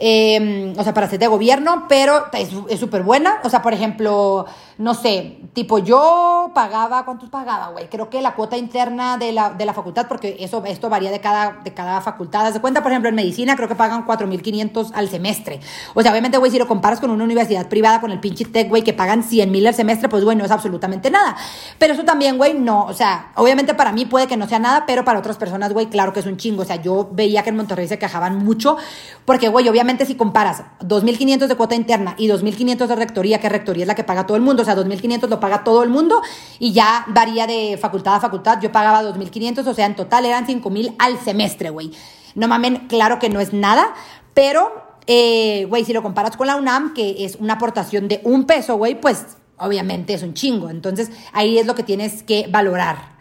Em, 0.04 0.74
o 0.76 0.82
sea, 0.82 0.92
para 0.92 1.08
ser 1.08 1.20
de 1.20 1.28
gobierno, 1.28 1.86
pero 1.88 2.24
es 2.32 2.80
súper 2.80 3.04
buena. 3.04 3.38
O 3.44 3.48
sea, 3.48 3.62
por 3.62 3.72
ejemplo, 3.72 4.46
no 4.82 4.94
sé, 4.94 5.38
tipo 5.52 5.78
yo 5.78 6.50
pagaba, 6.56 7.04
¿cuántos 7.04 7.30
pagaba, 7.30 7.68
güey? 7.68 7.88
Creo 7.88 8.10
que 8.10 8.20
la 8.20 8.34
cuota 8.34 8.56
interna 8.56 9.16
de 9.16 9.30
la, 9.30 9.50
de 9.50 9.64
la 9.64 9.72
facultad, 9.72 10.08
porque 10.08 10.38
eso, 10.40 10.64
esto 10.66 10.88
varía 10.88 11.12
de 11.12 11.20
cada, 11.20 11.60
de 11.62 11.72
cada 11.72 12.00
facultad. 12.00 12.46
Haz 12.46 12.54
de 12.54 12.60
cuenta, 12.60 12.82
por 12.82 12.90
ejemplo, 12.90 13.08
en 13.08 13.14
medicina 13.14 13.54
creo 13.54 13.68
que 13.68 13.76
pagan 13.76 14.04
4.500 14.04 14.90
al 14.92 15.08
semestre. 15.08 15.60
O 15.94 16.02
sea, 16.02 16.10
obviamente, 16.10 16.36
güey, 16.36 16.50
si 16.50 16.58
lo 16.58 16.66
comparas 16.66 16.98
con 16.98 17.10
una 17.10 17.22
universidad 17.22 17.68
privada, 17.68 18.00
con 18.00 18.10
el 18.10 18.18
pinche 18.18 18.44
tech, 18.44 18.68
güey, 18.68 18.82
que 18.82 18.92
pagan 18.92 19.22
100.000 19.22 19.68
al 19.68 19.74
semestre, 19.74 20.08
pues, 20.08 20.24
güey, 20.24 20.36
no 20.36 20.44
es 20.44 20.50
absolutamente 20.50 21.12
nada. 21.12 21.36
Pero 21.78 21.94
eso 21.94 22.02
también, 22.02 22.36
güey, 22.36 22.54
no, 22.54 22.84
o 22.86 22.92
sea, 22.92 23.30
obviamente 23.36 23.74
para 23.74 23.92
mí 23.92 24.04
puede 24.04 24.26
que 24.26 24.36
no 24.36 24.48
sea 24.48 24.58
nada, 24.58 24.82
pero 24.84 25.04
para 25.04 25.20
otras 25.20 25.36
personas, 25.36 25.72
güey, 25.72 25.86
claro 25.86 26.12
que 26.12 26.18
es 26.18 26.26
un 26.26 26.38
chingo. 26.38 26.62
O 26.62 26.66
sea, 26.66 26.82
yo 26.82 27.08
veía 27.12 27.44
que 27.44 27.50
en 27.50 27.56
Monterrey 27.56 27.86
se 27.86 28.00
quejaban 28.00 28.38
mucho, 28.38 28.78
porque, 29.24 29.48
güey, 29.48 29.68
obviamente 29.68 30.06
si 30.06 30.16
comparas 30.16 30.64
2.500 30.80 31.46
de 31.46 31.54
cuota 31.54 31.76
interna 31.76 32.16
y 32.18 32.26
2.500 32.26 32.88
de 32.88 32.96
rectoría, 32.96 33.38
que 33.38 33.48
rectoría 33.48 33.84
es 33.84 33.88
la 33.88 33.94
que 33.94 34.02
paga 34.02 34.26
todo 34.26 34.36
el 34.36 34.42
mundo, 34.42 34.62
o 34.62 34.64
sea, 34.64 34.71
2.500 34.76 35.28
lo 35.28 35.40
paga 35.40 35.64
todo 35.64 35.82
el 35.82 35.90
mundo 35.90 36.22
y 36.58 36.72
ya 36.72 37.04
varía 37.08 37.46
de 37.46 37.78
facultad 37.80 38.16
a 38.16 38.20
facultad. 38.20 38.60
Yo 38.60 38.72
pagaba 38.72 39.02
2.500, 39.02 39.66
o 39.66 39.74
sea, 39.74 39.86
en 39.86 39.96
total 39.96 40.26
eran 40.26 40.46
5.000 40.46 40.96
al 40.98 41.18
semestre, 41.18 41.70
güey. 41.70 41.92
No 42.34 42.48
mamen, 42.48 42.86
claro 42.88 43.18
que 43.18 43.28
no 43.28 43.40
es 43.40 43.52
nada, 43.52 43.94
pero, 44.34 44.72
eh, 45.06 45.66
güey, 45.68 45.84
si 45.84 45.92
lo 45.92 46.02
comparas 46.02 46.36
con 46.36 46.46
la 46.46 46.56
UNAM, 46.56 46.94
que 46.94 47.24
es 47.24 47.36
una 47.36 47.54
aportación 47.54 48.08
de 48.08 48.20
un 48.24 48.44
peso, 48.44 48.76
güey, 48.76 49.00
pues 49.00 49.36
obviamente 49.58 50.14
es 50.14 50.22
un 50.22 50.34
chingo. 50.34 50.70
Entonces 50.70 51.10
ahí 51.32 51.58
es 51.58 51.66
lo 51.66 51.74
que 51.74 51.82
tienes 51.82 52.22
que 52.22 52.46
valorar. 52.50 53.11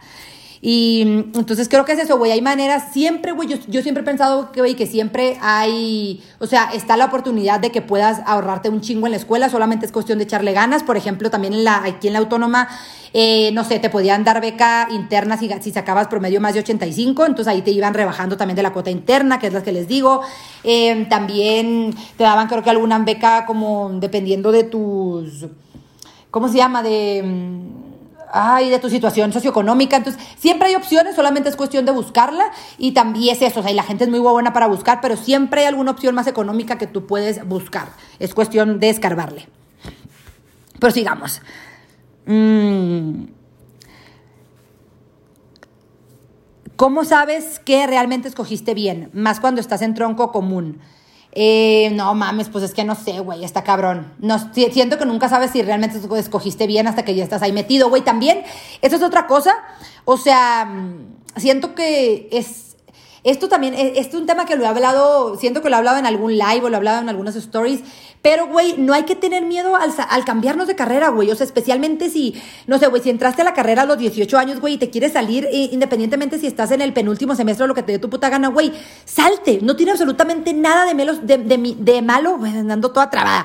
Y 0.64 1.02
mm, 1.04 1.38
entonces 1.40 1.68
creo 1.68 1.84
que 1.84 1.92
es 1.92 1.98
eso, 1.98 2.16
güey. 2.16 2.30
Hay 2.30 2.40
maneras, 2.40 2.92
siempre, 2.92 3.32
güey. 3.32 3.48
Yo, 3.48 3.56
yo, 3.66 3.82
siempre 3.82 4.02
he 4.02 4.06
pensado 4.06 4.52
que, 4.52 4.60
güey, 4.60 4.76
que 4.76 4.86
siempre 4.86 5.36
hay, 5.42 6.22
o 6.38 6.46
sea, 6.46 6.70
está 6.72 6.96
la 6.96 7.06
oportunidad 7.06 7.58
de 7.58 7.72
que 7.72 7.82
puedas 7.82 8.20
ahorrarte 8.26 8.68
un 8.68 8.80
chingo 8.80 9.08
en 9.08 9.10
la 9.10 9.16
escuela. 9.18 9.50
Solamente 9.50 9.84
es 9.84 9.92
cuestión 9.92 10.18
de 10.18 10.24
echarle 10.24 10.52
ganas. 10.52 10.84
Por 10.84 10.96
ejemplo, 10.96 11.30
también 11.30 11.52
en 11.52 11.64
la, 11.64 11.82
aquí 11.82 12.06
en 12.06 12.12
la 12.12 12.20
autónoma, 12.20 12.68
eh, 13.12 13.50
no 13.52 13.64
sé, 13.64 13.80
te 13.80 13.90
podían 13.90 14.22
dar 14.22 14.40
beca 14.40 14.86
interna 14.92 15.36
si, 15.36 15.50
si 15.60 15.72
sacabas 15.72 16.06
promedio 16.06 16.40
más 16.40 16.54
de 16.54 16.60
85. 16.60 17.26
Entonces 17.26 17.52
ahí 17.52 17.62
te 17.62 17.72
iban 17.72 17.92
rebajando 17.92 18.36
también 18.36 18.54
de 18.54 18.62
la 18.62 18.72
cuota 18.72 18.90
interna, 18.90 19.40
que 19.40 19.48
es 19.48 19.52
la 19.52 19.64
que 19.64 19.72
les 19.72 19.88
digo. 19.88 20.22
Eh, 20.62 21.06
también 21.10 21.92
te 22.16 22.22
daban, 22.22 22.46
creo 22.46 22.62
que 22.62 22.70
alguna 22.70 23.00
beca 23.00 23.46
como 23.46 23.90
dependiendo 23.94 24.52
de 24.52 24.62
tus. 24.62 25.46
¿Cómo 26.30 26.48
se 26.48 26.58
llama? 26.58 26.84
De 26.84 27.20
mm, 27.24 27.81
ay, 28.32 28.70
de 28.70 28.78
tu 28.78 28.90
situación 28.90 29.32
socioeconómica. 29.32 29.96
Entonces, 29.96 30.22
siempre 30.38 30.68
hay 30.68 30.74
opciones, 30.74 31.14
solamente 31.14 31.48
es 31.48 31.56
cuestión 31.56 31.84
de 31.84 31.92
buscarla 31.92 32.50
y 32.78 32.92
también 32.92 33.36
es 33.36 33.42
eso, 33.42 33.60
o 33.60 33.62
sea, 33.62 33.72
y 33.72 33.74
la 33.74 33.82
gente 33.82 34.04
es 34.04 34.10
muy 34.10 34.18
buena 34.18 34.52
para 34.52 34.66
buscar, 34.66 35.00
pero 35.00 35.16
siempre 35.16 35.60
hay 35.60 35.66
alguna 35.66 35.92
opción 35.92 36.14
más 36.14 36.26
económica 36.26 36.78
que 36.78 36.86
tú 36.86 37.06
puedes 37.06 37.46
buscar. 37.46 37.88
Es 38.18 38.34
cuestión 38.34 38.80
de 38.80 38.90
escarbarle. 38.90 39.48
Pero 40.80 40.92
sigamos. 40.92 41.40
Mm. 42.26 43.24
¿Cómo 46.76 47.04
sabes 47.04 47.60
que 47.60 47.86
realmente 47.86 48.26
escogiste 48.26 48.74
bien? 48.74 49.10
Más 49.12 49.38
cuando 49.38 49.60
estás 49.60 49.82
en 49.82 49.94
tronco 49.94 50.32
común. 50.32 50.80
Eh, 51.34 51.90
no 51.94 52.14
mames, 52.14 52.50
pues 52.50 52.62
es 52.62 52.74
que 52.74 52.84
no 52.84 52.94
sé, 52.94 53.20
güey, 53.20 53.44
está 53.44 53.64
cabrón. 53.64 54.12
No, 54.18 54.38
siento 54.52 54.98
que 54.98 55.06
nunca 55.06 55.28
sabes 55.28 55.50
si 55.50 55.62
realmente 55.62 55.98
escogiste 56.18 56.66
bien 56.66 56.86
hasta 56.86 57.04
que 57.04 57.14
ya 57.14 57.24
estás 57.24 57.42
ahí 57.42 57.52
metido, 57.52 57.88
güey. 57.88 58.02
También, 58.02 58.42
eso 58.82 58.96
es 58.96 59.02
otra 59.02 59.26
cosa. 59.26 59.54
O 60.04 60.18
sea, 60.18 60.66
mm, 60.66 61.40
siento 61.40 61.74
que 61.74 62.28
es 62.32 62.71
esto 63.24 63.48
también, 63.48 63.74
e, 63.74 63.98
es 63.98 64.12
un 64.14 64.26
tema 64.26 64.46
que 64.46 64.56
lo 64.56 64.64
he 64.64 64.66
hablado, 64.66 65.36
siento 65.36 65.62
que 65.62 65.68
lo 65.68 65.76
he 65.76 65.78
hablado 65.78 65.98
en 65.98 66.06
algún 66.06 66.32
live 66.32 66.62
o 66.62 66.68
lo 66.68 66.74
he 66.74 66.76
hablado 66.76 67.00
en 67.00 67.08
algunas 67.08 67.36
stories, 67.36 67.80
pero, 68.22 68.46
güey, 68.46 68.76
no 68.78 68.94
hay 68.94 69.02
que 69.02 69.16
tener 69.16 69.44
miedo 69.44 69.74
al, 69.74 69.92
al 70.08 70.24
cambiarnos 70.24 70.68
de 70.68 70.76
carrera, 70.76 71.08
güey. 71.08 71.30
O 71.32 71.34
sea, 71.34 71.44
especialmente 71.44 72.08
si, 72.08 72.40
no 72.68 72.78
sé, 72.78 72.86
güey, 72.86 73.02
si 73.02 73.10
entraste 73.10 73.42
a 73.42 73.44
la 73.44 73.52
carrera 73.52 73.82
a 73.82 73.84
los 73.84 73.98
18 73.98 74.38
años, 74.38 74.60
güey, 74.60 74.74
y 74.74 74.78
te 74.78 74.90
quieres 74.90 75.12
salir, 75.12 75.46
eh, 75.46 75.70
independientemente 75.72 76.38
si 76.38 76.46
estás 76.46 76.70
en 76.70 76.82
el 76.82 76.92
penúltimo 76.92 77.34
semestre 77.34 77.64
o 77.64 77.66
lo 77.66 77.74
que 77.74 77.82
te 77.82 77.92
dé 77.92 77.98
tu 77.98 78.08
puta 78.08 78.28
gana, 78.28 78.48
güey, 78.48 78.72
salte. 79.04 79.58
No 79.60 79.74
tiene 79.74 79.90
absolutamente 79.92 80.52
nada 80.52 80.84
de, 80.84 80.94
melos, 80.94 81.26
de, 81.26 81.38
de, 81.38 82.02
malo, 82.02 82.38
andando 82.44 82.92
toda 82.92 83.10
trabada 83.10 83.44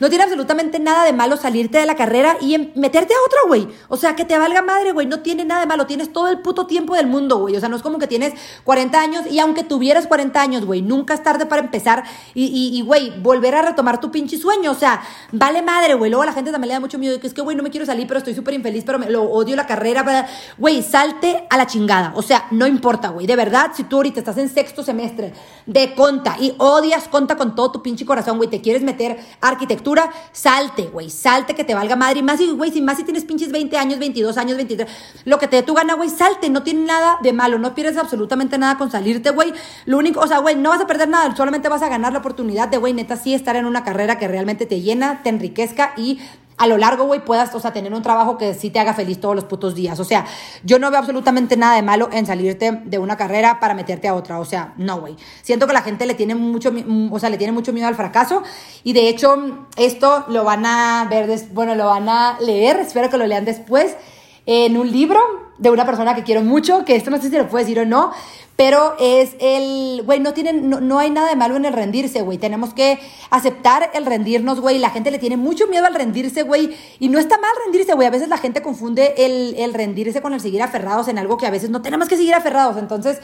no 0.00 0.08
tiene 0.08 0.24
absolutamente 0.24 0.78
nada 0.78 1.04
de 1.04 1.12
malo 1.12 1.36
salirte 1.36 1.78
de 1.78 1.86
la 1.86 1.96
carrera 1.96 2.36
y 2.40 2.54
em, 2.54 2.70
meterte 2.76 3.14
a 3.14 3.16
otra, 3.26 3.40
güey. 3.46 3.68
O 3.88 3.96
sea, 3.96 4.14
que 4.14 4.24
te 4.24 4.38
valga 4.38 4.62
madre, 4.62 4.92
güey. 4.92 5.06
No 5.06 5.20
tiene 5.20 5.44
nada 5.44 5.60
de 5.60 5.66
malo. 5.66 5.86
Tienes 5.86 6.12
todo 6.12 6.28
el 6.28 6.40
puto 6.40 6.66
tiempo 6.66 6.94
del 6.94 7.06
mundo, 7.06 7.38
güey. 7.38 7.56
O 7.56 7.60
sea, 7.60 7.68
no 7.68 7.76
es 7.76 7.82
como 7.82 7.98
que 7.98 8.06
tienes 8.06 8.34
40 8.64 9.00
años 9.00 9.26
y 9.30 9.38
aunque 9.40 9.64
tuvieras 9.64 10.06
40 10.06 10.40
años, 10.40 10.64
güey, 10.64 10.82
nunca 10.82 11.14
es 11.14 11.22
tarde 11.22 11.46
para 11.46 11.62
empezar 11.62 12.04
y, 12.34 12.80
güey, 12.82 13.18
volver 13.20 13.54
a 13.54 13.62
retomar 13.62 14.00
tu 14.00 14.10
pinche 14.10 14.38
sueño. 14.38 14.70
O 14.70 14.74
sea, 14.74 15.02
vale 15.32 15.62
madre, 15.62 15.94
güey. 15.94 16.10
Luego 16.10 16.24
la 16.24 16.32
gente 16.32 16.52
también 16.52 16.68
le 16.68 16.74
da 16.74 16.80
mucho 16.80 16.98
miedo 16.98 17.18
que 17.18 17.26
es 17.26 17.34
que, 17.34 17.40
güey, 17.40 17.56
no 17.56 17.62
me 17.62 17.70
quiero 17.70 17.86
salir, 17.86 18.06
pero 18.06 18.18
estoy 18.18 18.34
súper 18.34 18.54
infeliz, 18.54 18.84
pero 18.84 18.98
me, 18.98 19.10
lo 19.10 19.24
odio 19.24 19.56
la 19.56 19.66
carrera. 19.66 20.28
Güey, 20.56 20.82
salte 20.82 21.46
a 21.50 21.56
la 21.56 21.66
chingada. 21.66 22.12
O 22.14 22.22
sea, 22.22 22.46
no 22.50 22.66
importa, 22.66 23.08
güey. 23.08 23.26
De 23.26 23.36
verdad, 23.36 23.72
si 23.74 23.84
tú 23.84 23.96
ahorita 23.96 24.20
estás 24.20 24.38
en 24.38 24.48
sexto 24.48 24.82
semestre 24.82 25.32
de 25.66 25.94
conta 25.94 26.36
y 26.38 26.54
odias 26.58 27.08
conta 27.08 27.36
con 27.36 27.54
todo 27.54 27.72
tu 27.72 27.82
pinche 27.82 28.06
corazón, 28.06 28.36
güey, 28.36 28.48
te 28.48 28.60
quieres 28.60 28.82
meter 28.82 29.18
arquitectura, 29.40 29.87
salte 30.32 30.88
güey, 30.92 31.10
salte 31.10 31.54
que 31.54 31.64
te 31.64 31.74
valga 31.74 31.96
madre. 31.96 32.20
Y 32.20 32.22
más, 32.22 32.40
güey, 32.56 32.70
si 32.70 32.80
más 32.80 32.96
si 32.96 33.04
tienes 33.04 33.24
pinches 33.24 33.52
20 33.52 33.76
años, 33.76 33.98
22 33.98 34.36
años, 34.36 34.56
23, 34.56 34.88
lo 35.24 35.38
que 35.38 35.48
te 35.48 35.56
dé 35.56 35.62
tu 35.62 35.74
gana, 35.74 35.94
güey, 35.94 36.10
salte. 36.10 36.50
No 36.50 36.62
tiene 36.62 36.84
nada 36.84 37.18
de 37.22 37.32
malo, 37.32 37.58
no 37.58 37.74
pierdes 37.74 37.96
absolutamente 37.96 38.58
nada 38.58 38.78
con 38.78 38.90
salirte, 38.90 39.30
güey. 39.30 39.52
Lo 39.86 39.98
único, 39.98 40.20
o 40.20 40.26
sea, 40.26 40.38
güey, 40.38 40.56
no 40.56 40.70
vas 40.70 40.80
a 40.80 40.86
perder 40.86 41.08
nada, 41.08 41.34
solamente 41.36 41.68
vas 41.68 41.82
a 41.82 41.88
ganar 41.88 42.12
la 42.12 42.18
oportunidad 42.20 42.68
de, 42.68 42.78
güey, 42.78 42.92
neta, 42.92 43.16
sí 43.16 43.34
estar 43.34 43.56
en 43.56 43.66
una 43.66 43.84
carrera 43.84 44.18
que 44.18 44.28
realmente 44.28 44.66
te 44.66 44.80
llena, 44.80 45.22
te 45.22 45.28
enriquezca 45.28 45.92
y 45.96 46.20
a 46.58 46.66
lo 46.66 46.76
largo, 46.76 47.04
güey, 47.04 47.24
puedas, 47.24 47.54
o 47.54 47.60
sea, 47.60 47.72
tener 47.72 47.94
un 47.94 48.02
trabajo 48.02 48.36
que 48.36 48.52
sí 48.52 48.70
te 48.70 48.80
haga 48.80 48.92
feliz 48.92 49.20
todos 49.20 49.34
los 49.34 49.44
putos 49.44 49.74
días. 49.74 49.98
O 50.00 50.04
sea, 50.04 50.26
yo 50.64 50.78
no 50.78 50.90
veo 50.90 50.98
absolutamente 50.98 51.56
nada 51.56 51.76
de 51.76 51.82
malo 51.82 52.08
en 52.12 52.26
salirte 52.26 52.72
de 52.84 52.98
una 52.98 53.16
carrera 53.16 53.60
para 53.60 53.74
meterte 53.74 54.08
a 54.08 54.14
otra. 54.14 54.40
O 54.40 54.44
sea, 54.44 54.74
no, 54.76 55.00
güey. 55.00 55.16
Siento 55.42 55.66
que 55.66 55.72
la 55.72 55.82
gente 55.82 56.04
le 56.04 56.14
tiene 56.14 56.34
mucho, 56.34 56.72
o 57.10 57.18
sea, 57.18 57.30
le 57.30 57.38
tiene 57.38 57.52
mucho 57.52 57.72
miedo 57.72 57.86
al 57.86 57.94
fracaso. 57.94 58.42
Y 58.82 58.92
de 58.92 59.08
hecho, 59.08 59.66
esto 59.76 60.24
lo 60.28 60.44
van 60.44 60.66
a 60.66 61.06
ver, 61.08 61.30
bueno, 61.52 61.74
lo 61.74 61.86
van 61.86 62.08
a 62.08 62.38
leer, 62.40 62.80
espero 62.80 63.08
que 63.08 63.18
lo 63.18 63.26
lean 63.26 63.44
después, 63.44 63.96
en 64.44 64.76
un 64.76 64.90
libro 64.90 65.47
de 65.58 65.70
una 65.70 65.84
persona 65.84 66.14
que 66.14 66.22
quiero 66.22 66.42
mucho, 66.42 66.84
que 66.84 66.96
esto 66.96 67.10
no 67.10 67.20
sé 67.20 67.30
si 67.30 67.36
lo 67.36 67.48
puedo 67.48 67.64
decir 67.64 67.80
o 67.80 67.84
no, 67.84 68.12
pero 68.58 68.96
es 68.98 69.36
el, 69.38 70.02
güey, 70.04 70.18
no, 70.18 70.34
tienen, 70.34 70.68
no, 70.68 70.98
hay 70.98 71.10
nada 71.10 71.28
de 71.28 71.36
malo 71.36 71.54
en 71.54 71.64
el 71.64 71.72
rendirse, 71.72 72.22
güey. 72.22 72.38
Tenemos 72.38 72.74
que 72.74 72.98
aceptar 73.30 73.90
el 73.94 74.04
rendirnos, 74.04 74.60
güey. 74.60 74.78
La 74.78 74.90
gente 74.90 75.12
le 75.12 75.20
tiene 75.20 75.36
mucho 75.36 75.68
miedo 75.68 75.86
al 75.86 75.94
rendirse, 75.94 76.42
güey. 76.42 76.76
Y 76.98 77.08
no 77.08 77.20
está 77.20 77.38
mal 77.38 77.52
rendirse, 77.64 77.94
güey. 77.94 78.08
A 78.08 78.10
veces 78.10 78.28
la 78.28 78.36
gente 78.36 78.60
confunde 78.60 79.14
el, 79.16 79.54
el 79.58 79.74
rendirse 79.74 80.20
con 80.20 80.34
el 80.34 80.40
seguir 80.40 80.60
aferrados 80.60 81.06
en 81.06 81.18
algo 81.18 81.36
que 81.36 81.46
a 81.46 81.50
veces 81.50 81.70
no 81.70 81.82
tenemos 81.82 82.08
que 82.08 82.16
seguir 82.16 82.34
aferrados. 82.34 82.78
Entonces, 82.78 83.20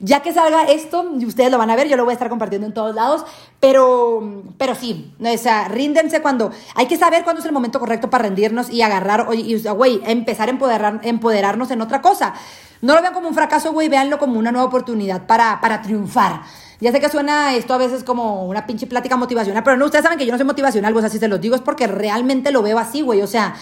ya 0.00 0.20
que 0.20 0.32
salga 0.32 0.64
esto, 0.64 1.12
y 1.18 1.26
ustedes 1.26 1.50
lo 1.50 1.58
van 1.58 1.70
a 1.70 1.76
ver, 1.76 1.88
yo 1.88 1.96
lo 1.96 2.04
voy 2.04 2.12
a 2.12 2.14
estar 2.14 2.28
compartiendo 2.28 2.66
en 2.66 2.74
todos 2.74 2.94
lados, 2.94 3.24
pero, 3.60 4.44
pero 4.56 4.74
sí, 4.74 5.12
o 5.20 5.38
sea, 5.38 5.68
ríndense 5.68 6.22
cuando, 6.22 6.52
hay 6.74 6.86
que 6.86 6.96
saber 6.96 7.24
cuándo 7.24 7.40
es 7.40 7.46
el 7.46 7.52
momento 7.52 7.80
correcto 7.80 8.08
para 8.10 8.24
rendirnos 8.24 8.70
y 8.70 8.82
agarrar, 8.82 9.26
y, 9.34 9.60
güey, 9.68 10.00
empezar 10.06 10.48
a 10.48 10.52
empoderar, 10.52 11.00
empoderarnos 11.02 11.70
en 11.70 11.80
otra 11.80 12.00
cosa. 12.00 12.34
No 12.80 12.94
lo 12.94 13.02
vean 13.02 13.12
como 13.12 13.28
un 13.28 13.34
fracaso, 13.34 13.72
güey, 13.72 13.88
véanlo 13.88 14.18
como 14.18 14.38
una 14.38 14.52
nueva 14.52 14.68
oportunidad 14.68 15.26
para, 15.26 15.60
para 15.60 15.82
triunfar. 15.82 16.42
Ya 16.80 16.92
sé 16.92 17.00
que 17.00 17.08
suena 17.08 17.56
esto 17.56 17.74
a 17.74 17.78
veces 17.78 18.04
como 18.04 18.46
una 18.46 18.66
pinche 18.66 18.86
plática 18.86 19.16
motivacional, 19.16 19.64
pero 19.64 19.76
no, 19.76 19.86
ustedes 19.86 20.04
saben 20.04 20.16
que 20.16 20.24
yo 20.24 20.30
no 20.30 20.38
soy 20.38 20.46
motivacional, 20.46 20.96
o 20.96 21.00
sea, 21.00 21.08
si 21.08 21.18
se 21.18 21.26
los 21.26 21.40
digo 21.40 21.56
es 21.56 21.60
porque 21.60 21.88
realmente 21.88 22.52
lo 22.52 22.62
veo 22.62 22.78
así, 22.78 23.00
güey, 23.00 23.20
o 23.20 23.26
sea, 23.26 23.56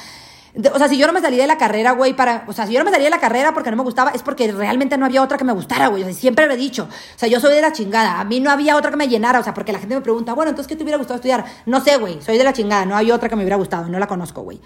o 0.72 0.78
sea, 0.78 0.88
si 0.88 0.96
yo 0.96 1.06
no 1.06 1.12
me 1.12 1.20
salí 1.20 1.36
de 1.36 1.46
la 1.46 1.58
carrera, 1.58 1.92
güey, 1.92 2.14
para. 2.14 2.44
O 2.46 2.52
sea, 2.52 2.66
si 2.66 2.72
yo 2.72 2.78
no 2.78 2.84
me 2.84 2.90
salí 2.90 3.04
de 3.04 3.10
la 3.10 3.20
carrera 3.20 3.52
porque 3.52 3.70
no 3.70 3.76
me 3.76 3.82
gustaba, 3.82 4.10
es 4.12 4.22
porque 4.22 4.50
realmente 4.52 4.96
no 4.96 5.04
había 5.04 5.22
otra 5.22 5.36
que 5.36 5.44
me 5.44 5.52
gustara, 5.52 5.88
güey. 5.88 6.02
O 6.02 6.06
sea, 6.06 6.14
siempre 6.14 6.46
lo 6.46 6.54
he 6.54 6.56
dicho. 6.56 6.84
O 6.84 7.18
sea, 7.18 7.28
yo 7.28 7.40
soy 7.40 7.54
de 7.54 7.60
la 7.60 7.72
chingada. 7.72 8.20
A 8.20 8.24
mí 8.24 8.40
no 8.40 8.50
había 8.50 8.76
otra 8.76 8.90
que 8.90 8.96
me 8.96 9.08
llenara. 9.08 9.40
O 9.40 9.42
sea, 9.42 9.52
porque 9.52 9.72
la 9.72 9.78
gente 9.78 9.94
me 9.94 10.00
pregunta, 10.00 10.32
bueno, 10.32 10.50
entonces, 10.50 10.68
¿qué 10.68 10.76
te 10.76 10.82
hubiera 10.82 10.98
gustado 10.98 11.16
estudiar? 11.16 11.44
No 11.66 11.80
sé, 11.80 11.98
güey. 11.98 12.22
Soy 12.22 12.38
de 12.38 12.44
la 12.44 12.52
chingada. 12.52 12.86
No 12.86 12.96
hay 12.96 13.10
otra 13.10 13.28
que 13.28 13.36
me 13.36 13.42
hubiera 13.42 13.56
gustado. 13.56 13.88
No 13.88 13.98
la 13.98 14.06
conozco, 14.06 14.42
güey. 14.42 14.60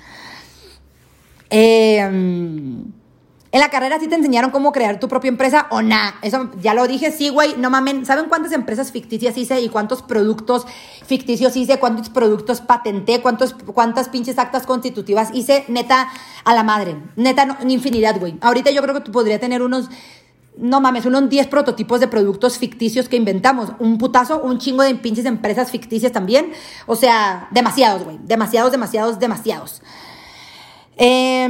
Eh. 1.50 2.08
En 3.52 3.58
la 3.58 3.68
carrera 3.68 3.98
sí 3.98 4.06
te 4.06 4.14
enseñaron 4.14 4.52
cómo 4.52 4.70
crear 4.70 5.00
tu 5.00 5.08
propia 5.08 5.28
empresa 5.28 5.66
o 5.70 5.82
nada. 5.82 6.14
Eso 6.22 6.50
ya 6.60 6.72
lo 6.72 6.86
dije, 6.86 7.10
sí, 7.10 7.30
güey, 7.30 7.56
no 7.56 7.68
mamen. 7.68 8.06
¿Saben 8.06 8.26
cuántas 8.28 8.52
empresas 8.52 8.92
ficticias 8.92 9.36
hice 9.36 9.60
y 9.60 9.68
cuántos 9.68 10.02
productos 10.02 10.66
ficticios 11.04 11.56
hice? 11.56 11.80
¿Cuántos 11.80 12.10
productos 12.10 12.60
patenté? 12.60 13.20
¿Cuántos, 13.20 13.54
¿Cuántas 13.54 14.08
pinches 14.08 14.38
actas 14.38 14.66
constitutivas 14.66 15.30
hice? 15.34 15.64
Neta, 15.66 16.08
a 16.44 16.54
la 16.54 16.62
madre. 16.62 16.94
Neta, 17.16 17.44
no, 17.44 17.56
infinidad, 17.68 18.20
güey. 18.20 18.38
Ahorita 18.40 18.70
yo 18.70 18.82
creo 18.82 18.94
que 18.94 19.00
tú 19.00 19.10
podría 19.10 19.40
tener 19.40 19.62
unos 19.62 19.90
no 20.56 20.80
mames, 20.80 21.06
unos 21.06 21.28
10 21.28 21.46
prototipos 21.46 22.00
de 22.00 22.08
productos 22.08 22.58
ficticios 22.58 23.08
que 23.08 23.16
inventamos. 23.16 23.72
Un 23.80 23.98
putazo, 23.98 24.40
un 24.42 24.58
chingo 24.58 24.84
de 24.84 24.94
pinches 24.94 25.24
empresas 25.24 25.72
ficticias 25.72 26.12
también. 26.12 26.52
O 26.86 26.94
sea, 26.94 27.48
demasiados, 27.50 28.04
güey. 28.04 28.18
Demasiados, 28.22 28.70
demasiados, 28.70 29.18
demasiados. 29.18 29.82
Eh, 30.96 31.48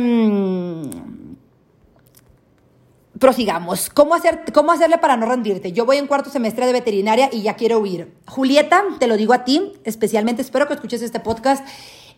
prosigamos. 3.21 3.91
¿Cómo, 3.91 4.15
hacer, 4.15 4.45
¿Cómo 4.53 4.73
hacerle 4.73 4.99
para 4.99 5.17
no 5.17 5.27
rendirte? 5.27 5.73
Yo 5.73 5.85
voy 5.85 5.99
en 5.99 6.07
cuarto 6.07 6.31
semestre 6.31 6.67
de 6.67 6.73
veterinaria 6.73 7.29
y 7.31 7.43
ya 7.43 7.55
quiero 7.55 7.79
huir. 7.79 8.13
Julieta, 8.27 8.83
te 8.99 9.07
lo 9.07 9.17
digo 9.17 9.35
a 9.35 9.45
ti, 9.45 9.75
especialmente 9.85 10.43
espero 10.43 10.67
que 10.67 10.75
escuches 10.75 11.03
este 11.03 11.21
podcast. 11.21 11.65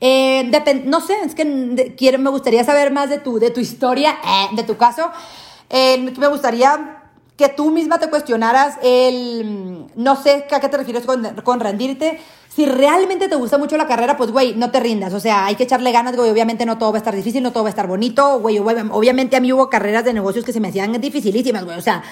Eh, 0.01 0.51
no 0.85 1.01
sé, 1.01 1.15
es 1.25 1.35
que 1.35 1.95
quiero, 1.99 2.19
me 2.21 2.31
gustaría 2.31 2.65
saber 2.65 2.93
más 2.93 3.11
de 3.11 3.19
tu, 3.19 3.39
de 3.41 3.51
tu 3.51 3.61
historia, 3.61 4.17
eh, 4.25 4.55
de 4.55 4.63
tu 4.63 4.77
caso. 4.77 5.11
Eh, 5.71 6.13
me 6.17 6.29
gustaría 6.29 7.03
que 7.37 7.49
tú 7.49 7.71
misma 7.71 7.99
te 7.99 8.09
cuestionaras 8.09 8.77
el, 8.83 9.87
no 9.97 10.17
sé 10.17 10.47
a 10.53 10.61
qué 10.61 10.69
te 10.69 10.77
refieres 10.77 11.05
con, 11.05 11.25
con 11.43 11.59
rendirte. 11.59 12.21
Si 12.55 12.67
realmente 12.67 13.29
te 13.29 13.37
gusta 13.37 13.57
mucho 13.57 13.79
la 13.79 13.87
carrera, 13.87 14.19
pues, 14.19 14.31
güey, 14.31 14.55
no 14.55 14.71
te 14.71 14.79
rindas. 14.79 15.15
O 15.15 15.21
sea, 15.21 15.47
hay 15.47 15.55
que 15.55 15.63
echarle 15.63 15.91
ganas, 15.91 16.15
güey. 16.17 16.31
Obviamente 16.31 16.67
no 16.67 16.77
todo 16.77 16.93
va 16.93 16.99
a 16.99 16.99
estar 16.99 17.17
difícil, 17.17 17.43
no 17.43 17.51
todo 17.51 17.63
va 17.63 17.71
a 17.71 17.71
estar 17.71 17.87
bonito, 17.87 18.41
güey. 18.41 18.59
Obviamente 18.59 19.37
a 19.37 19.41
mí 19.41 19.51
hubo 19.55 19.71
carreras 19.71 20.05
de 20.05 20.13
negocios 20.13 20.45
que 20.45 20.53
se 20.53 20.61
me 20.61 20.69
hacían 20.69 20.93
dificilísimas, 21.01 21.65
güey. 21.65 21.79
O 21.79 21.83
sea, 21.83 22.03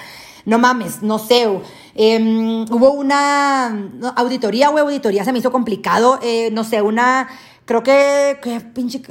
no 0.45 0.57
mames, 0.57 1.03
no 1.03 1.19
sé. 1.19 1.47
Em, 1.93 2.63
hubo 2.71 2.91
una 2.91 3.67
auditoría, 4.15 4.69
güey, 4.69 4.83
auditoría 4.83 5.23
se 5.23 5.31
me 5.31 5.37
hizo 5.37 5.51
complicado. 5.51 6.17
Eh, 6.23 6.49
no 6.51 6.63
sé, 6.63 6.81
una, 6.81 7.29
creo 7.65 7.83
que, 7.83 8.39
que 8.41 8.61
pinche 8.61 9.01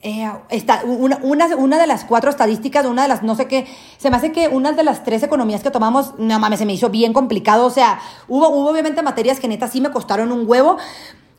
eh, 0.00 0.30
está, 0.50 0.82
una, 0.84 1.18
una, 1.56 1.78
de 1.78 1.86
las 1.86 2.04
cuatro 2.04 2.30
estadísticas, 2.30 2.86
una 2.86 3.02
de 3.02 3.08
las, 3.08 3.22
no 3.24 3.34
sé 3.34 3.48
qué, 3.48 3.66
se 3.96 4.10
me 4.10 4.16
hace 4.16 4.30
que 4.30 4.46
una 4.46 4.72
de 4.72 4.84
las 4.84 5.02
tres 5.02 5.24
economías 5.24 5.62
que 5.62 5.72
tomamos, 5.72 6.14
no 6.18 6.38
mames, 6.38 6.60
se 6.60 6.66
me 6.66 6.72
hizo 6.72 6.88
bien 6.88 7.12
complicado. 7.12 7.66
O 7.66 7.70
sea, 7.70 8.00
hubo, 8.28 8.48
hubo 8.48 8.70
obviamente 8.70 9.02
materias 9.02 9.40
que 9.40 9.48
neta 9.48 9.66
sí 9.66 9.80
me 9.80 9.90
costaron 9.90 10.30
un 10.30 10.48
huevo. 10.48 10.78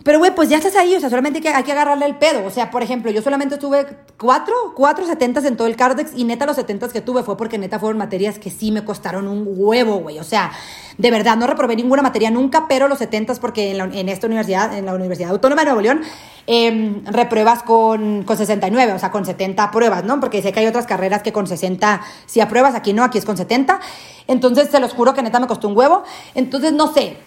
Pero, 0.01 0.17
güey, 0.17 0.33
pues 0.33 0.47
ya 0.47 0.57
estás 0.57 0.77
ahí, 0.77 0.95
o 0.95 0.99
sea, 0.99 1.09
solamente 1.09 1.39
hay 1.39 1.43
que, 1.43 1.49
hay 1.49 1.63
que 1.63 1.73
agarrarle 1.73 2.05
el 2.05 2.15
pedo. 2.15 2.45
O 2.45 2.49
sea, 2.49 2.71
por 2.71 2.81
ejemplo, 2.81 3.11
yo 3.11 3.21
solamente 3.21 3.57
tuve 3.57 3.85
cuatro, 4.17 4.55
cuatro 4.73 5.05
setentas 5.05 5.43
en 5.43 5.57
todo 5.57 5.67
el 5.67 5.75
Cardex 5.75 6.11
y 6.15 6.23
neta 6.23 6.45
los 6.45 6.55
setentas 6.55 6.93
que 6.93 7.01
tuve 7.01 7.21
fue 7.21 7.35
porque 7.35 7.57
neta 7.57 7.79
fueron 7.79 7.97
materias 7.97 8.39
que 8.39 8.49
sí 8.49 8.71
me 8.71 8.85
costaron 8.85 9.27
un 9.27 9.45
huevo, 9.45 9.97
güey. 9.97 10.17
O 10.17 10.23
sea, 10.23 10.51
de 10.97 11.11
verdad, 11.11 11.35
no 11.35 11.47
reprobé 11.47 11.75
ninguna 11.75 12.01
materia 12.01 12.31
nunca, 12.31 12.65
pero 12.69 12.87
los 12.87 12.97
setentas 12.97 13.39
porque 13.39 13.71
en, 13.71 14.07
esta 14.07 14.27
universidad, 14.27 14.77
en 14.77 14.85
la 14.85 14.93
Universidad 14.93 15.31
Autónoma 15.31 15.63
de 15.63 15.65
Nuevo 15.65 15.81
León, 15.81 16.01
eh, 16.47 17.01
repruebas 17.05 17.63
con, 17.63 18.23
con 18.23 18.37
69, 18.37 18.93
o 18.93 18.99
sea, 18.99 19.11
con 19.11 19.25
70 19.25 19.69
pruebas, 19.69 20.05
¿no? 20.05 20.21
Porque 20.21 20.41
sé 20.41 20.53
que 20.53 20.61
hay 20.61 20.67
otras 20.67 20.85
carreras 20.85 21.23
que 21.23 21.33
con 21.33 21.45
60 21.45 22.01
sí 22.25 22.39
apruebas, 22.39 22.73
aquí 22.73 22.93
no, 22.93 23.03
aquí 23.03 23.17
es 23.17 23.25
con 23.25 23.35
70. 23.35 23.81
Entonces, 24.27 24.69
se 24.69 24.79
los 24.79 24.93
juro 24.93 25.13
que 25.13 25.23
neta 25.23 25.41
me 25.41 25.47
costó 25.47 25.67
un 25.67 25.75
huevo. 25.75 26.03
Entonces, 26.35 26.71
no 26.71 26.93
sé, 26.93 27.17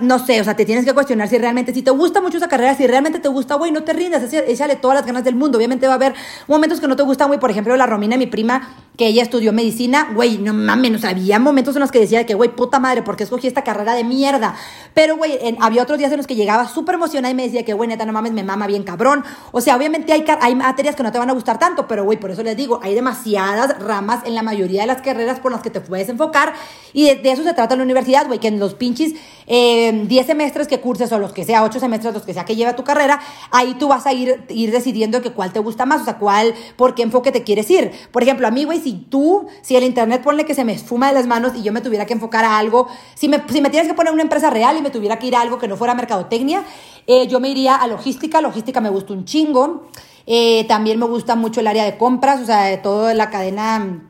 no 0.00 0.18
sé, 0.24 0.40
o 0.40 0.44
sea, 0.44 0.54
te 0.54 0.64
tienes 0.64 0.84
que 0.84 0.92
cuestionar 0.92 1.28
si 1.28 1.38
realmente, 1.38 1.72
si 1.74 1.82
te 1.82 1.90
gusta 1.90 2.20
mucho 2.20 2.36
esa 2.36 2.48
carrera, 2.48 2.74
si 2.76 2.86
realmente 2.86 3.18
te 3.18 3.28
gusta, 3.28 3.54
güey, 3.56 3.72
no 3.72 3.82
te 3.82 3.92
rindas, 3.92 4.22
échale 4.32 4.76
todas 4.76 4.96
las 4.96 5.06
ganas 5.06 5.24
del 5.24 5.34
mundo. 5.34 5.58
Obviamente 5.58 5.86
va 5.86 5.94
a 5.94 5.96
haber 5.96 6.14
momentos 6.46 6.80
que 6.80 6.86
no 6.86 6.96
te 6.96 7.02
gustan, 7.02 7.28
güey, 7.28 7.40
por 7.40 7.50
ejemplo, 7.50 7.76
la 7.76 7.86
Romina, 7.86 8.16
mi 8.16 8.26
prima, 8.26 8.76
que 8.96 9.08
ella 9.08 9.22
estudió 9.22 9.52
medicina, 9.52 10.10
güey, 10.14 10.38
no 10.38 10.54
mames, 10.54 10.94
o 10.94 10.98
sea, 10.98 11.10
había 11.10 11.38
momentos 11.40 11.74
en 11.74 11.80
los 11.80 11.90
que 11.90 11.98
decía 11.98 12.24
que, 12.26 12.34
güey, 12.34 12.54
puta 12.54 12.78
madre, 12.78 13.02
¿por 13.02 13.16
qué 13.16 13.24
escogí 13.24 13.48
esta 13.48 13.64
carrera 13.64 13.94
de 13.94 14.04
mierda? 14.04 14.54
Pero, 14.92 15.16
güey, 15.16 15.32
había 15.60 15.82
otros 15.82 15.98
días 15.98 16.12
en 16.12 16.18
los 16.18 16.26
que 16.26 16.36
llegaba 16.36 16.68
súper 16.68 16.94
emocionada 16.94 17.32
y 17.32 17.34
me 17.34 17.42
decía 17.42 17.64
que, 17.64 17.72
güey, 17.72 17.88
neta, 17.88 18.04
no 18.04 18.12
mames, 18.12 18.32
me 18.32 18.44
mama 18.44 18.68
bien 18.68 18.84
cabrón. 18.84 19.24
O 19.50 19.60
sea, 19.60 19.76
obviamente 19.76 20.12
hay, 20.12 20.24
hay 20.40 20.54
materias 20.54 20.94
que 20.94 21.02
no 21.02 21.10
te 21.10 21.18
van 21.18 21.30
a 21.30 21.32
gustar 21.32 21.58
tanto, 21.58 21.88
pero, 21.88 22.04
güey, 22.04 22.20
por 22.20 22.30
eso 22.30 22.44
les 22.44 22.56
digo, 22.56 22.78
hay 22.82 22.94
demasiadas 22.94 23.80
ramas 23.80 24.20
en 24.26 24.34
la 24.36 24.42
mayoría 24.42 24.82
de 24.82 24.86
las 24.86 25.02
carreras 25.02 25.40
por 25.40 25.50
las 25.50 25.62
que 25.62 25.70
te 25.70 25.80
puedes 25.80 26.08
enfocar 26.08 26.52
y 26.92 27.12
de, 27.12 27.32
eso 27.32 27.42
se 27.42 27.54
trata 27.54 27.74
la 27.74 27.82
universidad, 27.82 28.26
güey, 28.28 28.38
que 28.38 28.48
en 28.48 28.60
los 28.60 28.74
pinches 28.74 29.14
10 29.46 29.54
eh, 29.64 30.24
semestres 30.24 30.68
que 30.68 30.80
curses 30.80 31.12
o 31.12 31.18
los 31.18 31.32
que 31.32 31.44
sea, 31.44 31.62
8 31.62 31.80
semestres, 31.80 32.14
los 32.14 32.24
que 32.24 32.34
sea 32.34 32.44
que 32.44 32.56
lleva 32.56 32.76
tu 32.76 32.84
carrera, 32.84 33.20
ahí 33.50 33.74
tú 33.74 33.88
vas 33.88 34.06
a 34.06 34.12
ir, 34.12 34.44
ir 34.48 34.70
decidiendo 34.70 35.22
que 35.22 35.30
cuál 35.30 35.52
te 35.52 35.60
gusta 35.60 35.86
más, 35.86 36.02
o 36.02 36.04
sea, 36.04 36.18
cuál, 36.18 36.54
por 36.76 36.94
qué 36.94 37.02
enfoque 37.02 37.32
te 37.32 37.44
quieres 37.44 37.70
ir. 37.70 37.90
Por 38.12 38.22
ejemplo, 38.22 38.46
a 38.46 38.50
mí, 38.50 38.64
güey, 38.64 38.80
si 38.80 38.92
tú, 38.92 39.46
si 39.62 39.76
el 39.76 39.84
internet 39.84 40.22
pone 40.22 40.44
que 40.44 40.54
se 40.54 40.64
me 40.64 40.78
fuma 40.78 41.08
de 41.08 41.14
las 41.14 41.26
manos 41.26 41.52
y 41.54 41.62
yo 41.62 41.72
me 41.72 41.80
tuviera 41.80 42.06
que 42.06 42.14
enfocar 42.14 42.44
a 42.44 42.58
algo, 42.58 42.88
si 43.14 43.28
me, 43.28 43.42
si 43.48 43.60
me 43.60 43.70
tienes 43.70 43.88
que 43.88 43.94
poner 43.94 44.12
una 44.12 44.22
empresa 44.22 44.50
real 44.50 44.76
y 44.76 44.82
me 44.82 44.90
tuviera 44.90 45.18
que 45.18 45.26
ir 45.26 45.36
a 45.36 45.40
algo 45.40 45.58
que 45.58 45.68
no 45.68 45.76
fuera 45.76 45.94
mercadotecnia, 45.94 46.64
eh, 47.06 47.26
yo 47.26 47.40
me 47.40 47.50
iría 47.50 47.76
a 47.76 47.86
logística, 47.86 48.40
logística 48.40 48.80
me 48.80 48.88
gusta 48.88 49.12
un 49.12 49.24
chingo. 49.24 49.88
Eh, 50.26 50.64
también 50.68 50.98
me 50.98 51.06
gusta 51.06 51.36
mucho 51.36 51.60
el 51.60 51.66
área 51.66 51.84
de 51.84 51.98
compras, 51.98 52.40
o 52.40 52.46
sea, 52.46 52.64
de 52.64 52.78
toda 52.78 53.12
la 53.14 53.28
cadena, 53.30 54.08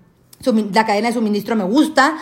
la 0.72 0.86
cadena 0.86 1.08
de 1.08 1.14
suministro 1.14 1.56
me 1.56 1.64
gusta. 1.64 2.16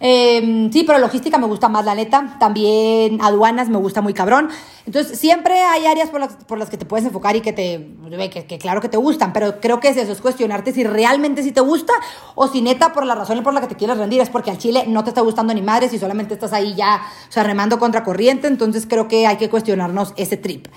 Em, 0.00 0.70
sí, 0.72 0.84
pero 0.84 0.98
logística 0.98 1.38
me 1.38 1.46
gusta 1.46 1.68
más, 1.68 1.84
la 1.84 1.94
neta. 1.94 2.36
También 2.38 3.20
aduanas 3.20 3.68
me 3.68 3.78
gusta 3.78 4.00
muy 4.02 4.14
cabrón. 4.14 4.48
Entonces, 4.86 5.18
siempre 5.18 5.60
hay 5.60 5.86
áreas 5.86 6.10
por 6.10 6.20
las, 6.20 6.34
por 6.34 6.58
las 6.58 6.70
que 6.70 6.76
te 6.76 6.84
puedes 6.84 7.06
enfocar 7.06 7.34
y 7.34 7.40
que 7.40 7.52
te, 7.52 7.88
que, 8.30 8.58
claro 8.58 8.80
que 8.80 8.88
te 8.88 8.96
gustan, 8.96 9.32
pero 9.32 9.60
creo 9.60 9.80
que 9.80 9.88
es 9.88 9.96
eso, 9.96 10.12
es 10.12 10.20
cuestionarte 10.20 10.72
si 10.72 10.84
realmente 10.84 11.42
sí 11.42 11.50
te 11.50 11.60
gusta 11.60 11.92
o 12.36 12.46
si 12.46 12.62
neta 12.62 12.92
por 12.92 13.04
la 13.04 13.14
razón 13.14 13.42
por 13.42 13.52
la 13.52 13.60
que 13.60 13.66
te 13.66 13.74
quieres 13.74 13.98
rendir 13.98 14.20
es 14.20 14.30
porque 14.30 14.50
al 14.50 14.58
chile 14.58 14.84
no 14.86 15.02
te 15.02 15.10
está 15.10 15.22
gustando 15.22 15.52
ni 15.52 15.62
madre 15.62 15.88
si 15.88 15.98
solamente 15.98 16.34
estás 16.34 16.52
ahí 16.52 16.74
ya, 16.74 17.02
remando 17.34 17.78
contra 17.78 18.04
corriente. 18.04 18.46
Entonces, 18.46 18.86
creo 18.88 19.08
que 19.08 19.26
hay 19.26 19.36
que 19.36 19.50
cuestionarnos 19.50 20.14
ese 20.16 20.36
trip. 20.36 20.68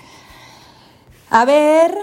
A 1.30 1.44
ver, 1.44 1.96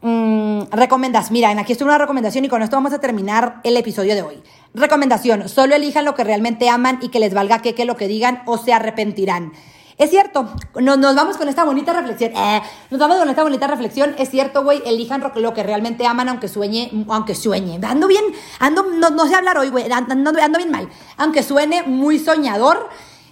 Mm, 0.00 0.70
recomendas, 0.70 1.32
mira, 1.32 1.50
aquí 1.50 1.72
está 1.72 1.84
una 1.84 1.98
recomendación 1.98 2.44
y 2.44 2.48
con 2.48 2.62
esto 2.62 2.76
vamos 2.76 2.92
a 2.92 3.00
terminar 3.00 3.60
el 3.64 3.76
episodio 3.76 4.14
de 4.14 4.22
hoy. 4.22 4.42
Recomendación, 4.74 5.48
solo 5.48 5.74
elijan 5.74 6.04
lo 6.04 6.14
que 6.14 6.22
realmente 6.22 6.68
aman 6.68 6.98
y 7.02 7.08
que 7.08 7.18
les 7.18 7.34
valga 7.34 7.60
que, 7.62 7.74
que 7.74 7.84
lo 7.84 7.96
que 7.96 8.06
digan 8.06 8.42
o 8.46 8.58
se 8.58 8.72
arrepentirán. 8.72 9.52
Es 9.96 10.10
cierto, 10.10 10.48
nos, 10.80 10.96
nos 10.96 11.16
vamos 11.16 11.36
con 11.36 11.48
esta 11.48 11.64
bonita 11.64 11.92
reflexión. 11.92 12.30
Eh, 12.36 12.62
nos 12.90 13.00
vamos 13.00 13.16
con 13.18 13.28
esta 13.28 13.42
bonita 13.42 13.66
reflexión. 13.66 14.14
Es 14.16 14.30
cierto, 14.30 14.62
güey, 14.62 14.80
elijan 14.86 15.24
lo 15.34 15.52
que 15.52 15.64
realmente 15.64 16.06
aman, 16.06 16.28
aunque 16.28 16.46
sueñe, 16.46 16.92
aunque 17.08 17.34
sueñe. 17.34 17.80
Ando 17.84 18.06
bien, 18.06 18.24
ando, 18.60 18.84
no, 18.84 19.10
no 19.10 19.26
sé 19.26 19.34
hablar 19.34 19.58
hoy, 19.58 19.70
güey, 19.70 19.90
ando, 19.90 20.14
ando 20.14 20.58
bien 20.58 20.70
mal. 20.70 20.88
Aunque 21.16 21.42
suene 21.42 21.82
muy 21.82 22.20
soñador, 22.20 22.88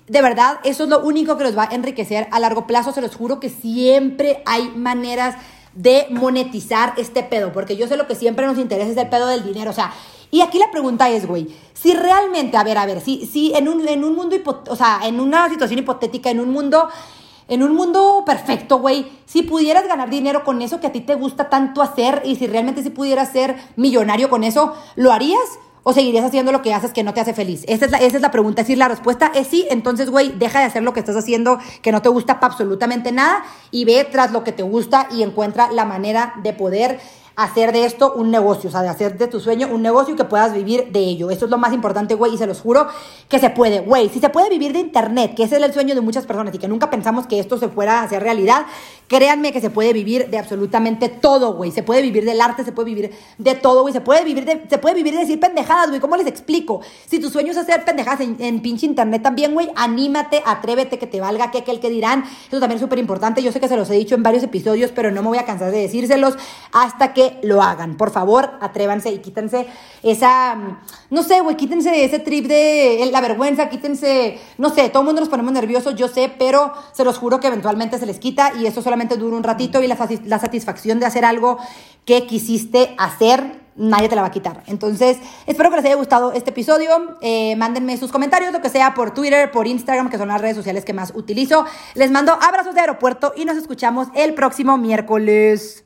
de 0.08 0.22
verdad, 0.22 0.58
eso 0.64 0.84
es 0.84 0.90
lo 0.90 1.00
único 1.00 1.36
que 1.36 1.44
los 1.44 1.56
va 1.56 1.68
a 1.70 1.74
enriquecer 1.74 2.26
a 2.32 2.40
largo 2.40 2.66
plazo. 2.66 2.92
Se 2.92 3.00
los 3.00 3.14
juro 3.14 3.38
que 3.38 3.48
siempre 3.48 4.42
hay 4.44 4.68
maneras 4.70 5.36
de 5.76 6.06
monetizar 6.10 6.94
este 6.96 7.22
pedo, 7.22 7.52
porque 7.52 7.76
yo 7.76 7.86
sé 7.86 7.96
lo 7.96 8.06
que 8.06 8.14
siempre 8.14 8.46
nos 8.46 8.58
interesa 8.58 8.90
es 8.90 8.96
el 8.96 9.08
pedo 9.08 9.26
del 9.28 9.44
dinero, 9.44 9.70
o 9.70 9.74
sea, 9.74 9.92
y 10.30 10.40
aquí 10.40 10.58
la 10.58 10.70
pregunta 10.70 11.08
es, 11.08 11.26
güey, 11.26 11.54
si 11.72 11.94
realmente, 11.94 12.56
a 12.56 12.64
ver, 12.64 12.78
a 12.78 12.86
ver, 12.86 13.00
si, 13.00 13.26
si 13.26 13.54
en 13.54 13.68
un, 13.68 13.86
en 13.86 14.02
un 14.02 14.16
mundo, 14.16 14.36
o 14.68 14.76
sea, 14.76 15.00
en 15.04 15.20
una 15.20 15.48
situación 15.48 15.78
hipotética, 15.78 16.30
en 16.30 16.40
un 16.40 16.50
mundo, 16.50 16.88
en 17.46 17.62
un 17.62 17.76
mundo 17.76 18.24
perfecto, 18.26 18.78
güey, 18.78 19.06
si 19.24 19.42
pudieras 19.42 19.86
ganar 19.86 20.10
dinero 20.10 20.42
con 20.44 20.62
eso 20.62 20.80
que 20.80 20.88
a 20.88 20.92
ti 20.92 21.00
te 21.00 21.14
gusta 21.14 21.48
tanto 21.48 21.80
hacer 21.80 22.22
y 22.24 22.36
si 22.36 22.46
realmente 22.46 22.82
si 22.82 22.90
pudieras 22.90 23.30
ser 23.30 23.56
millonario 23.76 24.28
con 24.28 24.42
eso, 24.42 24.74
¿lo 24.96 25.12
harías? 25.12 25.58
¿O 25.88 25.92
seguirías 25.92 26.24
haciendo 26.24 26.50
lo 26.50 26.62
que 26.62 26.74
haces 26.74 26.92
que 26.92 27.04
no 27.04 27.14
te 27.14 27.20
hace 27.20 27.32
feliz? 27.32 27.62
Esa 27.68 27.84
es 27.84 27.92
la, 27.92 27.98
esa 27.98 28.16
es 28.16 28.20
la 28.20 28.32
pregunta. 28.32 28.62
Decir, 28.62 28.76
la 28.76 28.88
respuesta 28.88 29.30
es 29.32 29.46
sí. 29.46 29.68
Entonces, 29.70 30.10
güey, 30.10 30.30
deja 30.30 30.58
de 30.58 30.64
hacer 30.64 30.82
lo 30.82 30.92
que 30.92 30.98
estás 30.98 31.14
haciendo 31.14 31.60
que 31.80 31.92
no 31.92 32.02
te 32.02 32.08
gusta 32.08 32.40
para 32.40 32.52
absolutamente 32.52 33.12
nada 33.12 33.44
y 33.70 33.84
ve 33.84 34.04
tras 34.10 34.32
lo 34.32 34.42
que 34.42 34.50
te 34.50 34.64
gusta 34.64 35.06
y 35.12 35.22
encuentra 35.22 35.70
la 35.70 35.84
manera 35.84 36.34
de 36.42 36.52
poder 36.54 36.98
hacer 37.36 37.70
de 37.70 37.84
esto 37.84 38.14
un 38.14 38.30
negocio, 38.30 38.68
o 38.68 38.72
sea, 38.72 38.80
de 38.80 38.88
hacer 38.88 39.18
de 39.18 39.28
tu 39.28 39.40
sueño 39.40 39.68
un 39.70 39.82
negocio 39.82 40.14
y 40.14 40.16
que 40.16 40.24
puedas 40.24 40.54
vivir 40.54 40.90
de 40.90 41.00
ello. 41.00 41.30
Eso 41.30 41.44
es 41.44 41.50
lo 41.50 41.58
más 41.58 41.72
importante, 41.72 42.14
güey, 42.14 42.34
y 42.34 42.38
se 42.38 42.46
los 42.46 42.60
juro 42.60 42.88
que 43.28 43.38
se 43.38 43.50
puede, 43.50 43.80
güey. 43.80 44.08
Si 44.08 44.20
se 44.20 44.30
puede 44.30 44.48
vivir 44.48 44.72
de 44.72 44.80
internet, 44.80 45.34
que 45.36 45.44
ese 45.44 45.58
es 45.58 45.62
el 45.62 45.72
sueño 45.72 45.94
de 45.94 46.00
muchas 46.00 46.24
personas 46.24 46.54
y 46.54 46.58
que 46.58 46.66
nunca 46.66 46.88
pensamos 46.88 47.26
que 47.26 47.38
esto 47.38 47.58
se 47.58 47.68
fuera 47.68 48.00
a 48.00 48.04
hacer 48.04 48.22
realidad, 48.22 48.66
créanme 49.08 49.52
que 49.52 49.60
se 49.60 49.70
puede 49.70 49.92
vivir 49.92 50.28
de 50.30 50.38
absolutamente 50.38 51.08
todo, 51.08 51.54
güey. 51.54 51.70
Se 51.70 51.82
puede 51.82 52.02
vivir 52.02 52.24
del 52.24 52.40
arte, 52.40 52.64
se 52.64 52.72
puede 52.72 52.86
vivir 52.86 53.12
de 53.38 53.54
todo, 53.54 53.82
güey. 53.82 53.92
Se 53.92 54.00
puede 54.00 54.24
vivir 54.24 54.44
de, 54.44 54.64
se 54.68 54.78
puede 54.78 54.94
vivir 54.94 55.14
de 55.14 55.20
decir 55.20 55.38
pendejadas, 55.38 55.88
güey. 55.88 56.00
¿Cómo 56.00 56.16
les 56.16 56.26
explico? 56.26 56.80
Si 57.06 57.18
tu 57.20 57.30
sueño 57.30 57.52
es 57.52 57.56
hacer 57.56 57.84
pendejadas 57.84 58.20
en, 58.20 58.60
pinche 58.60 58.86
internet 58.86 59.22
también, 59.22 59.54
güey, 59.54 59.70
anímate, 59.76 60.42
atrévete, 60.44 60.98
que 60.98 61.06
te 61.06 61.20
valga 61.20 61.50
que 61.50 61.58
aquel 61.58 61.80
que 61.80 61.90
dirán. 61.90 62.24
Eso 62.48 62.58
también 62.58 62.76
es 62.76 62.80
súper 62.80 62.98
importante. 62.98 63.42
Yo 63.42 63.52
sé 63.52 63.60
que 63.60 63.68
se 63.68 63.76
los 63.76 63.88
he 63.90 63.94
dicho 63.94 64.14
en 64.14 64.22
varios 64.22 64.42
episodios, 64.42 64.90
pero 64.92 65.10
no 65.10 65.22
me 65.22 65.28
voy 65.28 65.38
a 65.38 65.44
cansar 65.44 65.70
de 65.70 65.78
decírselos 65.78 66.34
hasta 66.72 67.12
que 67.12 67.38
lo 67.42 67.62
hagan. 67.62 67.96
Por 67.96 68.10
favor, 68.10 68.54
atrévanse 68.60 69.10
y 69.10 69.18
quítense 69.18 69.66
esa, 70.02 70.80
no 71.10 71.22
sé, 71.22 71.40
güey, 71.40 71.56
quítense 71.56 72.04
ese 72.04 72.18
trip 72.18 72.46
de 72.46 73.08
la 73.10 73.20
vergüenza, 73.20 73.68
quítense, 73.68 74.38
no 74.58 74.70
sé, 74.70 74.88
todo 74.88 75.00
el 75.02 75.06
mundo 75.06 75.20
nos 75.20 75.28
ponemos 75.28 75.52
nerviosos, 75.52 75.94
yo 75.94 76.08
sé, 76.08 76.32
pero 76.38 76.72
se 76.92 77.04
los 77.04 77.18
juro 77.18 77.40
que 77.40 77.46
eventualmente 77.46 77.98
se 77.98 78.06
les 78.06 78.18
quita 78.18 78.52
y 78.58 78.66
eso 78.66 78.82
solamente 78.96 79.16
dura 79.18 79.36
un 79.36 79.42
ratito 79.42 79.82
y 79.82 79.86
la, 79.86 80.38
satisfacción 80.38 80.98
de 80.98 81.04
hacer 81.04 81.26
algo 81.26 81.58
que 82.06 82.26
quisiste 82.26 82.94
hacer 82.96 83.66
nadie 83.76 84.08
te 84.08 84.16
la 84.16 84.22
va 84.22 84.28
a 84.28 84.30
quitar. 84.30 84.62
Entonces, 84.68 85.18
espero 85.46 85.68
que 85.68 85.76
les 85.76 85.84
haya 85.84 85.96
gustado 85.96 86.32
este 86.32 86.48
episodio. 86.48 87.18
Eh, 87.20 87.56
mándenme 87.56 87.98
sus 87.98 88.10
comentarios, 88.10 88.54
lo 88.54 88.62
que 88.62 88.70
sea, 88.70 88.94
por 88.94 89.12
Twitter, 89.12 89.50
por 89.50 89.66
Instagram, 89.66 90.08
que 90.08 90.16
son 90.16 90.28
las 90.28 90.40
redes 90.40 90.56
sociales 90.56 90.86
que 90.86 90.94
más 90.94 91.12
utilizo. 91.14 91.66
Les 91.94 92.10
mando 92.10 92.32
abrazos 92.32 92.74
de 92.74 92.80
aeropuerto 92.80 93.34
y 93.36 93.44
nos 93.44 93.58
escuchamos 93.58 94.08
el 94.14 94.32
próximo 94.32 94.78
miércoles. 94.78 95.85